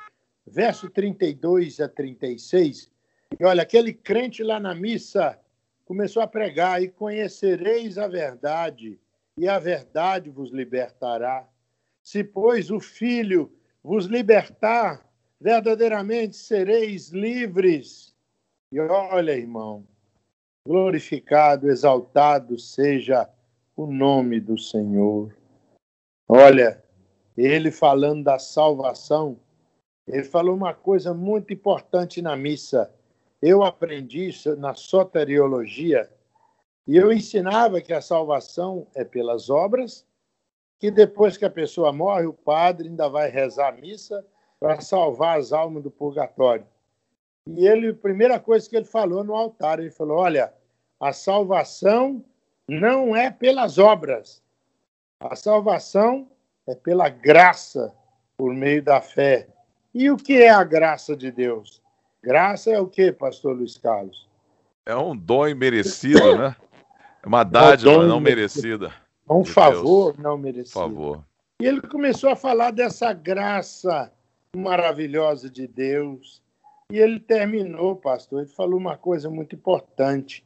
verso 0.46 0.90
32 0.90 1.80
a 1.80 1.88
36. 1.88 2.92
E 3.40 3.46
olha, 3.46 3.64
aquele 3.64 3.94
crente 3.94 4.44
lá 4.44 4.60
na 4.60 4.76
missa 4.76 5.40
começou 5.86 6.22
a 6.22 6.28
pregar: 6.28 6.82
E 6.82 6.90
conhecereis 6.90 7.98
a 7.98 8.08
verdade, 8.08 9.00
e 9.38 9.48
a 9.48 9.60
verdade 9.60 10.30
vos 10.30 10.52
libertará. 10.52 11.48
Se, 12.04 12.24
pois, 12.24 12.72
o 12.72 12.80
Filho 12.80 13.52
vos 13.84 14.06
libertar, 14.06 15.06
verdadeiramente 15.40 16.36
sereis 16.36 17.10
livres. 17.10 18.16
E 18.72 18.80
olha, 18.80 19.32
irmão, 19.32 19.86
glorificado, 20.66 21.70
exaltado 21.70 22.60
seja 22.60 23.30
o 23.76 23.88
nome 23.88 24.40
do 24.40 24.58
Senhor. 24.58 25.36
Olha, 26.28 26.82
ele 27.36 27.72
falando 27.72 28.24
da 28.24 28.38
salvação, 28.38 29.40
ele 30.08 30.24
falou 30.24 30.56
uma 30.56 30.74
coisa 30.74 31.14
muito 31.14 31.52
importante 31.52 32.22
na 32.22 32.36
missa. 32.36 32.94
Eu 33.42 33.64
aprendi 33.64 34.30
isso 34.30 34.56
na 34.56 34.76
soteriologia 34.76 36.10
e 36.88 36.96
eu 36.98 37.12
ensinava 37.12 37.82
que 37.82 37.94
a 37.94 38.02
salvação 38.02 38.88
é 38.94 39.04
pelas 39.04 39.50
obras 39.50 40.06
que 40.82 40.90
depois 40.90 41.38
que 41.38 41.46
a 41.46 41.50
pessoa 41.50 41.94
morre, 41.94 42.26
o 42.26 42.34
padre 42.34 42.88
ainda 42.88 43.08
vai 43.08 43.30
rezar 43.30 43.68
a 43.68 43.72
missa 43.72 44.26
para 44.60 44.82
salvar 44.82 45.38
as 45.38 45.54
almas 45.54 45.84
do 45.84 45.92
purgatório. 45.92 46.66
E 47.46 47.68
ele, 47.68 47.90
a 47.90 47.94
primeira 47.94 48.40
coisa 48.40 48.68
que 48.68 48.76
ele 48.76 48.86
falou 48.86 49.24
no 49.24 49.36
altar, 49.36 49.80
ele 49.80 49.92
falou: 49.92 50.18
Olha, 50.18 50.52
a 51.00 51.14
salvação 51.14 52.26
não 52.68 53.16
é 53.16 53.30
pelas 53.30 53.78
obras, 53.78 54.42
a 55.20 55.36
salvação 55.36 56.28
é 56.68 56.74
pela 56.74 57.10
graça, 57.10 57.94
por 58.36 58.52
meio 58.52 58.82
da 58.82 59.00
fé. 59.02 59.48
E 59.94 60.10
o 60.10 60.18
que 60.18 60.42
é 60.42 60.50
a 60.50 60.64
graça 60.64 61.16
de 61.16 61.32
Deus? 61.32 61.80
Graça 62.24 62.72
é 62.72 62.80
o 62.80 62.88
que, 62.88 63.12
pastor 63.12 63.56
Luiz 63.56 63.78
Carlos? 63.78 64.28
É 64.84 64.96
um 64.96 65.16
dom 65.16 65.48
imerecido, 65.48 66.38
né? 66.40 66.56
É 67.22 67.28
uma 67.28 67.44
dádiva 67.44 68.04
é 68.04 68.08
não 68.08 68.20
merecida. 68.20 68.92
É 69.32 69.34
um 69.34 69.46
favor 69.46 70.12
Deus. 70.12 70.24
não 70.24 70.38
merecido. 70.38 70.74
Favor. 70.74 71.26
E 71.62 71.66
ele 71.66 71.80
começou 71.80 72.30
a 72.30 72.36
falar 72.36 72.72
dessa 72.72 73.14
graça 73.14 74.12
maravilhosa 74.54 75.50
de 75.50 75.66
Deus. 75.66 76.44
E 76.92 76.98
ele 76.98 77.18
terminou, 77.18 77.96
pastor, 77.96 78.42
ele 78.42 78.50
falou 78.50 78.78
uma 78.78 78.98
coisa 78.98 79.30
muito 79.30 79.56
importante, 79.56 80.46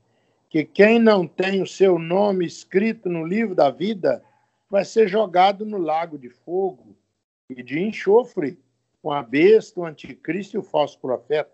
que 0.51 0.63
quem 0.63 0.99
não 0.99 1.25
tem 1.25 1.63
o 1.63 1.67
seu 1.67 1.97
nome 1.97 2.45
escrito 2.45 3.09
no 3.09 3.25
livro 3.25 3.55
da 3.55 3.71
vida 3.71 4.23
vai 4.69 4.86
ser 4.86 5.07
jogado 5.07 5.65
no 5.65 5.79
lago 5.79 6.15
de 6.15 6.29
fogo 6.29 6.95
e 7.49 7.63
de 7.63 7.79
enxofre, 7.79 8.59
com 9.01 9.11
a 9.11 9.23
besta, 9.23 9.79
o 9.79 9.86
anticristo 9.86 10.57
e 10.57 10.59
o 10.59 10.63
falso 10.63 10.99
profeta. 10.99 11.49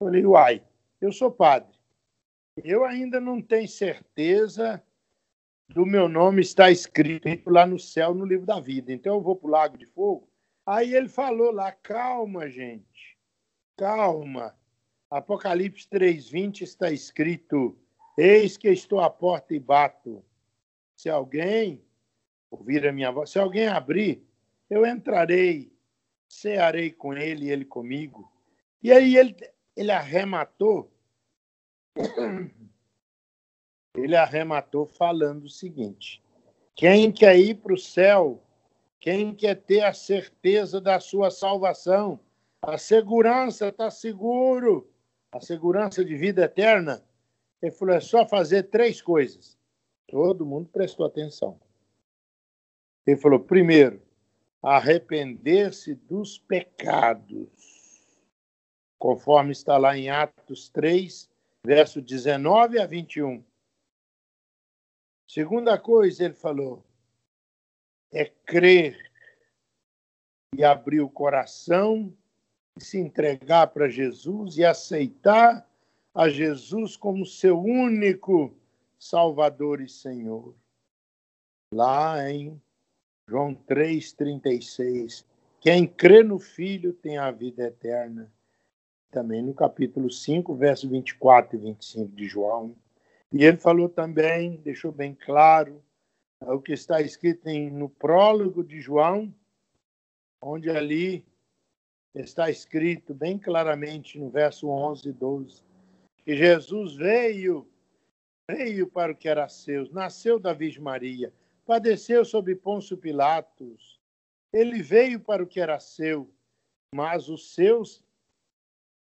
Eu 0.00 0.06
falei, 0.06 0.24
uai, 0.24 0.62
eu 1.00 1.10
sou 1.10 1.28
padre. 1.28 1.76
Eu 2.62 2.84
ainda 2.84 3.20
não 3.20 3.42
tenho 3.42 3.66
certeza 3.66 4.80
do 5.68 5.86
meu 5.86 6.08
nome 6.08 6.42
está 6.42 6.70
escrito 6.70 7.50
lá 7.50 7.66
no 7.66 7.78
céu, 7.78 8.14
no 8.14 8.24
livro 8.24 8.46
da 8.46 8.60
vida. 8.60 8.92
Então 8.92 9.14
eu 9.14 9.20
vou 9.20 9.36
para 9.36 9.48
o 9.48 9.50
lago 9.50 9.78
de 9.78 9.86
fogo. 9.86 10.28
Aí 10.64 10.94
ele 10.94 11.08
falou 11.08 11.50
lá, 11.50 11.72
calma, 11.72 12.48
gente, 12.48 13.18
calma. 13.76 14.56
Apocalipse 15.10 15.86
3,20 15.88 16.62
está 16.62 16.90
escrito: 16.90 17.76
Eis 18.16 18.56
que 18.56 18.68
estou 18.68 19.00
à 19.00 19.10
porta 19.10 19.54
e 19.54 19.60
bato. 19.60 20.24
Se 20.96 21.08
alguém 21.10 21.84
ouvir 22.50 22.86
a 22.86 22.92
minha 22.92 23.10
voz, 23.10 23.30
se 23.30 23.38
alguém 23.38 23.66
abrir, 23.66 24.24
eu 24.70 24.86
entrarei, 24.86 25.72
cearei 26.28 26.90
com 26.90 27.12
ele 27.14 27.46
e 27.46 27.50
ele 27.50 27.64
comigo. 27.64 28.30
E 28.82 28.92
aí 28.92 29.16
ele, 29.16 29.36
ele 29.76 29.90
arrematou 29.90 30.92
ele 33.94 34.16
arrematou 34.16 34.86
falando 34.86 35.44
o 35.44 35.50
seguinte: 35.50 36.22
quem 36.74 37.12
quer 37.12 37.38
ir 37.38 37.56
para 37.56 37.74
o 37.74 37.78
céu, 37.78 38.42
quem 39.00 39.34
quer 39.34 39.56
ter 39.56 39.82
a 39.82 39.92
certeza 39.92 40.80
da 40.80 40.98
sua 41.00 41.30
salvação, 41.30 42.18
a 42.62 42.78
segurança, 42.78 43.68
está 43.68 43.90
seguro, 43.90 44.88
a 45.30 45.40
segurança 45.40 46.04
de 46.04 46.16
vida 46.16 46.44
eterna, 46.44 47.02
ele 47.60 47.72
falou: 47.72 47.94
é 47.94 48.00
só 48.00 48.26
fazer 48.26 48.64
três 48.64 49.02
coisas. 49.02 49.56
Todo 50.08 50.46
mundo 50.46 50.68
prestou 50.72 51.06
atenção. 51.06 51.60
Ele 53.06 53.16
falou: 53.16 53.40
primeiro, 53.40 54.02
arrepender-se 54.62 55.94
dos 55.94 56.38
pecados, 56.38 57.48
conforme 58.98 59.52
está 59.52 59.76
lá 59.76 59.96
em 59.96 60.08
Atos 60.08 60.68
3, 60.68 61.28
verso 61.64 62.00
19 62.00 62.78
a 62.78 62.86
21. 62.86 63.42
Segunda 65.32 65.78
coisa, 65.78 66.26
ele 66.26 66.34
falou, 66.34 66.84
é 68.12 68.26
crer 68.26 69.10
e 70.54 70.62
abrir 70.62 71.00
o 71.00 71.08
coração, 71.08 72.14
e 72.78 72.84
se 72.84 72.98
entregar 72.98 73.68
para 73.68 73.88
Jesus 73.88 74.58
e 74.58 74.64
aceitar 74.66 75.66
a 76.12 76.28
Jesus 76.28 76.98
como 76.98 77.24
seu 77.24 77.58
único 77.58 78.54
Salvador 78.98 79.80
e 79.80 79.88
Senhor. 79.88 80.54
Lá 81.72 82.30
em 82.30 82.60
João 83.26 83.54
3,36, 83.54 85.24
quem 85.62 85.88
crê 85.88 86.22
no 86.22 86.38
Filho 86.38 86.92
tem 86.92 87.16
a 87.16 87.30
vida 87.30 87.62
eterna. 87.62 88.30
Também 89.10 89.40
no 89.40 89.54
capítulo 89.54 90.10
5, 90.10 90.54
verso 90.54 90.86
24 90.90 91.56
e 91.56 91.58
25 91.58 92.14
de 92.14 92.28
João. 92.28 92.76
E 93.32 93.44
ele 93.44 93.56
falou 93.56 93.88
também, 93.88 94.56
deixou 94.56 94.92
bem 94.92 95.14
claro, 95.14 95.82
o 96.40 96.60
que 96.60 96.72
está 96.72 97.00
escrito 97.00 97.48
em, 97.48 97.70
no 97.70 97.88
prólogo 97.88 98.62
de 98.62 98.80
João, 98.80 99.32
onde 100.40 100.68
ali 100.68 101.24
está 102.14 102.50
escrito 102.50 103.14
bem 103.14 103.38
claramente 103.38 104.18
no 104.18 104.28
verso 104.28 104.68
11 104.68 105.08
e 105.08 105.12
12, 105.12 105.62
que 106.18 106.36
Jesus 106.36 106.94
veio, 106.94 107.66
veio 108.50 108.86
para 108.86 109.12
o 109.12 109.16
que 109.16 109.28
era 109.28 109.48
seu, 109.48 109.90
nasceu 109.92 110.38
da 110.38 110.52
Virgem 110.52 110.82
Maria, 110.82 111.32
padeceu 111.64 112.24
sob 112.24 112.54
Pôncio 112.56 112.98
Pilatos, 112.98 113.98
ele 114.52 114.82
veio 114.82 115.18
para 115.18 115.42
o 115.42 115.46
que 115.46 115.60
era 115.60 115.80
seu, 115.80 116.28
mas 116.94 117.30
os 117.30 117.54
seus 117.54 118.04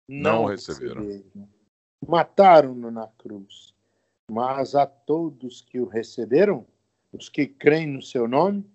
não, 0.08 0.42
não 0.42 0.44
receberam. 0.46 1.02
receberam. 1.02 1.48
Mataram-no 2.06 2.90
na 2.90 3.08
cruz. 3.08 3.75
Mas 4.30 4.74
a 4.74 4.86
todos 4.86 5.60
que 5.60 5.80
o 5.80 5.86
receberam, 5.86 6.66
os 7.12 7.28
que 7.28 7.46
creem 7.46 7.86
no 7.86 8.02
seu 8.02 8.26
nome, 8.26 8.68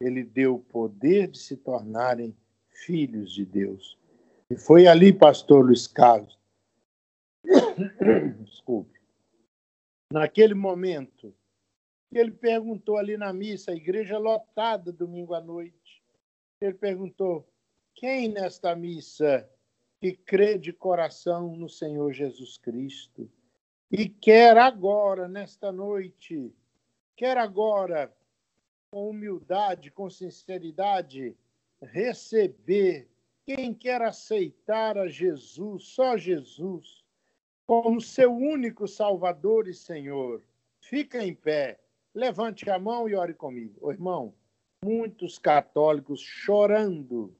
ele 0.00 0.22
deu 0.24 0.56
o 0.56 0.60
poder 0.60 1.28
de 1.28 1.38
se 1.38 1.56
tornarem 1.56 2.36
filhos 2.68 3.32
de 3.32 3.44
Deus. 3.44 3.98
E 4.50 4.56
foi 4.56 4.86
ali, 4.86 5.12
pastor 5.12 5.64
Luiz 5.64 5.86
Carlos, 5.86 6.38
desculpe, 8.44 9.00
naquele 10.12 10.54
momento, 10.54 11.34
ele 12.12 12.30
perguntou 12.30 12.96
ali 12.96 13.16
na 13.16 13.32
missa, 13.32 13.72
a 13.72 13.76
igreja 13.76 14.18
lotada 14.18 14.92
domingo 14.92 15.34
à 15.34 15.40
noite, 15.40 16.02
ele 16.60 16.74
perguntou: 16.74 17.46
quem 17.94 18.28
nesta 18.28 18.74
missa 18.74 19.48
que 20.00 20.12
crê 20.12 20.58
de 20.58 20.72
coração 20.72 21.56
no 21.56 21.68
Senhor 21.68 22.12
Jesus 22.12 22.56
Cristo? 22.58 23.30
E 23.90 24.08
quer 24.08 24.56
agora, 24.56 25.28
nesta 25.28 25.70
noite, 25.70 26.52
quer 27.14 27.36
agora, 27.38 28.12
com 28.90 29.10
humildade, 29.10 29.90
com 29.90 30.10
sinceridade, 30.10 31.36
receber. 31.80 33.08
Quem 33.44 33.72
quer 33.72 34.02
aceitar 34.02 34.98
a 34.98 35.06
Jesus, 35.06 35.84
só 35.84 36.16
Jesus, 36.16 37.04
como 37.64 38.00
seu 38.00 38.34
único 38.34 38.88
Salvador 38.88 39.68
e 39.68 39.74
Senhor, 39.74 40.42
fica 40.80 41.22
em 41.22 41.32
pé, 41.32 41.78
levante 42.12 42.68
a 42.68 42.78
mão 42.78 43.08
e 43.08 43.14
ore 43.14 43.34
comigo. 43.34 43.76
Ô, 43.80 43.92
irmão, 43.92 44.34
muitos 44.84 45.38
católicos 45.38 46.20
chorando 46.20 47.32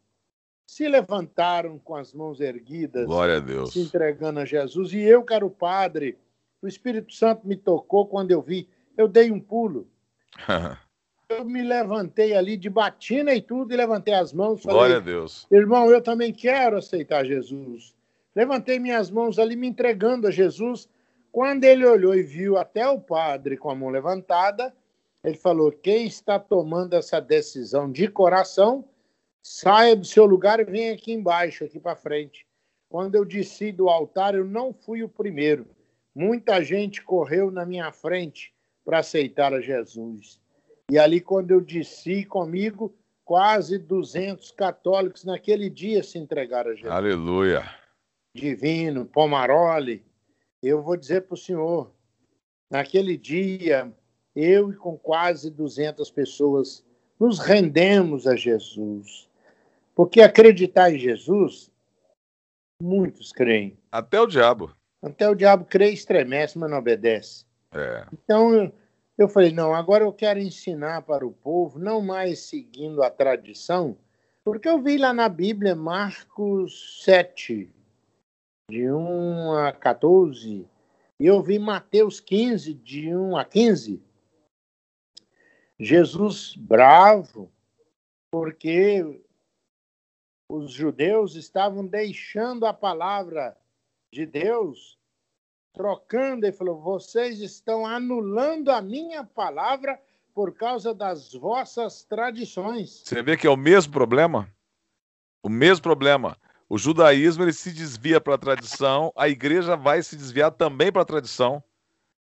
se 0.67 0.89
levantaram 0.89 1.79
com 1.79 1.95
as 1.95 2.13
mãos 2.13 2.41
erguidas, 2.41 3.07
Glória 3.07 3.37
a 3.37 3.41
Deus. 3.41 3.73
se 3.73 3.81
entregando 3.81 4.41
a 4.41 4.45
Jesus. 4.45 4.93
E 4.93 5.01
eu, 5.01 5.23
caro 5.23 5.49
padre, 5.49 6.19
o 6.63 6.69
Espírito 6.69 7.13
Santo 7.13 7.47
me 7.47 7.57
tocou 7.57 8.07
quando 8.07 8.31
eu 8.31 8.43
vi. 8.43 8.69
Eu 8.97 9.07
dei 9.09 9.31
um 9.31 9.41
pulo. 9.41 9.89
eu 11.29 11.45
me 11.45 11.63
levantei 11.63 12.35
ali 12.35 12.57
de 12.57 12.71
batina 12.71 13.35
e 13.35 13.41
tudo, 13.41 13.73
e 13.73 13.77
levantei 13.77 14.15
as 14.15 14.33
mãos. 14.33 14.63
Falei, 14.63 14.77
Glória 14.77 14.97
a 14.97 15.01
Deus. 15.01 15.47
Irmão, 15.51 15.91
eu 15.91 16.01
também 16.01 16.33
quero 16.33 16.77
aceitar 16.77 17.25
Jesus. 17.25 17.95
Levantei 18.35 18.79
minhas 18.79 19.11
mãos 19.11 19.39
ali, 19.39 19.57
me 19.57 19.67
entregando 19.67 20.27
a 20.27 20.31
Jesus. 20.31 20.89
Quando 21.33 21.65
ele 21.65 21.85
olhou 21.87 22.15
e 22.15 22.23
viu 22.23 22.57
até 22.57 22.89
o 22.89 23.01
padre 23.01 23.57
com 23.57 23.71
a 23.71 23.75
mão 23.75 23.89
levantada, 23.89 24.75
ele 25.23 25.37
falou: 25.37 25.73
Quem 25.73 26.07
está 26.07 26.39
tomando 26.39 26.95
essa 26.95 27.21
decisão 27.21 27.91
de 27.91 28.09
coração, 28.09 28.85
saia 29.43 29.97
do 29.97 30.05
seu 30.05 30.25
lugar 30.25 30.61
e 30.61 30.65
venha 30.65 30.95
aqui 30.95 31.13
embaixo, 31.13 31.65
aqui 31.65 31.81
para 31.81 31.97
frente. 31.97 32.47
Quando 32.89 33.17
eu 33.17 33.25
desci 33.25 33.73
do 33.73 33.89
altar, 33.89 34.35
eu 34.35 34.45
não 34.45 34.73
fui 34.73 35.03
o 35.03 35.09
primeiro. 35.09 35.67
Muita 36.17 36.65
gente 36.65 37.03
correu 37.03 37.51
na 37.51 37.67
minha 37.67 37.93
frente 37.93 38.51
para 38.83 39.01
aceitar 39.01 39.53
a 39.53 39.61
Jesus. 39.61 40.41
E 40.91 40.99
ali, 40.99 41.21
quando 41.21 41.51
eu 41.51 41.61
desci 41.61 42.25
comigo, 42.25 42.97
quase 43.23 43.77
200 43.79 44.51
católicos 44.53 45.25
naquele 45.25 45.69
dia 45.69 46.03
se 46.03 46.17
entregaram 46.17 46.71
a 46.71 46.75
Jesus. 46.75 46.91
Aleluia. 46.91 47.69
Divino, 48.35 49.05
Pomaroli. 49.05 50.03
Eu 50.63 50.83
vou 50.83 50.97
dizer 50.97 51.21
para 51.27 51.35
o 51.35 51.37
senhor, 51.37 51.93
naquele 52.71 53.19
dia, 53.19 53.93
eu 54.35 54.71
e 54.71 54.75
com 54.75 54.97
quase 54.97 55.51
200 55.51 56.11
pessoas 56.11 56.83
nos 57.21 57.41
rendemos 57.41 58.27
a 58.27 58.35
Jesus. 58.35 59.29
Porque 59.95 60.23
acreditar 60.23 60.91
em 60.91 60.99
Jesus, 60.99 61.71
muitos 62.81 63.33
creem. 63.33 63.77
Até 63.93 64.19
o 64.19 64.27
diabo. 64.27 64.76
Até 65.03 65.29
o 65.29 65.35
diabo 65.35 65.65
crê 65.65 65.91
e 65.91 65.95
estremece, 65.95 66.59
mas 66.59 66.71
não 66.71 66.79
obedece. 66.79 67.45
É. 67.73 68.07
Então, 68.13 68.73
eu 69.19 69.29
falei, 69.29 69.53
não, 69.53 69.75
agora 69.75 70.05
eu 70.05 70.13
quero 70.13 70.39
ensinar 70.39 71.03
para 71.03 71.27
o 71.27 71.33
povo, 71.33 71.79
não 71.79 72.01
mais 72.01 72.41
seguindo 72.41 73.03
a 73.03 73.11
tradição, 73.11 73.97
porque 74.45 74.69
eu 74.69 74.81
vi 74.81 74.99
lá 74.99 75.13
na 75.13 75.29
Bíblia 75.29 75.75
Marcos 75.75 77.03
7, 77.05 77.71
de 78.71 78.91
1 78.91 79.53
a 79.53 79.73
14, 79.73 80.69
e 81.19 81.27
eu 81.27 81.43
vi 81.43 81.59
Mateus 81.59 82.21
15, 82.21 82.75
de 82.75 83.15
1 83.15 83.37
a 83.37 83.45
15. 83.45 84.03
Jesus 85.79 86.55
bravo, 86.57 87.51
porque 88.31 89.23
os 90.51 90.71
judeus 90.71 91.35
estavam 91.35 91.87
deixando 91.87 92.67
a 92.67 92.73
palavra 92.73 93.57
de 94.17 94.25
Deus 94.25 94.97
trocando, 95.75 96.47
ele 96.47 96.57
falou: 96.57 96.81
vocês 96.81 97.39
estão 97.41 97.87
anulando 97.87 98.71
a 98.71 98.81
minha 98.81 99.23
palavra 99.23 100.01
por 100.35 100.55
causa 100.55 100.95
das 100.95 101.35
vossas 101.35 102.03
tradições. 102.03 103.03
Você 103.05 103.23
vê 103.23 103.37
que 103.37 103.47
é 103.47 103.51
o 103.51 103.57
mesmo 103.57 103.93
problema? 103.93 104.49
O 105.43 105.51
mesmo 105.51 105.83
problema. 105.83 106.37
O 106.69 106.79
judaísmo 106.79 107.45
ele 107.45 107.53
se 107.53 107.71
desvia 107.73 108.21
para 108.21 108.35
a 108.35 108.39
tradição, 108.39 109.13
a 109.15 109.29
igreja 109.29 109.77
vai 109.77 110.03
se 110.03 110.17
desviar 110.17 110.51
também 110.51 110.91
para 110.91 111.03
a 111.03 111.07
tradição, 111.07 111.63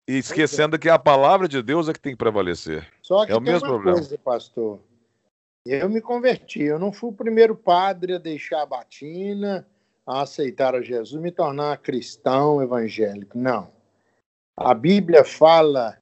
e 0.08 0.18
esquecendo 0.18 0.78
que 0.78 0.90
a 0.90 1.00
palavra 1.00 1.48
de 1.48 1.62
Deus 1.64 1.90
é 1.90 1.94
que 1.94 2.00
tem 2.00 2.12
que 2.12 2.18
prevalecer. 2.18 2.88
Só 3.02 3.26
que 3.26 3.32
é 3.32 3.36
o 3.36 3.42
tem 3.42 3.54
mesmo 3.54 3.68
uma 3.68 3.74
problema. 3.74 3.98
coisa, 3.98 4.18
pastor. 4.20 4.80
Eu 5.66 5.90
me 5.90 6.00
converti, 6.00 6.62
eu 6.62 6.78
não 6.78 6.94
fui 6.94 7.10
o 7.10 7.14
primeiro 7.14 7.56
padre 7.56 8.14
a 8.14 8.20
deixar 8.20 8.62
a 8.62 8.66
batina, 8.66 9.68
a 10.08 10.22
aceitar 10.22 10.74
a 10.74 10.82
Jesus, 10.82 11.22
me 11.22 11.32
tornar 11.32 11.78
cristão 11.80 12.64
evangélico. 12.64 13.38
Não. 13.38 13.70
A 14.56 14.74
Bíblia 14.74 15.26
fala 15.26 15.98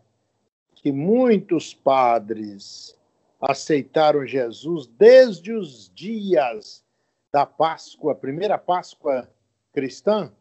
que 0.76 0.92
muitos 0.92 1.74
padres 1.74 2.96
aceitaram 3.42 4.26
Jesus 4.26 4.86
desde 4.86 5.52
os 5.52 5.92
dias 5.94 6.86
da 7.34 7.48
Páscoa, 7.48 8.14
primeira 8.14 8.60
Páscoa 8.60 9.28
cristã. 9.74 10.32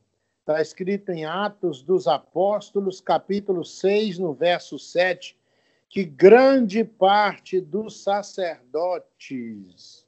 Está 0.41 0.61
escrito 0.61 1.11
em 1.11 1.25
Atos 1.25 1.83
dos 1.83 2.07
Apóstolos, 2.07 3.01
capítulo 3.01 3.65
6, 3.65 4.19
no 4.19 4.35
verso 4.35 4.79
7, 4.79 5.39
que 5.89 6.05
grande 6.05 6.85
parte 6.85 7.63
dos 7.63 8.03
sacerdotes 8.03 10.04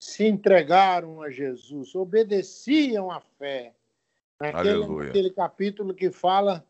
se 0.00 0.26
entregaram 0.26 1.20
a 1.20 1.30
Jesus, 1.30 1.94
obedeciam 1.94 3.10
à 3.10 3.20
fé. 3.20 3.74
Naquele, 4.40 4.86
naquele 4.86 5.30
capítulo 5.30 5.94
que 5.94 6.10
fala 6.10 6.64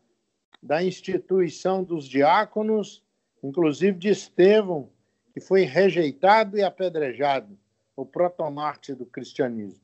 da 0.61 0.83
instituição 0.83 1.81
dos 1.81 2.05
diáconos, 2.05 3.01
inclusive 3.41 3.97
de 3.97 4.09
Estevão, 4.09 4.89
que 5.33 5.39
foi 5.39 5.61
rejeitado 5.61 6.57
e 6.57 6.63
apedrejado, 6.63 7.57
o 7.95 8.05
protomarte 8.05 8.93
do 8.93 9.05
cristianismo. 9.05 9.81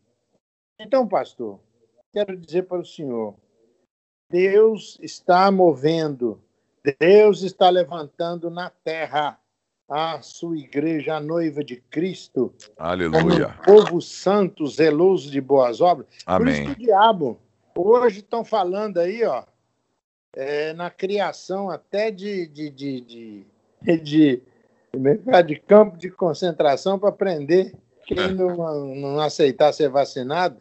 Então, 0.77 1.07
pastor, 1.07 1.59
quero 2.11 2.35
dizer 2.35 2.63
para 2.63 2.79
o 2.79 2.85
senhor, 2.85 3.35
Deus 4.29 4.99
está 5.01 5.49
movendo, 5.49 6.41
Deus 6.99 7.41
está 7.41 7.69
levantando 7.69 8.49
na 8.49 8.69
terra 8.69 9.39
a 9.89 10.21
sua 10.21 10.57
igreja, 10.57 11.15
a 11.15 11.19
noiva 11.19 11.63
de 11.63 11.77
Cristo. 11.77 12.53
Aleluia. 12.77 13.55
Um 13.61 13.63
povo 13.63 14.01
santo, 14.01 14.67
zeloso 14.67 15.31
de 15.31 15.39
boas 15.39 15.79
obras. 15.79 16.07
Amém. 16.25 16.45
Por 16.45 16.51
isso 16.51 16.75
que 16.75 16.83
o 16.83 16.85
diabo, 16.85 17.39
hoje 17.75 18.19
estão 18.19 18.43
falando 18.43 18.97
aí, 18.97 19.23
ó, 19.23 19.43
é, 20.35 20.73
na 20.73 20.89
criação 20.89 21.69
até 21.69 22.11
de, 22.11 22.47
de, 22.47 22.69
de, 22.69 23.01
de, 23.01 23.45
de, 23.97 24.41
de 25.45 25.55
campo 25.55 25.97
de 25.97 26.11
concentração 26.11 26.99
para 26.99 27.11
prender 27.11 27.73
quem 28.05 28.33
não, 28.33 28.95
não 28.95 29.19
aceitar 29.19 29.73
ser 29.73 29.89
vacinado. 29.89 30.57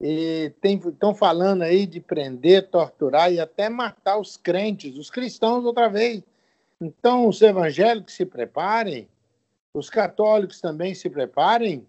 E 0.00 0.52
estão 0.64 1.14
falando 1.14 1.62
aí 1.62 1.86
de 1.86 2.00
prender, 2.00 2.68
torturar 2.68 3.32
e 3.32 3.38
até 3.38 3.68
matar 3.68 4.18
os 4.18 4.36
crentes, 4.36 4.96
os 4.96 5.10
cristãos 5.10 5.64
outra 5.64 5.88
vez. 5.88 6.22
Então, 6.84 7.28
os 7.28 7.40
evangélicos 7.40 8.12
se 8.12 8.26
preparem, 8.26 9.08
os 9.72 9.88
católicos 9.88 10.60
também 10.60 10.96
se 10.96 11.08
preparem, 11.08 11.86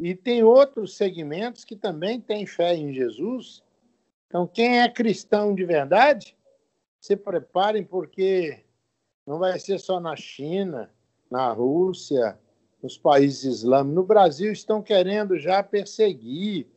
e 0.00 0.14
tem 0.14 0.44
outros 0.44 0.96
segmentos 0.96 1.64
que 1.64 1.74
também 1.74 2.20
têm 2.20 2.46
fé 2.46 2.76
em 2.76 2.94
Jesus. 2.94 3.64
Então, 4.28 4.46
quem 4.46 4.80
é 4.80 4.88
cristão 4.88 5.56
de 5.56 5.64
verdade, 5.64 6.36
se 7.00 7.16
preparem, 7.16 7.82
porque 7.82 8.64
não 9.26 9.40
vai 9.40 9.58
ser 9.58 9.80
só 9.80 9.98
na 9.98 10.14
China, 10.14 10.88
na 11.28 11.52
Rússia, 11.52 12.38
nos 12.80 12.96
países 12.96 13.42
islâmicos. 13.42 13.96
No 13.96 14.04
Brasil, 14.04 14.52
estão 14.52 14.80
querendo 14.80 15.36
já 15.36 15.64
perseguir, 15.64 16.68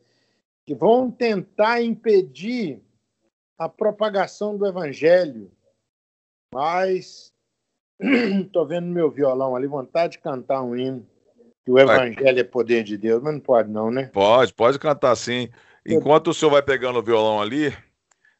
que 0.66 0.74
vão 0.74 1.12
tentar 1.12 1.80
impedir 1.80 2.82
a 3.56 3.68
propagação 3.68 4.58
do 4.58 4.66
evangelho. 4.66 5.48
Mas 6.52 7.32
estou 8.00 8.66
vendo 8.66 8.86
meu 8.86 9.10
violão 9.10 9.56
ali, 9.56 9.66
vontade 9.66 10.12
de 10.12 10.18
cantar 10.18 10.62
um 10.62 10.76
hino. 10.76 11.06
Que 11.64 11.70
o 11.70 11.78
evangelho 11.78 12.40
é 12.40 12.44
poder 12.44 12.82
de 12.82 12.96
Deus, 12.96 13.22
mas 13.22 13.34
não 13.34 13.40
pode 13.40 13.70
não, 13.70 13.90
né? 13.90 14.10
Pode, 14.12 14.52
pode 14.52 14.78
cantar 14.80 15.14
sim. 15.14 15.48
Enquanto 15.86 16.28
o 16.28 16.34
senhor 16.34 16.50
vai 16.50 16.62
pegando 16.62 16.98
o 16.98 17.02
violão 17.02 17.40
ali, 17.40 17.72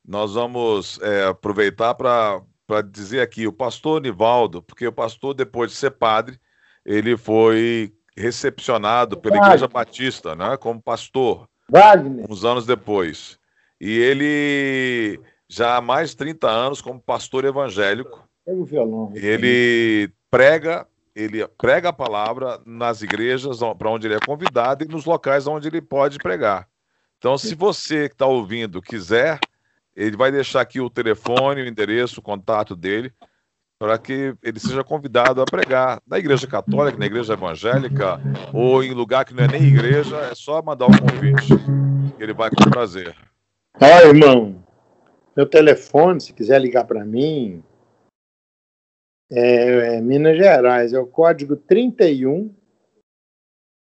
nós 0.05 0.35
vamos 0.35 1.01
é, 1.01 1.27
aproveitar 1.27 1.95
para 1.95 2.43
dizer 2.91 3.21
aqui, 3.21 3.47
o 3.47 3.53
pastor 3.53 4.01
Nivaldo, 4.01 4.61
porque 4.63 4.87
o 4.87 4.93
pastor, 4.93 5.35
depois 5.35 5.71
de 5.71 5.77
ser 5.77 5.93
padre, 5.93 6.39
ele 6.85 7.17
foi 7.17 7.93
recepcionado 8.17 9.21
pela 9.21 9.37
Wagner. 9.37 9.51
Igreja 9.51 9.69
Batista, 9.69 10.35
né, 10.35 10.57
como 10.57 10.83
pastor, 10.83 11.49
Wagner, 11.71 12.27
uns 12.29 12.45
anos 12.45 12.67
depois. 12.67 13.39
E 13.81 13.99
ele 13.99 15.21
já 15.53 15.77
há 15.77 15.81
mais 15.83 16.11
de 16.11 16.17
30 16.17 16.49
anos 16.49 16.81
como 16.81 16.99
pastor 16.99 17.45
evangélico. 17.45 18.27
pega 18.43 18.59
o 18.59 18.65
violão. 18.65 19.13
Ele 19.15 20.11
prega, 20.31 20.87
ele 21.15 21.47
prega 21.59 21.91
a 21.91 21.93
palavra 21.93 22.59
nas 22.65 23.03
igrejas 23.03 23.59
para 23.77 23.91
onde 23.91 24.07
ele 24.07 24.15
é 24.15 24.21
convidado 24.21 24.83
e 24.83 24.89
nos 24.89 25.05
locais 25.05 25.47
onde 25.47 25.69
ele 25.69 25.83
pode 25.83 26.17
pregar. 26.17 26.67
Então, 27.19 27.37
se 27.37 27.55
você 27.55 28.09
que 28.09 28.15
está 28.15 28.25
ouvindo 28.25 28.81
quiser, 28.81 29.39
ele 29.95 30.17
vai 30.17 30.33
deixar 30.33 30.63
aqui 30.63 30.81
o 30.81 30.89
telefone, 30.89 31.61
o 31.61 31.69
endereço, 31.69 32.21
o 32.21 32.23
contato 32.23 32.75
dele, 32.75 33.13
para 33.79 33.99
que 33.99 34.35
ele 34.43 34.59
seja 34.59 34.83
convidado 34.83 35.43
a 35.43 35.45
pregar 35.45 36.01
na 36.07 36.19
igreja 36.19 36.47
católica, 36.47 36.99
na 36.99 37.07
igreja 37.07 37.35
evangélica, 37.35 38.19
ou 38.55 38.83
em 38.83 38.93
lugar 38.93 39.27
que 39.27 39.35
não 39.35 39.45
é 39.45 39.49
nem 39.49 39.65
igreja, 39.65 40.17
é 40.31 40.35
só 40.35 40.63
mandar 40.63 40.87
o 40.87 40.99
convite. 40.99 41.53
Ele 42.19 42.33
vai 42.33 42.49
com 42.49 42.71
prazer. 42.71 43.15
Ó, 43.81 43.99
irmão, 44.01 44.62
meu 45.37 45.49
telefone, 45.49 46.21
se 46.21 46.33
quiser 46.33 46.61
ligar 46.61 46.87
para 46.87 47.05
mim, 47.05 47.63
É, 49.35 49.97
é, 49.97 50.01
Minas 50.01 50.37
Gerais, 50.37 50.93
é 50.93 50.99
o 50.99 51.07
código 51.07 51.57
31 51.57 52.55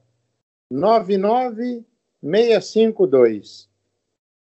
99652 0.71 3.71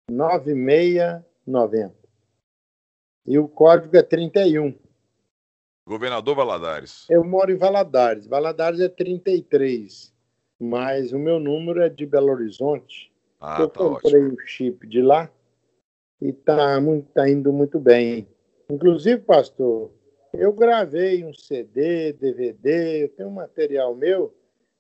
9690. 0.10 1.96
E 3.26 3.38
o 3.38 3.48
código 3.48 3.96
é 3.96 4.04
31. 4.04 4.76
Governador 5.86 6.36
Valadares. 6.36 7.06
Eu 7.10 7.24
moro 7.24 7.52
em 7.52 7.58
Valadares. 7.58 8.26
Valadares 8.26 8.80
é 8.80 8.88
33. 8.88 10.14
Mas 10.60 11.12
o 11.12 11.20
meu 11.20 11.40
número 11.40 11.82
é 11.82 11.90
de 11.90 12.06
Belo 12.06 12.32
Horizonte. 12.32 13.12
Ah, 13.40 13.58
eu 13.60 13.68
tá 13.68 13.80
comprei 13.80 14.22
ótimo. 14.22 14.36
o 14.36 14.48
chip 14.48 14.88
de 14.88 15.02
lá 15.02 15.30
e 16.22 16.32
tá, 16.32 16.80
muito, 16.80 17.10
tá 17.12 17.30
indo 17.30 17.52
muito 17.52 17.80
bem. 17.80 18.26
Inclusive, 18.70 19.22
pastor, 19.22 19.92
eu 20.34 20.54
gravei 20.54 21.26
um 21.26 21.34
CD, 21.34 22.14
DVD, 22.14 23.04
eu 23.04 23.10
tenho 23.10 23.28
um 23.28 23.34
material 23.34 23.94
meu. 23.94 24.34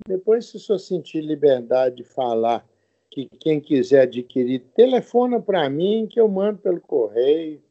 Depois, 0.07 0.45
se 0.45 0.55
o 0.55 0.59
senhor 0.59 0.79
sentir 0.79 1.21
liberdade 1.21 1.97
de 1.97 2.03
falar 2.03 2.65
que 3.11 3.27
quem 3.39 3.59
quiser 3.59 4.03
adquirir, 4.03 4.59
telefona 4.73 5.41
para 5.41 5.69
mim 5.69 6.07
que 6.09 6.19
eu 6.19 6.27
mando 6.29 6.59
pelo 6.59 6.79
correio, 6.79 7.61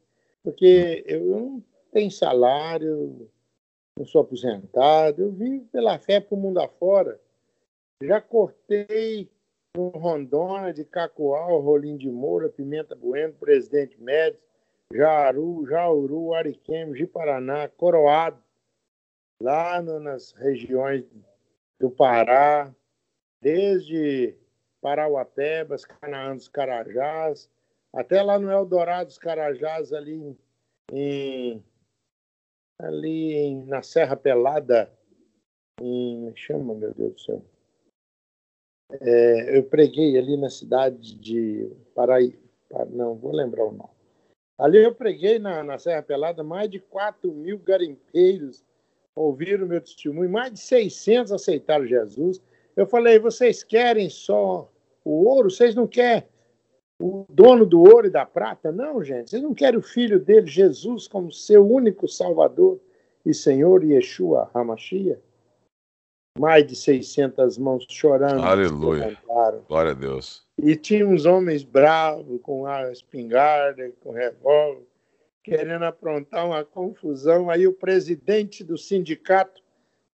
porque 0.45 1.03
eu 1.07 1.25
não 1.25 1.65
tenho 1.93 2.11
salário, 2.11 3.31
não 3.97 4.07
sou 4.07 4.23
aposentado, 4.23 5.23
eu 5.23 5.31
vivo 5.31 5.67
pela 5.67 5.99
fé 5.99 6.19
para 6.19 6.35
o 6.35 6.39
mundo 6.39 6.59
afora. 6.59 7.21
Já 8.03 8.21
cortei 8.21 9.31
no 9.77 9.89
Rondônia, 9.89 10.73
de 10.73 10.85
Cacoal, 10.85 11.61
Rolim 11.61 11.97
de 11.97 12.11
Moura, 12.11 12.49
Pimenta 12.49 12.97
Bueno, 12.97 13.35
Presidente 13.35 14.01
Médici, 14.01 14.43
Jaru, 14.93 15.67
Jauru, 15.67 16.35
Ariquemes, 16.35 16.99
Ji-Paraná, 16.99 17.69
Coroado, 17.69 18.43
lá 19.41 19.81
no, 19.81 20.01
nas 20.01 20.33
regiões 20.33 21.05
do 21.79 21.91
Pará, 21.91 22.75
desde 23.41 24.37
Parauapebas, 24.81 25.85
Canaã 25.85 26.35
dos 26.35 26.49
Carajás, 26.49 27.51
até 27.93 28.23
lá 28.23 28.39
no 28.39 28.51
Eldorado 28.51 29.07
dos 29.07 29.19
Carajás, 29.19 29.93
ali 29.93 30.37
em, 30.93 31.63
ali 32.83 33.55
na 33.65 33.83
Serra 33.83 34.17
Pelada, 34.17 34.93
em, 35.81 36.19
me 36.19 36.37
chama, 36.37 36.75
meu 36.75 36.93
Deus 36.93 37.15
do 37.15 37.21
céu. 37.21 37.43
É, 39.01 39.57
eu 39.57 39.65
preguei 39.65 40.19
ali 40.19 40.37
na 40.37 40.51
cidade 40.51 41.15
de 41.15 41.71
Paraí, 41.95 42.39
não 42.91 43.15
vou 43.15 43.33
lembrar 43.33 43.65
o 43.65 43.73
nome. 43.73 43.91
Ali 44.59 44.83
eu 44.83 44.95
preguei 44.95 45.39
na, 45.39 45.63
na 45.63 45.79
Serra 45.79 46.03
Pelada, 46.03 46.43
mais 46.43 46.69
de 46.69 46.79
4 46.79 47.33
mil 47.33 47.59
garimpeiros 47.59 48.63
ouviram 49.15 49.67
meu 49.67 49.81
testemunho, 49.81 50.31
mais 50.31 50.53
de 50.53 50.61
600 50.61 51.33
aceitaram 51.33 51.87
Jesus. 51.87 52.41
Eu 52.77 52.87
falei, 52.87 53.19
vocês 53.19 53.63
querem 53.63 54.09
só 54.09 54.71
o 55.05 55.25
ouro? 55.29 55.51
Vocês 55.51 55.75
não 55.75 55.87
querem 55.87 56.25
o 57.03 57.27
dono 57.29 57.67
do 57.67 57.81
ouro 57.81 58.07
e 58.07 58.11
da 58.11 58.25
prata? 58.25 58.71
Não, 58.71 59.03
gente. 59.03 59.31
Vocês 59.31 59.43
não 59.43 59.53
querem 59.53 59.79
o 59.79 59.83
filho 59.83 60.21
dele, 60.21 60.47
Jesus, 60.47 61.09
como 61.09 61.33
seu 61.33 61.69
único 61.69 62.07
Salvador 62.07 62.79
e 63.27 63.35
Senhor, 63.35 63.83
Yeshua 63.83 64.49
HaMashiach? 64.55 65.21
Mais 66.39 66.67
de 66.67 66.77
600 66.77 67.59
mãos 67.59 67.85
chorando. 67.91 68.43
Aleluia. 68.43 69.19
Glória 69.69 69.91
a 69.91 69.95
Deus. 69.95 70.47
E 70.57 70.77
tinha 70.77 71.07
uns 71.07 71.27
homens 71.27 71.63
bravos, 71.63 72.41
com 72.41 72.67
a 72.67 72.91
espingarda, 72.91 73.93
com 74.01 74.13
revólver, 74.13 74.87
querendo 75.43 75.85
aprontar 75.85 76.47
uma 76.47 76.65
confusão. 76.65 77.51
Aí 77.51 77.67
o 77.67 77.73
presidente 77.73 78.65
do 78.65 78.79
sindicato, 78.79 79.61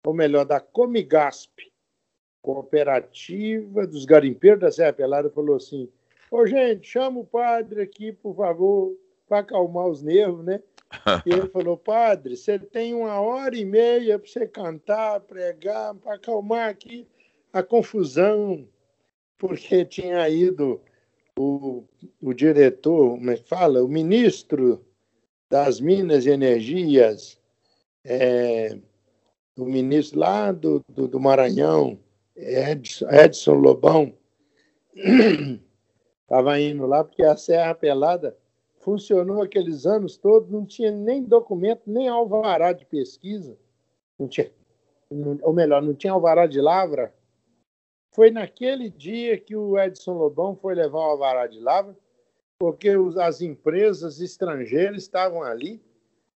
ou 0.07 0.13
melhor, 0.13 0.45
da 0.45 0.61
Comigasp, 0.61 1.51
Cooperativa 2.43 3.87
dos 3.87 4.05
Garimpeiros 4.05 4.61
da 4.61 4.71
Serra 4.71 4.93
Pelada, 4.93 5.31
falou 5.31 5.57
assim: 5.57 5.89
Ô, 6.37 6.45
gente, 6.49 6.89
chama 6.89 7.21
o 7.21 7.25
padre 7.25 7.81
aqui, 7.81 8.11
por 8.11 8.35
favor, 8.35 8.93
para 9.29 9.39
acalmar 9.39 9.87
os 9.87 10.03
nervos, 10.03 10.45
né? 10.45 10.61
E 11.25 11.31
ele 11.31 11.49
falou: 11.49 11.77
Padre, 11.77 12.37
você 12.37 12.59
tem 12.59 12.93
uma 12.93 13.21
hora 13.21 13.57
e 13.57 13.65
meia 13.65 14.19
para 14.19 14.29
você 14.29 14.45
cantar, 14.45 15.21
pregar, 15.21 15.95
para 15.95 16.17
acalmar 16.17 16.71
aqui 16.71 17.07
a 17.53 17.63
confusão, 17.63 18.67
porque 19.39 19.85
tinha 19.85 20.29
ido 20.29 20.81
o, 21.39 21.85
o 22.21 22.35
diretor, 22.35 23.11
como 23.11 23.31
é 23.31 23.37
que 23.37 23.49
fala? 23.49 23.85
O 23.85 23.89
ministro 23.89 24.85
das 25.49 25.81
Minas 25.81 26.27
e 26.27 26.31
Energias, 26.31 27.39
é, 28.05 28.77
o 29.57 29.67
ministro 29.67 30.19
lá 30.19 30.51
do, 30.51 30.83
do, 30.89 31.07
do 31.07 31.21
Maranhão, 31.21 31.97
Edson, 32.35 33.09
Edson 33.09 33.55
Lobão, 33.55 34.13
estava 36.25 36.59
indo 36.59 36.87
lá 36.87 37.05
porque 37.05 37.23
a 37.23 37.37
Serra 37.37 37.75
Pelada 37.75 38.37
funcionou 38.81 39.43
aqueles 39.43 39.87
anos 39.87 40.17
todos, 40.17 40.51
não 40.51 40.67
tinha 40.67 40.91
nem 40.91 41.23
documento, 41.23 41.83
nem 41.87 42.09
alvará 42.09 42.73
de 42.73 42.85
pesquisa, 42.85 43.57
não 44.19 44.29
tinha, 44.29 44.51
ou 45.43 45.53
melhor, 45.53 45.81
não 45.81 45.95
tinha 45.95 46.13
alvará 46.13 46.47
de 46.47 46.61
lavra. 46.61 47.15
Foi 48.11 48.31
naquele 48.31 48.91
dia 48.91 49.39
que 49.39 49.57
o 49.57 49.79
Edson 49.79 50.13
Lobão 50.13 50.55
foi 50.55 50.75
levar 50.75 50.99
o 50.99 51.11
alvará 51.11 51.47
de 51.47 51.59
lavra, 51.59 51.97
porque 52.59 52.91
as 53.21 53.41
empresas 53.41 54.21
estrangeiras 54.21 55.03
estavam 55.03 55.43
ali 55.43 55.83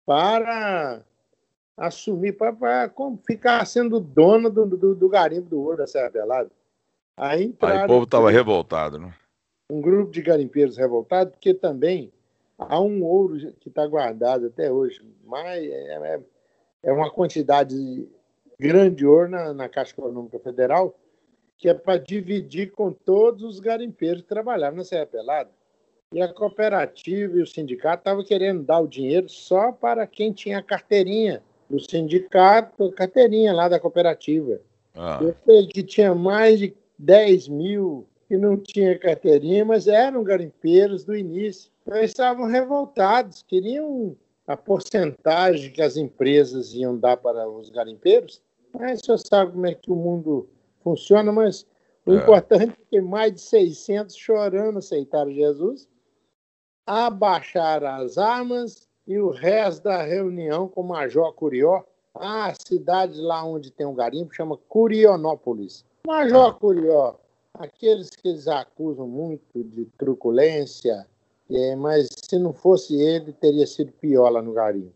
para 0.06 1.04
assumir, 1.76 2.34
para, 2.34 2.54
para 2.54 2.92
ficar 3.26 3.66
sendo 3.66 4.00
dona 4.00 4.50
do, 4.50 4.66
do, 4.66 4.96
do, 4.96 5.10
garimpo 5.10 5.50
do 5.50 5.62
ouro 5.62 5.78
da 5.78 5.88
Serra 5.88 6.10
Pelada. 6.10 6.50
Aí, 7.16 7.44
entraram, 7.44 7.80
Aí 7.80 7.86
o 7.86 7.88
povo 7.88 8.04
estava 8.06 8.32
revoltado, 8.32 8.98
né? 8.98 9.14
Um 9.70 9.82
grupo 9.82 10.12
de 10.12 10.22
garimpeiros 10.22 10.78
revoltados, 10.78 11.34
porque 11.34 11.54
também 11.54 12.12
há 12.58 12.80
um 12.80 13.04
ouro 13.04 13.54
que 13.60 13.70
está 13.70 13.86
guardado 13.86 14.48
até 14.48 14.72
hoje, 14.72 15.02
mas 15.26 15.64
é, 15.64 16.16
é, 16.16 16.20
é, 16.84 16.92
uma 16.92 17.12
quantidade 17.12 18.08
grande 18.60 18.96
de 18.96 19.06
ouro 19.06 19.30
na, 19.30 19.54
na 19.54 19.70
Caixa 19.70 19.94
Econômica 19.94 20.40
Federal, 20.40 20.98
que 21.58 21.68
é 21.68 21.74
para 21.74 21.98
dividir 21.98 22.72
com 22.72 22.92
todos 22.92 23.44
os 23.44 23.60
garimpeiros 23.60 24.22
que 24.22 24.28
trabalhavam 24.28 24.78
na 24.78 24.84
Serra 24.84 25.06
Pelada. 25.06 25.50
E 26.14 26.22
a 26.22 26.34
cooperativa 26.34 27.38
e 27.38 27.42
o 27.42 27.48
sindicato 27.48 28.02
estavam 28.02 28.24
querendo 28.24 28.64
dar 28.64 28.80
o 28.80 28.88
dinheiro 28.88 29.28
só 29.28 29.72
para 29.74 30.08
quem 30.08 30.32
tinha 30.32 30.64
carteirinha 30.64 31.44
do 31.70 31.80
sindicato, 31.80 32.92
carteirinha 32.94 33.52
lá 33.54 33.68
da 33.68 33.80
cooperativa. 33.80 34.62
Ah. 34.96 35.20
Eu 35.22 35.36
sei 35.46 35.68
que 35.68 35.84
tinha 35.84 36.16
mais 36.16 36.60
de 36.60 36.74
10 36.98 37.50
mil 37.50 38.08
que 38.28 38.38
não 38.38 38.58
tinha 38.58 38.98
carteirinha, 39.00 39.64
mas 39.64 39.88
eram 39.88 40.24
garimpeiros 40.24 41.04
do 41.04 41.16
início. 41.16 41.72
Então, 41.82 41.98
eles 41.98 42.12
estavam 42.12 42.46
revoltados, 42.46 43.44
queriam 43.44 44.16
a 44.46 44.56
porcentagem 44.56 45.72
que 45.72 45.82
as 45.82 45.98
empresas 45.98 46.74
iam 46.74 46.98
dar 46.98 47.18
para 47.18 47.50
os 47.50 47.70
garimpeiros. 47.70 48.42
Mas 48.74 49.02
você 49.02 49.18
sabe 49.18 49.52
como 49.54 49.66
é 49.66 49.74
que 49.74 49.92
o 49.92 49.96
mundo 49.96 50.50
funciona, 50.82 51.32
mas 51.32 51.66
o 52.06 52.14
é. 52.14 52.16
importante 52.18 52.74
é 52.74 52.86
que 52.90 53.02
mais 53.02 53.34
de 53.34 53.42
600 53.42 54.16
chorando 54.16 54.80
aceitaram 54.80 55.32
Jesus, 55.32 55.88
abaixaram 56.86 57.88
as 57.88 58.18
armas 58.18 58.88
e 59.06 59.18
o 59.18 59.30
resto 59.30 59.84
da 59.84 60.02
reunião 60.04 60.68
com 60.68 60.82
o 60.82 60.88
Major 60.88 61.34
Curió, 61.34 61.84
a 62.16 62.54
cidade 62.68 63.20
lá 63.20 63.44
onde 63.44 63.72
tem 63.72 63.86
um 63.86 63.96
garimpo 63.96 64.34
chama 64.34 64.58
Curionópolis. 64.70 65.86
Major 66.06 66.58
Curió, 66.58 67.16
aqueles 67.60 68.10
que 68.10 68.28
eles 68.28 68.48
acusam 68.48 69.08
muito 69.08 69.64
de 69.64 69.86
truculência, 69.98 71.08
é, 71.50 71.76
mas 71.76 72.08
se 72.12 72.38
não 72.38 72.54
fosse 72.54 73.00
ele, 73.00 73.34
teria 73.34 73.66
sido 73.66 73.92
pior 73.94 74.30
lá 74.30 74.42
no 74.42 74.54
garimpo. 74.54 74.94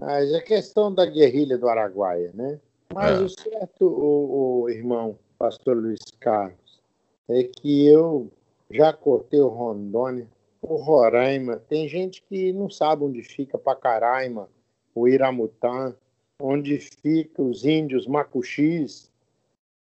Mas 0.00 0.32
é 0.32 0.40
questão 0.40 0.92
da 0.92 1.04
guerrilha 1.04 1.58
do 1.58 1.68
Araguaia, 1.68 2.30
né? 2.32 2.60
Mas 2.94 3.20
é. 3.20 3.22
o 3.22 3.28
certo, 3.28 3.84
o, 3.84 4.62
o, 4.62 4.70
irmão 4.70 5.18
pastor 5.38 5.76
Luiz 5.76 6.00
Carlos, 6.20 6.80
é 7.28 7.44
que 7.44 7.86
eu 7.86 8.30
já 8.70 8.92
cortei 8.92 9.40
o 9.40 9.48
Rondônia, 9.48 10.26
o 10.62 10.76
Roraima. 10.76 11.56
Tem 11.68 11.88
gente 11.88 12.22
que 12.22 12.52
não 12.52 12.70
sabe 12.70 13.04
onde 13.04 13.22
fica 13.22 13.58
Pacaraima, 13.58 14.48
o 14.94 15.06
Iramutã, 15.06 15.94
onde 16.40 16.78
fica 16.78 17.42
os 17.42 17.64
índios 17.64 18.06
Macuxis, 18.06 19.07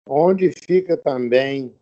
onde 0.08 0.50
fica 0.50 0.96
também 0.96 1.72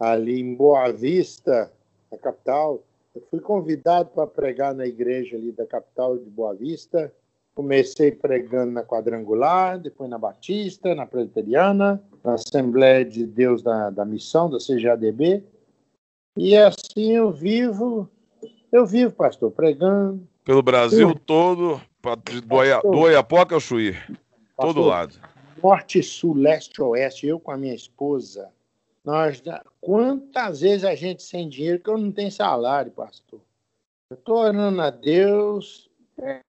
ali 0.00 0.40
em 0.40 0.54
Boa 0.54 0.90
Vista, 0.90 1.70
a 2.10 2.16
capital, 2.16 2.82
eu 3.14 3.22
fui 3.30 3.40
convidado 3.40 4.10
para 4.10 4.26
pregar 4.26 4.74
na 4.74 4.86
igreja 4.86 5.36
ali 5.36 5.52
da 5.52 5.66
capital 5.66 6.16
de 6.16 6.28
Boa 6.28 6.54
Vista. 6.54 7.12
Comecei 7.54 8.10
pregando 8.10 8.72
na 8.72 8.82
Quadrangular, 8.82 9.78
depois 9.78 10.10
na 10.10 10.18
Batista, 10.18 10.94
na 10.94 11.06
Presbiteriana, 11.06 12.02
na 12.24 12.34
Assembleia 12.34 13.04
de 13.04 13.24
Deus 13.24 13.62
da, 13.62 13.90
da 13.90 14.04
Missão, 14.04 14.50
da 14.50 14.58
CGADB. 14.58 15.44
E 16.36 16.56
assim 16.56 17.12
eu 17.12 17.30
vivo, 17.30 18.08
eu 18.72 18.84
vivo, 18.84 19.12
pastor, 19.12 19.52
pregando. 19.52 20.26
Pelo 20.44 20.62
Brasil 20.62 21.10
Sim. 21.10 21.20
todo, 21.24 21.80
do, 22.44 22.54
Oia, 22.56 22.80
do 22.82 22.98
Oiapoque 22.98 23.54
ao 23.54 23.60
Chuí, 23.60 23.94
todo 24.56 24.82
lado. 24.82 25.14
Norte, 25.64 26.02
sul, 26.02 26.34
leste, 26.34 26.82
oeste, 26.82 27.26
eu 27.26 27.40
com 27.40 27.50
a 27.50 27.56
minha 27.56 27.74
esposa. 27.74 28.50
Nós, 29.02 29.42
quantas 29.80 30.60
vezes 30.60 30.84
a 30.84 30.94
gente 30.94 31.22
sem 31.22 31.48
dinheiro 31.48 31.80
que 31.80 31.88
eu 31.88 31.96
não 31.96 32.12
tenho 32.12 32.30
salário, 32.30 32.92
pastor? 32.92 33.40
Eu 34.10 34.14
estou 34.18 34.36
orando 34.40 34.82
a 34.82 34.90
Deus, 34.90 35.88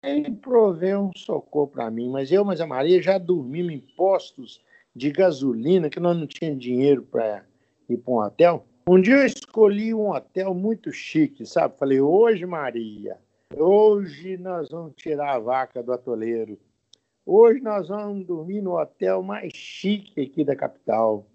ele 0.01 0.31
proveu 0.31 1.01
um 1.01 1.11
socorro 1.13 1.67
para 1.67 1.91
mim, 1.91 2.09
mas 2.09 2.31
eu, 2.31 2.45
mas 2.45 2.61
a 2.61 2.65
Maria 2.65 3.01
já 3.01 3.17
dormimos 3.17 3.73
em 3.73 3.79
postos 3.79 4.63
de 4.95 5.11
gasolina 5.11 5.89
que 5.89 5.99
nós 5.99 6.15
não 6.15 6.25
tínhamos 6.25 6.63
dinheiro 6.63 7.03
para 7.03 7.43
ir 7.89 7.97
para 7.97 8.13
um 8.13 8.19
hotel. 8.19 8.65
Um 8.87 9.01
dia 9.01 9.15
eu 9.15 9.25
escolhi 9.25 9.93
um 9.93 10.11
hotel 10.11 10.53
muito 10.53 10.89
chique, 10.93 11.45
sabe? 11.45 11.77
Falei, 11.77 11.99
hoje, 11.99 12.45
Maria, 12.45 13.17
hoje 13.57 14.37
nós 14.37 14.69
vamos 14.69 14.93
tirar 14.95 15.35
a 15.35 15.39
vaca 15.39 15.83
do 15.83 15.91
atoleiro. 15.91 16.57
Hoje 17.25 17.61
nós 17.61 17.87
vamos 17.87 18.25
dormir 18.25 18.61
no 18.61 18.79
hotel 18.79 19.21
mais 19.21 19.53
chique 19.53 20.21
aqui 20.21 20.43
da 20.43 20.55
capital. 20.55 21.25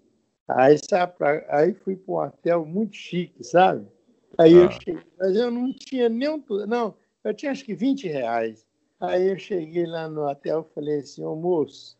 Aí, 0.47 0.77
sabe, 0.77 1.13
aí 1.49 1.73
fui 1.73 1.95
para 1.95 2.13
um 2.13 2.17
hotel 2.17 2.65
muito 2.65 2.95
chique, 2.95 3.43
sabe? 3.43 3.87
Aí 4.37 4.53
ah. 4.53 4.63
eu 4.63 4.71
cheguei, 4.71 5.03
mas 5.17 5.35
eu 5.35 5.49
não 5.49 5.73
tinha 5.73 6.09
nem 6.09 6.29
um. 6.29 6.43
Não, 6.67 6.95
eu 7.23 7.33
tinha 7.33 7.51
acho 7.51 7.65
que 7.65 7.73
20 7.73 8.07
reais. 8.07 8.65
Aí 8.99 9.29
eu 9.29 9.37
cheguei 9.37 9.85
lá 9.85 10.09
no 10.09 10.27
hotel 10.27 10.67
e 10.69 10.73
falei 10.73 10.99
assim, 10.99 11.23
ô 11.23 11.35
moço, 11.35 11.97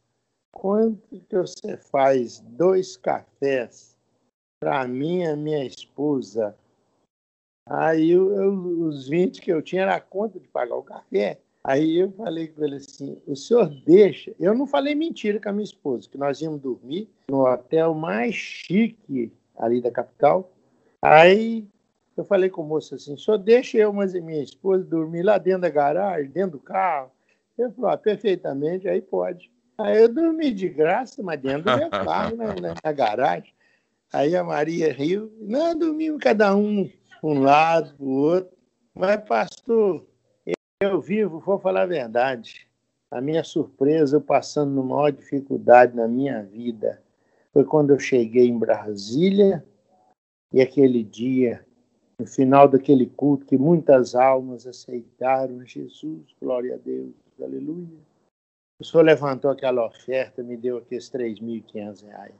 quanto 0.51 1.19
que 1.21 1.35
você 1.35 1.77
faz 1.77 2.39
dois 2.39 2.97
cafés 2.97 3.97
para 4.59 4.87
mim 4.87 5.21
e 5.21 5.35
minha 5.35 5.63
esposa? 5.65 6.57
Aí 7.65 8.11
eu, 8.11 8.33
eu, 8.33 8.53
os 8.87 9.07
20 9.07 9.41
que 9.41 9.51
eu 9.51 9.61
tinha 9.61 9.83
era 9.83 9.95
a 9.95 10.01
conta 10.01 10.39
de 10.39 10.47
pagar 10.47 10.75
o 10.75 10.83
café. 10.83 11.39
Aí 11.67 11.97
eu 11.97 12.09
falei 12.13 12.47
com 12.47 12.63
ele 12.63 12.77
assim: 12.77 13.21
o 13.27 13.35
senhor 13.35 13.67
deixa. 13.85 14.33
Eu 14.39 14.55
não 14.55 14.65
falei 14.65 14.95
mentira 14.95 15.37
com 15.37 15.49
a 15.49 15.51
minha 15.51 15.65
esposa, 15.65 16.07
que 16.09 16.17
nós 16.17 16.39
íamos 16.39 16.61
dormir 16.61 17.09
no 17.29 17.45
hotel 17.45 17.93
mais 17.93 18.33
chique 18.33 19.33
ali 19.57 19.81
da 19.81 19.91
capital. 19.91 20.49
Aí 21.01 21.67
eu 22.15 22.23
falei 22.23 22.49
com 22.49 22.61
o 22.61 22.65
moço 22.65 22.95
assim: 22.95 23.15
o 23.15 23.17
senhor 23.17 23.37
deixa 23.37 23.77
eu, 23.77 23.91
mas 23.91 24.13
minha 24.13 24.41
esposa 24.41 24.81
dormir 24.85 25.23
lá 25.23 25.37
dentro 25.37 25.63
da 25.63 25.69
garagem, 25.69 26.31
dentro 26.31 26.51
do 26.51 26.59
carro? 26.59 27.11
Ele 27.59 27.69
falou: 27.73 27.91
ah, 27.91 27.97
perfeitamente, 27.97 28.87
aí 28.87 29.01
pode. 29.01 29.51
Aí 29.77 30.03
eu 30.03 30.07
dormi 30.07 30.51
de 30.51 30.69
graça, 30.69 31.21
mas 31.21 31.37
dentro 31.41 31.63
do 31.63 31.77
meu 31.77 31.89
carro, 31.89 32.37
né, 32.37 32.55
né, 32.61 32.73
na 32.81 32.91
garagem. 32.93 33.53
Aí 34.13 34.37
a 34.37 34.43
Maria 34.43 34.93
riu. 34.93 35.33
Não, 35.41 35.77
dormimos 35.77 36.21
cada 36.21 36.55
um 36.55 36.89
um 37.21 37.41
lado, 37.41 37.93
o 37.99 38.09
outro. 38.09 38.55
Mas, 38.95 39.21
pastor, 39.25 40.05
eu 40.79 41.01
vivo, 41.01 41.39
vou 41.39 41.59
falar 41.59 41.83
a 41.83 41.87
verdade. 41.87 42.67
A 43.09 43.19
minha 43.19 43.43
surpresa, 43.43 44.17
eu 44.17 44.21
passando 44.21 44.71
numa 44.71 44.95
maior 44.95 45.11
dificuldade 45.11 45.95
na 45.95 46.07
minha 46.07 46.43
vida, 46.43 47.01
foi 47.51 47.63
quando 47.63 47.91
eu 47.91 47.99
cheguei 47.99 48.47
em 48.47 48.57
Brasília 48.57 49.65
e 50.53 50.61
aquele 50.61 51.03
dia, 51.03 51.65
no 52.19 52.27
final 52.27 52.67
daquele 52.67 53.07
culto, 53.07 53.45
que 53.45 53.57
muitas 53.57 54.13
almas 54.13 54.67
aceitaram 54.67 55.65
Jesus, 55.65 56.35
glória 56.39 56.75
a 56.75 56.77
Deus, 56.77 57.13
aleluia. 57.41 57.97
O 58.79 58.83
senhor 58.83 59.03
levantou 59.03 59.49
aquela 59.49 59.85
oferta, 59.85 60.43
me 60.43 60.55
deu 60.55 60.77
aqueles 60.77 61.09
3.500 61.09 62.05
reais. 62.05 62.35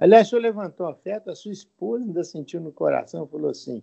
Aliás, 0.00 0.26
o 0.26 0.30
senhor 0.30 0.42
levantou 0.42 0.86
a 0.86 0.90
oferta, 0.90 1.30
a 1.30 1.36
sua 1.36 1.52
esposa 1.52 2.04
ainda 2.04 2.24
sentiu 2.24 2.60
no 2.60 2.72
coração, 2.72 3.26
falou 3.26 3.50
assim, 3.50 3.82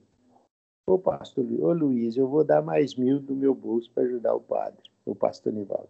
ô 0.86 0.99
pastor, 0.99 1.45
ô 1.59 1.73
Luiz, 1.73 2.15
eu 2.15 2.27
vou 2.27 2.43
dar 2.43 2.61
mais 2.61 2.95
mil 2.95 3.19
do 3.19 3.36
meu 3.36 3.53
bolso 3.53 3.89
para 3.91 4.03
ajudar 4.03 4.36
o 4.36 4.39
padre, 4.39 4.83
o 5.05 5.15
pastor 5.15 5.51
Nivaldo. 5.51 5.89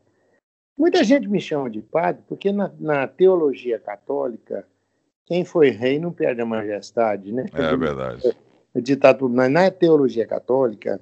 Muita 0.77 1.03
gente 1.03 1.27
me 1.27 1.39
chama 1.39 1.69
de 1.69 1.81
padre 1.81 2.23
porque 2.27 2.51
na, 2.51 2.71
na 2.79 3.07
teologia 3.07 3.79
católica, 3.79 4.67
quem 5.25 5.43
foi 5.45 5.69
rei 5.69 5.99
não 5.99 6.11
perde 6.11 6.41
a 6.41 6.45
majestade, 6.45 7.31
né? 7.31 7.45
É 7.53 7.75
verdade. 7.75 8.35
Ditado, 8.75 9.29
na 9.29 9.71
teologia 9.71 10.27
católica, 10.27 11.01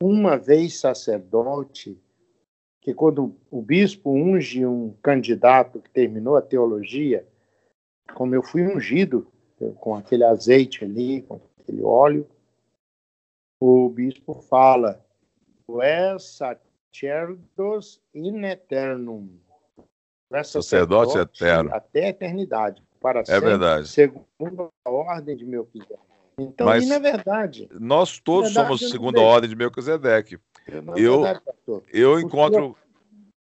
uma 0.00 0.36
vez 0.36 0.78
sacerdote 0.78 2.00
que 2.80 2.94
quando 2.94 3.34
o 3.50 3.60
bispo 3.60 4.10
unge 4.10 4.64
um 4.64 4.94
candidato 5.02 5.80
que 5.80 5.90
terminou 5.90 6.36
a 6.36 6.42
teologia, 6.42 7.26
como 8.14 8.34
eu 8.34 8.42
fui 8.42 8.62
ungido 8.62 9.26
com 9.80 9.96
aquele 9.96 10.24
azeite 10.24 10.84
ali, 10.84 11.22
com 11.22 11.40
aquele 11.60 11.82
óleo, 11.82 12.26
o 13.60 13.88
bispo 13.88 14.34
fala, 14.34 15.04
és 15.82 16.38
sacerdos 16.92 18.00
in 18.14 18.44
eternum. 18.44 19.28
Sacerdote 20.44 21.18
eterno. 21.18 21.74
Até 21.74 22.06
a 22.06 22.08
eternidade. 22.08 22.82
Para 23.00 23.20
é 23.20 23.24
sempre, 23.24 23.48
verdade. 23.50 23.88
segundo 23.88 24.68
a 24.84 24.90
ordem 24.90 25.36
de 25.36 25.44
Melquisedeque. 25.44 26.02
Então, 26.38 26.66
Mas 26.66 26.84
e 26.84 26.88
na 26.88 26.98
verdade. 26.98 27.68
Nós 27.72 28.18
todos 28.18 28.52
verdade, 28.52 28.78
somos 28.78 28.90
segundo 28.90 29.20
a 29.20 29.22
ordem 29.22 29.48
de 29.48 29.56
Melquisedeque. 29.56 30.38
Eu, 30.96 31.22
eu 31.92 32.20
encontro. 32.20 32.76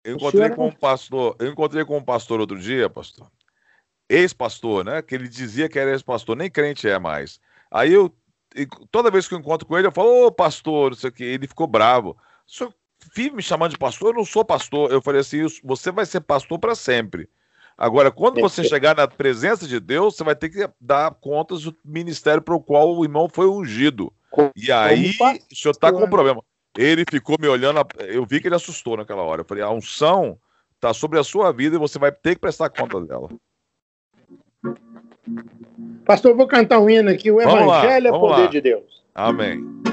Eu 0.05 0.17
encontrei 0.17 0.51
com 0.51 0.67
um 0.67 0.73
pastor, 0.73 1.35
eu 1.39 1.51
encontrei 1.51 1.85
com 1.85 1.97
um 1.97 2.05
pastor 2.05 2.39
outro 2.39 2.59
dia, 2.59 2.91
pastor. 2.91 3.27
Ex-pastor, 4.09 4.85
né? 4.85 5.01
Que 5.01 5.15
ele 5.15 5.29
dizia 5.29 5.67
que 5.67 5.79
era 5.79 5.93
ex-pastor, 5.93 6.37
nem 6.37 6.51
crente 6.51 6.87
é 6.87 6.99
mais. 6.99 7.41
Aí 7.71 7.93
eu, 7.93 8.15
toda 8.91 9.11
vez 9.11 9.27
que 9.27 9.35
eu 9.35 9.39
encontro 9.39 9.67
com 9.67 9.77
ele, 9.77 9.87
eu 9.87 9.93
falo, 9.93 10.27
ô 10.27 10.33
pastor, 10.33 10.91
não 10.91 10.97
sei 10.97 11.11
o 11.11 11.13
que, 11.13 11.25
ele 11.25 11.47
ficou 11.47 11.67
bravo. 11.67 12.17
Senhor 12.47 12.73
vive 13.15 13.37
me 13.37 13.43
chamando 13.43 13.73
de 13.73 13.79
pastor? 13.79 14.11
Eu 14.11 14.19
não 14.19 14.25
sou 14.25 14.45
pastor. 14.45 14.91
Eu 14.91 15.03
falei 15.03 15.21
assim, 15.21 15.45
você 15.63 15.91
vai 15.91 16.07
ser 16.07 16.21
pastor 16.21 16.59
para 16.59 16.75
sempre. 16.75 17.29
Agora, 17.77 18.11
quando 18.11 18.41
você 18.41 18.63
chegar 18.63 18.95
na 18.95 19.09
presença 19.09 19.67
de 19.67 19.81
Deus, 19.81 20.15
você 20.15 20.23
vai 20.23 20.37
ter 20.37 20.49
que 20.49 20.69
dar 20.81 21.13
contas 21.13 21.63
do 21.63 21.77
ministério 21.85 22.41
para 22.41 22.55
o 22.55 22.61
qual 22.61 22.97
o 22.97 23.05
irmão 23.05 23.29
foi 23.29 23.49
ungido. 23.49 24.13
E 24.57 24.71
aí, 24.71 25.11
o 25.51 25.57
senhor 25.57 25.73
está 25.73 25.93
com 25.93 26.05
um 26.05 26.11
problema. 26.11 26.43
Ele 26.77 27.05
ficou 27.09 27.37
me 27.41 27.49
olhando, 27.49 27.81
eu 27.99 28.25
vi 28.25 28.41
que 28.41 28.49
ele 28.49 28.55
assustou 28.55 28.97
naquela 28.97 29.23
hora. 29.23 29.43
Eu 29.43 29.45
falei: 29.45 29.63
a 29.63 29.71
unção 29.71 30.39
está 30.75 30.93
sobre 30.95 31.19
a 31.19 31.25
sua 31.25 31.53
vida 31.53 31.77
e 31.77 31.79
você 31.79 31.99
vai 31.99 32.13
ter 32.13 32.35
que 32.35 32.41
prestar 32.41 32.69
conta 32.69 33.01
dela. 33.01 33.29
Pastor, 36.05 36.37
vou 36.37 36.47
cantar 36.47 36.81
um 36.81 36.91
hino 36.91 37.11
aqui. 37.11 37.31
O 37.31 37.37
vamos 37.37 37.55
Evangelho 37.55 38.11
lá, 38.11 38.17
é 38.17 38.21
poder 38.21 38.43
lá. 38.43 38.47
de 38.47 38.61
Deus. 38.61 39.05
Amém. 39.15 39.85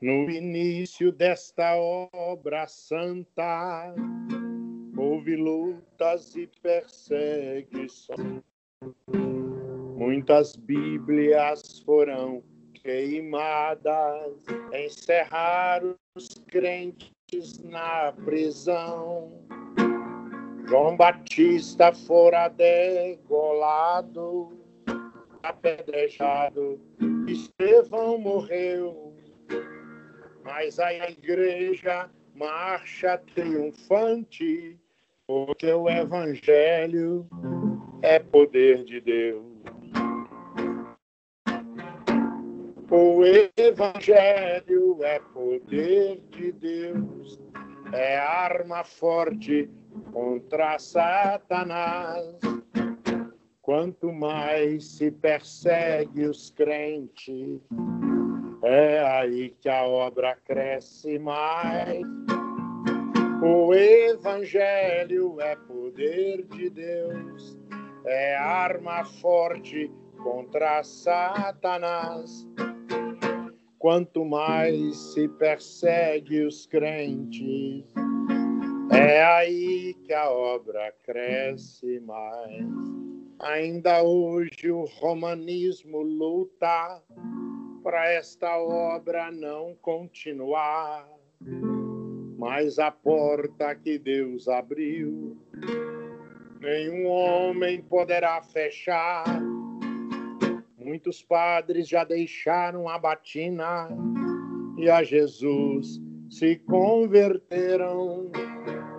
No 0.00 0.30
início 0.30 1.12
desta 1.12 1.76
obra 1.76 2.66
santa, 2.66 3.94
houve 4.96 5.36
lutas 5.36 6.34
e 6.36 6.48
perseguições. 6.62 8.42
Muitas 9.96 10.56
Bíblias 10.56 11.80
foram 11.84 12.42
queimadas, 12.82 14.32
encerraram 14.72 15.94
os 16.16 16.28
crentes 16.48 17.62
na 17.64 18.12
prisão. 18.24 19.32
João 20.66 20.96
Batista 20.96 21.92
fora 21.92 22.48
degolado, 22.48 24.58
apedrejado, 25.42 26.80
Estevão 27.26 28.18
morreu, 28.18 29.14
mas 30.44 30.78
a 30.78 30.92
igreja 31.10 32.08
marcha 32.34 33.18
triunfante, 33.34 34.78
porque 35.26 35.72
o 35.72 35.88
evangelho 35.88 37.26
é 38.02 38.18
poder 38.18 38.84
de 38.84 39.00
Deus. 39.00 39.49
O 43.02 43.24
Evangelho 43.56 45.02
é 45.02 45.18
poder 45.32 46.20
de 46.32 46.52
Deus, 46.52 47.40
é 47.94 48.18
arma 48.18 48.84
forte 48.84 49.70
contra 50.12 50.78
Satanás. 50.78 52.38
Quanto 53.62 54.12
mais 54.12 54.84
se 54.84 55.10
persegue 55.10 56.26
os 56.26 56.50
crentes, 56.50 57.62
é 58.62 59.02
aí 59.02 59.56
que 59.58 59.70
a 59.70 59.82
obra 59.86 60.36
cresce 60.44 61.18
mais. 61.18 62.02
O 63.42 63.72
Evangelho 63.72 65.40
é 65.40 65.56
poder 65.56 66.44
de 66.48 66.68
Deus, 66.68 67.58
é 68.04 68.36
arma 68.36 69.06
forte 69.06 69.90
contra 70.22 70.82
Satanás. 70.82 72.46
Quanto 73.80 74.26
mais 74.26 74.94
se 75.14 75.26
persegue 75.26 76.44
os 76.44 76.66
crentes, 76.66 77.82
É 78.92 79.24
aí 79.24 79.94
que 80.04 80.12
a 80.12 80.28
obra 80.30 80.92
cresce 81.02 81.98
mais. 82.00 82.66
Ainda 83.38 84.02
hoje 84.02 84.70
o 84.70 84.84
romanismo 84.84 86.02
luta 86.02 87.02
para 87.82 88.12
esta 88.12 88.58
obra 88.58 89.30
não 89.30 89.74
continuar. 89.80 91.08
Mas 92.36 92.78
a 92.78 92.90
porta 92.90 93.74
que 93.74 93.98
Deus 93.98 94.46
abriu, 94.46 95.38
nenhum 96.60 97.06
homem 97.06 97.80
poderá 97.80 98.42
fechar. 98.42 99.24
Muitos 100.90 101.22
padres 101.22 101.88
já 101.88 102.02
deixaram 102.02 102.88
a 102.88 102.98
batina 102.98 103.88
e 104.76 104.90
a 104.90 105.04
Jesus 105.04 106.00
se 106.28 106.56
converteram, 106.66 108.28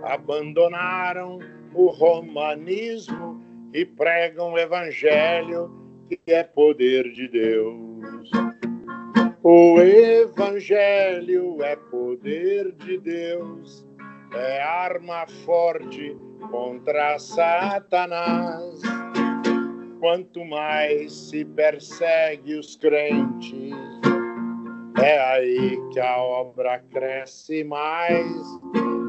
abandonaram 0.03 1.39
o 1.73 1.87
romanismo 1.87 3.43
e 3.73 3.83
pregam 3.83 4.53
o 4.53 4.57
evangelho 4.57 5.69
que 6.07 6.31
é 6.31 6.45
poder 6.45 7.11
de 7.11 7.27
Deus. 7.27 8.31
O 9.43 9.81
evangelho 9.81 11.61
é 11.61 11.75
poder 11.75 12.71
de 12.71 12.99
Deus, 12.99 13.85
é 14.33 14.61
arma 14.61 15.27
forte 15.43 16.15
contra 16.49 17.19
Satanás. 17.19 18.79
Quanto 20.01 20.43
mais 20.43 21.13
se 21.13 21.45
persegue 21.45 22.55
os 22.55 22.75
crentes, 22.75 23.71
é 24.99 25.19
aí 25.19 25.79
que 25.93 25.99
a 25.99 26.17
obra 26.17 26.79
cresce 26.79 27.63
mais. 27.63 28.35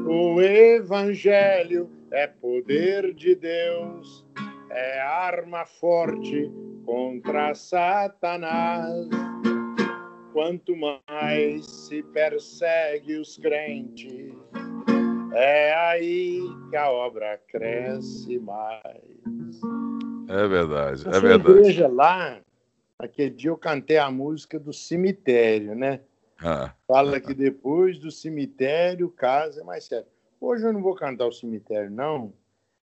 O 0.05 0.39
Evangelho 0.39 1.89
é 2.11 2.27
poder 2.27 3.11
de 3.15 3.33
Deus, 3.33 4.23
é 4.69 5.01
arma 5.01 5.65
forte 5.65 6.51
contra 6.85 7.55
Satanás. 7.55 9.09
Quanto 10.31 10.75
mais 10.75 11.65
se 11.65 12.03
persegue 12.03 13.17
os 13.17 13.35
crentes, 13.39 14.31
é 15.33 15.73
aí 15.73 16.39
que 16.69 16.75
a 16.75 16.91
obra 16.91 17.39
cresce 17.47 18.37
mais. 18.37 19.12
É 20.27 20.47
verdade, 20.47 21.07
é 21.07 21.19
verdade. 21.19 21.59
igreja 21.59 21.87
lá 21.87 22.41
Aquele 23.03 23.31
dia 23.31 23.49
eu 23.49 23.57
cantei 23.57 23.97
a 23.97 24.09
música 24.09 24.59
do 24.59 24.71
cemitério, 24.71 25.75
né? 25.75 25.99
Ah, 26.41 26.73
Fala 26.87 27.17
ah, 27.17 27.19
que 27.19 27.33
depois 27.33 27.99
do 27.99 28.09
cemitério, 28.09 29.09
casa 29.09 29.61
é 29.61 29.63
mais 29.63 29.85
sério. 29.85 30.07
Hoje 30.39 30.65
eu 30.65 30.73
não 30.73 30.81
vou 30.81 30.95
cantar 30.95 31.27
o 31.27 31.31
cemitério, 31.31 31.91
não. 31.91 32.33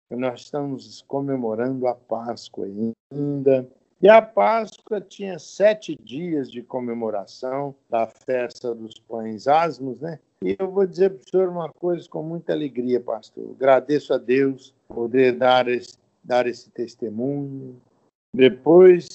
Nós 0.09 0.41
estamos 0.41 1.01
comemorando 1.07 1.87
a 1.87 1.95
Páscoa 1.95 2.65
ainda. 2.65 3.67
E 4.01 4.09
a 4.09 4.21
Páscoa 4.21 4.99
tinha 4.99 5.39
sete 5.39 5.95
dias 5.95 6.51
de 6.51 6.61
comemoração 6.61 7.73
da 7.89 8.05
festa 8.05 8.75
dos 8.75 8.99
pães 8.99 9.47
asmos, 9.47 10.01
né? 10.01 10.19
E 10.43 10.55
eu 10.59 10.69
vou 10.69 10.85
dizer 10.85 11.11
para 11.11 11.19
o 11.19 11.29
senhor 11.29 11.49
uma 11.49 11.69
coisa 11.69 12.07
com 12.09 12.21
muita 12.21 12.51
alegria, 12.51 12.99
pastor. 12.99 13.51
Agradeço 13.51 14.13
a 14.13 14.17
Deus 14.17 14.73
poder 14.87 15.33
dar 15.33 15.67
esse, 15.67 15.97
dar 16.23 16.47
esse 16.47 16.69
testemunho. 16.69 17.81
Depois 18.33 19.09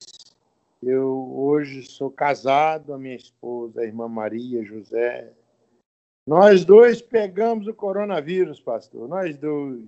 eu 0.82 1.32
hoje 1.34 1.82
sou 1.82 2.10
casado, 2.10 2.92
a 2.92 2.98
minha 2.98 3.16
esposa, 3.16 3.80
a 3.80 3.84
irmã 3.84 4.08
Maria 4.08 4.64
José. 4.64 5.32
Nós 6.26 6.64
dois 6.64 7.00
pegamos 7.00 7.66
o 7.66 7.74
coronavírus, 7.74 8.60
pastor. 8.60 9.08
Nós 9.08 9.36
dois. 9.36 9.80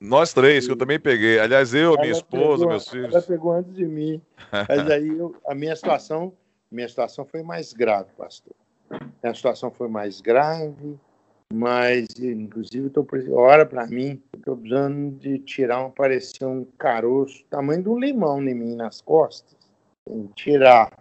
Nós 0.00 0.32
três, 0.32 0.66
que 0.66 0.72
eu 0.72 0.76
também 0.76 1.00
peguei. 1.00 1.38
Aliás, 1.38 1.72
eu, 1.72 1.96
minha 1.96 2.12
esposa, 2.12 2.58
pegou, 2.58 2.68
meus 2.68 2.88
filhos. 2.88 3.14
Ela 3.14 3.22
pegou 3.22 3.52
antes 3.52 3.74
de 3.74 3.86
mim. 3.86 4.20
Mas 4.68 4.90
aí 4.90 5.08
eu, 5.08 5.34
a 5.46 5.54
minha 5.54 5.74
situação, 5.74 6.32
minha 6.70 6.88
situação 6.88 7.24
foi 7.24 7.42
mais 7.42 7.72
grave, 7.72 8.10
pastor. 8.16 8.54
A 9.22 9.34
situação 9.34 9.70
foi 9.70 9.88
mais 9.88 10.20
grave, 10.20 10.98
mas 11.52 12.06
inclusive 12.18 12.88
estou 12.88 13.06
ora 13.32 13.66
para 13.66 13.86
mim, 13.86 14.22
estou 14.34 14.56
precisando 14.56 15.16
de 15.18 15.38
tirar 15.38 15.84
um 15.84 15.90
parecer 15.90 16.44
um 16.44 16.64
caroço, 16.78 17.44
tamanho 17.50 17.82
de 17.82 17.88
um 17.88 17.98
limão 17.98 18.42
em 18.42 18.54
mim 18.54 18.74
nas 18.74 19.00
costas 19.00 19.54
tirar. 20.34 20.92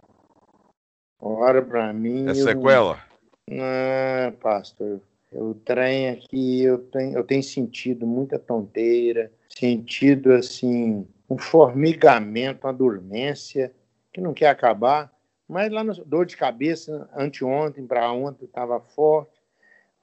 Ora 1.19 1.61
para 1.61 1.93
mim. 1.93 2.27
É 2.27 2.33
sequela? 2.33 2.99
Eu... 3.47 3.57
Não, 3.57 4.31
pastor. 4.39 5.01
O 5.31 5.53
trem 5.53 6.09
aqui, 6.09 6.61
eu 6.61 6.77
tenho, 6.77 7.17
eu 7.17 7.23
tenho 7.23 7.41
sentido 7.41 8.05
muita 8.05 8.37
tonteira, 8.37 9.31
sentido 9.49 10.31
assim, 10.33 11.07
um 11.27 11.37
formigamento, 11.37 12.67
uma 12.67 12.73
dormência 12.73 13.73
que 14.11 14.21
não 14.21 14.33
quer 14.33 14.49
acabar. 14.49 15.11
Mas 15.47 15.71
lá 15.71 15.83
no 15.83 15.93
dor 16.05 16.25
de 16.25 16.37
cabeça, 16.37 17.09
anteontem 17.15 17.85
para 17.85 18.11
ontem, 18.11 18.45
estava 18.45 18.79
forte. 18.79 19.32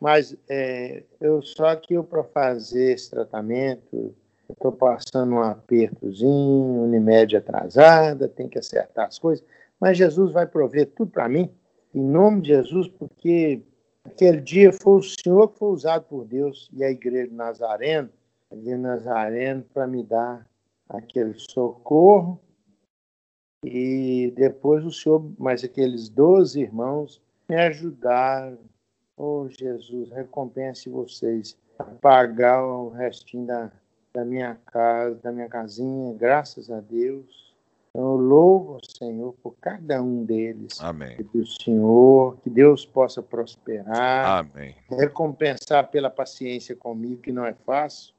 Mas 0.00 0.34
é, 0.48 1.04
eu 1.20 1.42
só 1.42 1.76
que 1.76 1.94
eu 1.94 2.02
para 2.02 2.24
fazer 2.24 2.94
esse 2.94 3.10
tratamento, 3.10 4.14
estou 4.48 4.72
passando 4.72 5.34
um 5.34 5.42
apertozinho, 5.42 6.82
Unimed 6.82 7.36
atrasada, 7.36 8.26
tem 8.26 8.48
que 8.48 8.58
acertar 8.58 9.06
as 9.08 9.18
coisas, 9.18 9.44
mas 9.78 9.98
Jesus 9.98 10.32
vai 10.32 10.46
prover 10.46 10.86
tudo 10.86 11.10
para 11.10 11.28
mim, 11.28 11.50
em 11.94 12.02
nome 12.02 12.42
de 12.42 12.48
Jesus, 12.48 12.88
porque 12.88 13.62
aquele 14.04 14.40
dia 14.40 14.72
foi 14.72 14.98
o 14.98 15.02
Senhor 15.02 15.48
que 15.48 15.58
foi 15.58 15.68
usado 15.68 16.04
por 16.04 16.24
Deus 16.24 16.70
e 16.72 16.82
a 16.82 16.90
igreja 16.90 17.28
de 17.28 17.34
Nazareno, 17.34 18.10
de 18.50 18.76
Nazareno, 18.76 19.64
para 19.74 19.86
me 19.86 20.02
dar 20.02 20.46
aquele 20.88 21.34
socorro. 21.34 22.40
E 23.64 24.32
depois 24.36 24.84
o 24.84 24.90
Senhor, 24.90 25.30
mais 25.38 25.62
aqueles 25.62 26.08
doze 26.08 26.60
irmãos, 26.60 27.20
me 27.48 27.56
ajudaram. 27.56 28.58
Oh, 29.22 29.46
Jesus, 29.50 30.10
recompense 30.12 30.88
vocês 30.88 31.54
pagar 32.00 32.64
o 32.64 32.88
restinho 32.88 33.46
da, 33.46 33.70
da 34.14 34.24
minha 34.24 34.58
casa, 34.64 35.14
da 35.16 35.30
minha 35.30 35.46
casinha, 35.46 36.14
graças 36.14 36.70
a 36.70 36.80
Deus. 36.80 37.54
Eu 37.92 38.16
louvo 38.16 38.76
o 38.76 38.96
Senhor 38.96 39.34
por 39.42 39.54
cada 39.60 40.00
um 40.02 40.24
deles. 40.24 40.80
Amém. 40.80 41.18
Que 41.18 41.36
o 41.36 41.46
Senhor, 41.46 42.38
que 42.38 42.48
Deus 42.48 42.86
possa 42.86 43.20
prosperar. 43.20 44.38
Amém. 44.38 44.74
Recompensar 44.88 45.90
pela 45.90 46.08
paciência 46.08 46.74
comigo, 46.74 47.20
que 47.20 47.30
não 47.30 47.44
é 47.44 47.52
fácil. 47.52 48.14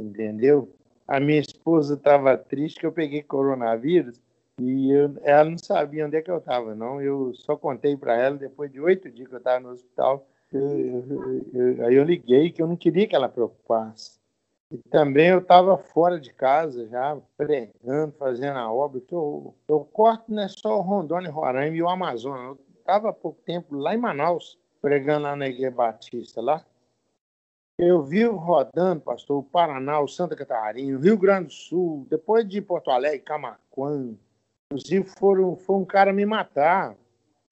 Entendeu? 0.00 0.74
A 1.06 1.20
minha 1.20 1.40
esposa 1.40 1.96
estava 1.96 2.38
triste 2.38 2.80
que 2.80 2.86
eu 2.86 2.92
peguei 2.92 3.22
coronavírus 3.22 4.18
e 4.58 4.90
eu, 4.90 5.14
ela 5.22 5.50
não 5.50 5.58
sabia 5.58 6.06
onde 6.06 6.16
é 6.16 6.22
que 6.22 6.30
eu 6.30 6.38
estava, 6.38 6.74
não. 6.74 7.02
Eu 7.02 7.34
só 7.34 7.56
contei 7.56 7.94
para 7.94 8.16
ela 8.16 8.38
depois 8.38 8.72
de 8.72 8.80
oito 8.80 9.10
dias 9.10 9.28
que 9.28 9.34
eu 9.34 9.38
estava 9.38 9.60
no 9.60 9.70
hospital. 9.70 10.26
Aí 10.52 11.94
eu 11.94 12.04
liguei 12.04 12.50
que 12.50 12.60
eu 12.60 12.66
não 12.66 12.76
queria 12.76 13.06
que 13.06 13.14
ela 13.14 13.28
preocupasse. 13.28 14.18
E 14.70 14.78
também 14.88 15.28
eu 15.28 15.38
estava 15.38 15.76
fora 15.76 16.20
de 16.20 16.32
casa 16.32 16.86
já, 16.88 17.16
pregando, 17.36 18.12
fazendo 18.18 18.56
a 18.56 18.72
obra, 18.72 19.00
que 19.00 19.14
eu, 19.14 19.54
eu 19.68 19.80
corto 19.92 20.32
não 20.32 20.42
é 20.42 20.48
só 20.48 20.78
o 20.78 20.82
Rondônia, 20.82 21.30
Roraima 21.30 21.76
e 21.76 21.82
o 21.82 21.88
Amazonas. 21.88 22.56
Eu 22.56 22.58
estava 22.78 23.10
há 23.10 23.12
pouco 23.12 23.40
tempo 23.42 23.76
lá 23.76 23.94
em 23.94 23.98
Manaus, 23.98 24.58
pregando 24.80 25.24
lá 25.24 25.34
na 25.34 25.48
Igreja 25.48 25.72
Batista, 25.72 26.40
lá. 26.40 26.64
Eu 27.78 28.02
vi 28.02 28.24
rodando, 28.24 29.00
pastor, 29.00 29.38
o 29.38 29.42
Paraná, 29.42 30.00
o 30.00 30.06
Santa 30.06 30.36
Catarina, 30.36 30.96
o 30.96 31.00
Rio 31.00 31.16
Grande 31.16 31.46
do 31.46 31.52
Sul, 31.52 32.06
depois 32.08 32.46
de 32.46 32.60
Porto 32.60 32.90
Alegre, 32.90 33.20
Camaquã. 33.20 34.14
Inclusive, 34.70 35.08
foram, 35.18 35.56
foi 35.56 35.76
um 35.76 35.84
cara 35.84 36.12
me 36.12 36.26
matar. 36.26 36.94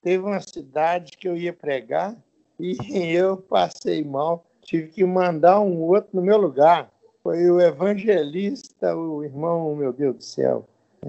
Teve 0.02 0.22
uma 0.22 0.40
cidade 0.40 1.16
que 1.16 1.26
eu 1.26 1.36
ia 1.36 1.52
pregar 1.52 2.16
e 2.90 3.12
eu 3.12 3.36
passei 3.36 4.04
mal. 4.04 4.44
Tive 4.62 4.88
que 4.88 5.04
mandar 5.04 5.60
um 5.60 5.80
outro 5.82 6.10
no 6.12 6.22
meu 6.22 6.36
lugar 6.36 6.90
foi 7.28 7.50
o 7.50 7.60
evangelista, 7.60 8.96
o 8.96 9.22
irmão, 9.22 9.76
meu 9.76 9.92
Deus 9.92 10.16
do 10.16 10.22
céu, 10.22 10.66
é, 11.04 11.08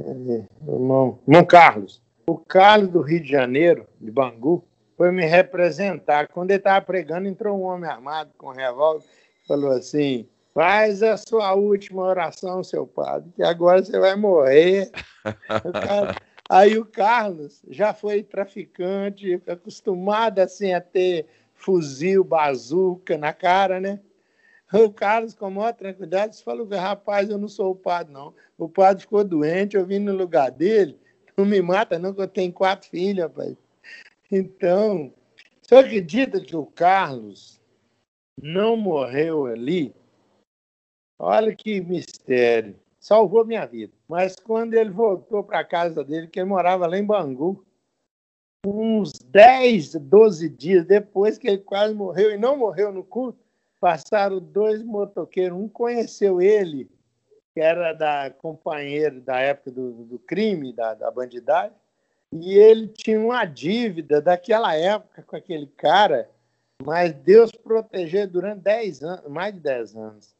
irmão, 0.67 1.17
irmão 1.25 1.45
Carlos. 1.45 2.01
O 2.27 2.37
Carlos 2.37 2.89
do 2.89 2.99
Rio 3.01 3.21
de 3.21 3.29
Janeiro, 3.29 3.87
de 4.01 4.11
Bangu, 4.11 4.65
foi 4.97 5.11
me 5.11 5.25
representar. 5.25 6.27
Quando 6.27 6.51
ele 6.51 6.59
estava 6.59 6.85
pregando, 6.85 7.27
entrou 7.27 7.57
um 7.57 7.63
homem 7.63 7.89
armado 7.89 8.31
com 8.37 8.47
um 8.47 8.53
revólver 8.53 9.05
e 9.43 9.47
falou 9.47 9.71
assim: 9.71 10.27
Faz 10.53 11.01
a 11.01 11.15
sua 11.15 11.53
última 11.53 12.03
oração, 12.03 12.65
seu 12.65 12.85
padre, 12.85 13.31
que 13.33 13.41
agora 13.41 13.81
você 13.81 13.97
vai 13.97 14.17
morrer. 14.17 14.91
o 15.63 15.71
cara... 15.71 16.15
Aí 16.49 16.79
o 16.79 16.85
Carlos 16.85 17.61
já 17.69 17.93
foi 17.93 18.23
traficante, 18.23 19.39
acostumado 19.45 20.39
assim 20.39 20.73
a 20.73 20.81
ter 20.81 21.27
fuzil, 21.53 22.23
bazuca 22.23 23.19
na 23.19 23.31
cara, 23.31 23.79
né? 23.79 23.99
O 24.73 24.91
Carlos, 24.91 25.35
com 25.35 25.45
a 25.45 25.49
maior 25.49 25.73
tranquilidade, 25.73 26.43
falou: 26.43 26.67
rapaz, 26.67 27.29
eu 27.29 27.37
não 27.37 27.47
sou 27.47 27.71
o 27.71 27.75
padre, 27.75 28.13
não. 28.13 28.33
O 28.57 28.67
padre 28.67 29.01
ficou 29.01 29.23
doente, 29.23 29.75
eu 29.75 29.85
vim 29.85 29.99
no 29.99 30.13
lugar 30.13 30.51
dele. 30.51 30.99
Não 31.37 31.45
me 31.45 31.61
mata, 31.61 31.97
não, 31.97 32.13
que 32.13 32.21
eu 32.21 32.27
tenho 32.27 32.51
quatro 32.51 32.89
filhos, 32.89 33.23
rapaz. 33.23 33.55
Então, 34.31 35.13
você 35.61 35.75
acredita 35.75 36.41
que 36.41 36.55
o 36.55 36.65
Carlos 36.65 37.59
não 38.41 38.75
morreu 38.75 39.45
ali? 39.45 39.93
Olha 41.17 41.55
que 41.55 41.81
mistério. 41.81 42.79
Salvou 42.99 43.45
minha 43.45 43.65
vida. 43.65 43.93
Mas 44.07 44.35
quando 44.35 44.73
ele 44.73 44.89
voltou 44.89 45.43
para 45.43 45.59
a 45.59 45.63
casa 45.63 46.03
dele, 46.03 46.27
que 46.27 46.39
ele 46.39 46.49
morava 46.49 46.85
lá 46.85 46.97
em 46.97 47.05
Bangu, 47.05 47.65
uns 48.65 49.13
10, 49.13 49.95
12 49.95 50.49
dias 50.49 50.85
depois 50.85 51.37
que 51.37 51.47
ele 51.47 51.59
quase 51.59 51.93
morreu 51.93 52.31
e 52.31 52.37
não 52.37 52.57
morreu 52.57 52.91
no 52.91 53.03
culto, 53.03 53.39
passaram 53.79 54.39
dois 54.39 54.83
motoqueiros. 54.83 55.57
Um 55.57 55.69
conheceu 55.69 56.41
ele, 56.41 56.89
que 57.53 57.61
era 57.61 57.93
da 57.93 58.29
companheiro 58.29 59.21
da 59.21 59.39
época 59.39 59.71
do, 59.71 59.91
do 60.03 60.19
crime, 60.19 60.73
da, 60.73 60.93
da 60.93 61.09
bandidagem, 61.09 61.75
e 62.31 62.53
ele 62.53 62.87
tinha 62.89 63.19
uma 63.19 63.45
dívida 63.45 64.21
daquela 64.21 64.75
época 64.75 65.23
com 65.23 65.35
aquele 65.35 65.65
cara, 65.65 66.29
mas 66.83 67.13
Deus 67.13 67.51
protegeu 67.51 68.27
durante 68.27 68.61
10 68.61 69.03
anos, 69.03 69.27
mais 69.27 69.53
de 69.53 69.59
10 69.61 69.95
anos. 69.95 70.38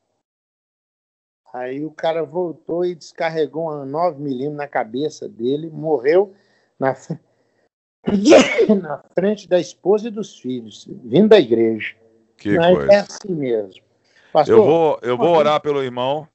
Aí 1.54 1.84
o 1.84 1.92
cara 1.92 2.24
voltou 2.24 2.86
e 2.86 2.94
descarregou 2.94 3.64
uma 3.64 3.86
9 3.86 4.22
milímetros 4.22 4.58
na 4.58 4.68
cabeça 4.68 5.28
dele, 5.28 5.70
morreu 5.70 6.34
na, 6.80 6.96
na 8.82 9.04
frente 9.14 9.48
da 9.48 9.60
esposa 9.60 10.08
e 10.08 10.12
dos 10.12 10.40
filhos, 10.40 10.88
vindo 11.04 11.30
da 11.30 11.40
igreja. 11.40 11.96
Que 12.38 12.56
Mas 12.56 12.76
coisa. 12.76 12.94
é 12.94 12.96
assim 12.98 13.34
mesmo. 13.34 13.84
Pastor, 14.32 14.58
eu 14.58 14.64
vou, 14.64 15.00
eu 15.02 15.18
vou 15.18 15.36
orar 15.36 15.60
pelo 15.60 15.84
irmão 15.84 16.28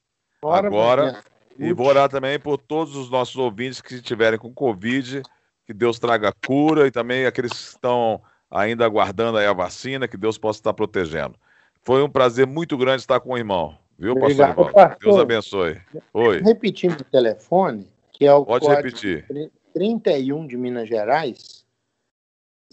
agora 0.43 1.23
e 1.57 1.73
vou 1.73 1.87
orar 1.87 2.09
também 2.09 2.39
por 2.39 2.59
todos 2.59 2.97
os 2.97 3.09
nossos 3.09 3.37
ouvintes 3.37 3.81
que 3.81 3.95
estiverem 3.95 4.39
com 4.39 4.53
Covid, 4.53 5.23
que 5.65 5.73
Deus 5.73 5.99
traga 5.99 6.35
cura 6.45 6.87
e 6.87 6.91
também 6.91 7.25
aqueles 7.25 7.53
que 7.53 7.59
estão 7.59 8.21
ainda 8.51 8.85
aguardando 8.85 9.39
a 9.39 9.53
vacina, 9.53 10.09
que 10.09 10.17
Deus 10.17 10.37
possa 10.37 10.59
estar 10.59 10.73
protegendo. 10.73 11.37
Foi 11.83 12.03
um 12.03 12.11
prazer 12.11 12.47
muito 12.47 12.77
grande 12.77 13.03
estar 13.03 13.21
com 13.21 13.33
o 13.33 13.39
irmão. 13.39 13.79
Viu, 13.99 14.14
pastor, 14.18 14.72
pastor 14.72 14.99
Deus 15.01 15.18
abençoe. 15.20 15.80
Oi. 16.12 16.42
Repetindo 16.42 17.01
o 17.01 17.05
telefone, 17.05 17.88
que 18.12 18.26
é 18.26 18.34
o 18.34 18.45
Pode 18.45 18.66
repetir. 18.66 19.24
31 19.72 20.47
de 20.47 20.57
Minas 20.57 20.88
Gerais, 20.88 21.64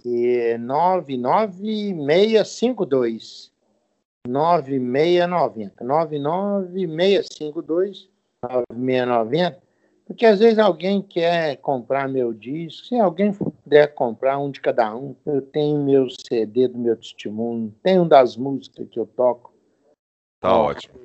e 0.04 0.58
99652 0.58 3.52
9690 4.28 5.84
99652 5.84 8.10
9690 8.42 9.72
porque 10.12 10.26
às 10.26 10.40
vezes 10.40 10.60
alguém 10.60 11.02
quer 11.02 11.56
comprar 11.58 12.10
meu 12.10 12.34
disco, 12.34 12.88
se 12.88 13.00
alguém 13.00 13.32
puder 13.32 13.94
comprar 13.94 14.38
um 14.40 14.52
de 14.52 14.60
cada 14.60 14.94
um, 14.94 15.16
eu 15.26 15.42
tenho 15.42 15.82
meu 15.82 16.10
CD 16.10 16.68
do 16.68 16.78
meu 16.78 16.98
testemunho, 16.98 17.74
tenho 17.82 18.02
um 18.02 18.08
das 18.08 18.36
músicas 18.36 18.90
que 18.90 19.00
eu 19.00 19.06
toco. 19.06 19.51
Tá 20.42 20.58
ótimo. 20.58 21.00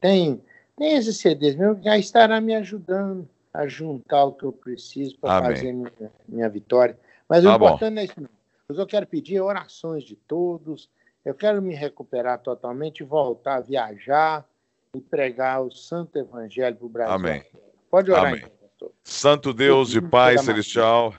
Tem, 0.00 0.40
tem 0.76 0.96
esses 0.96 1.18
CDs 1.18 1.56
meu 1.56 1.76
já 1.82 1.98
estará 1.98 2.40
me 2.40 2.54
ajudando 2.54 3.28
a 3.52 3.66
juntar 3.66 4.24
o 4.24 4.32
que 4.32 4.44
eu 4.44 4.52
preciso 4.52 5.18
para 5.18 5.42
fazer 5.42 5.72
minha, 5.72 5.92
minha 6.28 6.48
vitória. 6.48 6.96
Mas 7.28 7.42
tá 7.42 7.52
o 7.52 7.56
importante 7.56 7.94
bom. 7.94 8.00
é 8.00 8.04
isso. 8.04 8.30
Mas 8.68 8.78
eu 8.78 8.86
quero 8.86 9.06
pedir 9.06 9.40
orações 9.40 10.04
de 10.04 10.14
todos. 10.14 10.88
Eu 11.24 11.34
quero 11.34 11.60
me 11.60 11.74
recuperar 11.74 12.38
totalmente, 12.38 13.02
voltar 13.02 13.56
a 13.56 13.60
viajar 13.60 14.46
e 14.94 15.00
pregar 15.00 15.60
o 15.62 15.72
Santo 15.72 16.16
Evangelho 16.16 16.76
para 16.76 16.86
o 16.86 16.88
Brasil. 16.88 17.14
Amém. 17.14 17.44
Pode 17.90 18.12
orar, 18.12 18.28
Amém. 18.28 18.44
Então, 18.76 18.92
Santo 19.02 19.52
Deus 19.52 19.92
e 19.94 20.00
Pai 20.00 20.38
Celestial, 20.38 21.12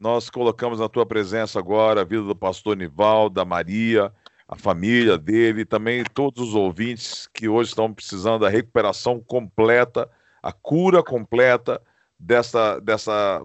nós 0.00 0.28
colocamos 0.28 0.80
na 0.80 0.88
tua 0.88 1.06
presença 1.06 1.60
agora 1.60 2.00
a 2.00 2.04
vida 2.04 2.22
do 2.22 2.34
pastor 2.34 2.76
Nivaldo, 2.76 3.36
da 3.36 3.44
Maria, 3.44 4.12
a 4.48 4.56
família 4.56 5.16
dele, 5.16 5.64
também 5.64 6.04
todos 6.04 6.48
os 6.48 6.54
ouvintes 6.54 7.28
que 7.32 7.48
hoje 7.48 7.70
estão 7.70 7.92
precisando 7.92 8.40
da 8.42 8.48
recuperação 8.48 9.20
completa, 9.20 10.08
a 10.42 10.52
cura 10.52 11.02
completa 11.02 11.80
dessa, 12.18 12.78
dessa 12.80 13.44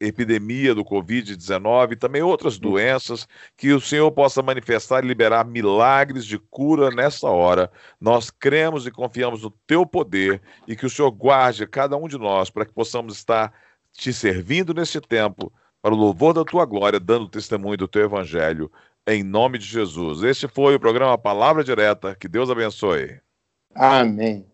epidemia 0.00 0.74
do 0.74 0.84
Covid-19 0.84 1.92
e 1.92 1.96
também 1.96 2.22
outras 2.22 2.58
doenças, 2.58 3.26
que 3.56 3.72
o 3.72 3.80
Senhor 3.80 4.10
possa 4.12 4.42
manifestar 4.42 5.02
e 5.02 5.08
liberar 5.08 5.44
milagres 5.44 6.24
de 6.24 6.38
cura 6.38 6.90
nessa 6.90 7.28
hora. 7.28 7.70
Nós 8.00 8.30
cremos 8.30 8.86
e 8.86 8.90
confiamos 8.90 9.42
no 9.42 9.50
teu 9.66 9.84
poder 9.84 10.40
e 10.66 10.76
que 10.76 10.86
o 10.86 10.90
Senhor 10.90 11.10
guarde 11.10 11.66
cada 11.66 11.96
um 11.96 12.06
de 12.06 12.18
nós 12.18 12.50
para 12.50 12.64
que 12.64 12.72
possamos 12.72 13.16
estar 13.16 13.52
te 13.92 14.12
servindo 14.12 14.72
nesse 14.72 15.00
tempo 15.00 15.52
para 15.82 15.94
o 15.94 15.96
louvor 15.96 16.34
da 16.34 16.44
tua 16.44 16.64
glória, 16.64 17.00
dando 17.00 17.28
testemunho 17.28 17.76
do 17.76 17.88
teu 17.88 18.02
evangelho, 18.02 18.70
em 19.08 19.22
nome 19.22 19.58
de 19.58 19.64
Jesus. 19.64 20.22
Este 20.22 20.46
foi 20.46 20.74
o 20.74 20.80
programa 20.80 21.16
Palavra 21.16 21.64
Direta. 21.64 22.14
Que 22.14 22.28
Deus 22.28 22.50
abençoe. 22.50 23.18
Amém. 23.74 24.46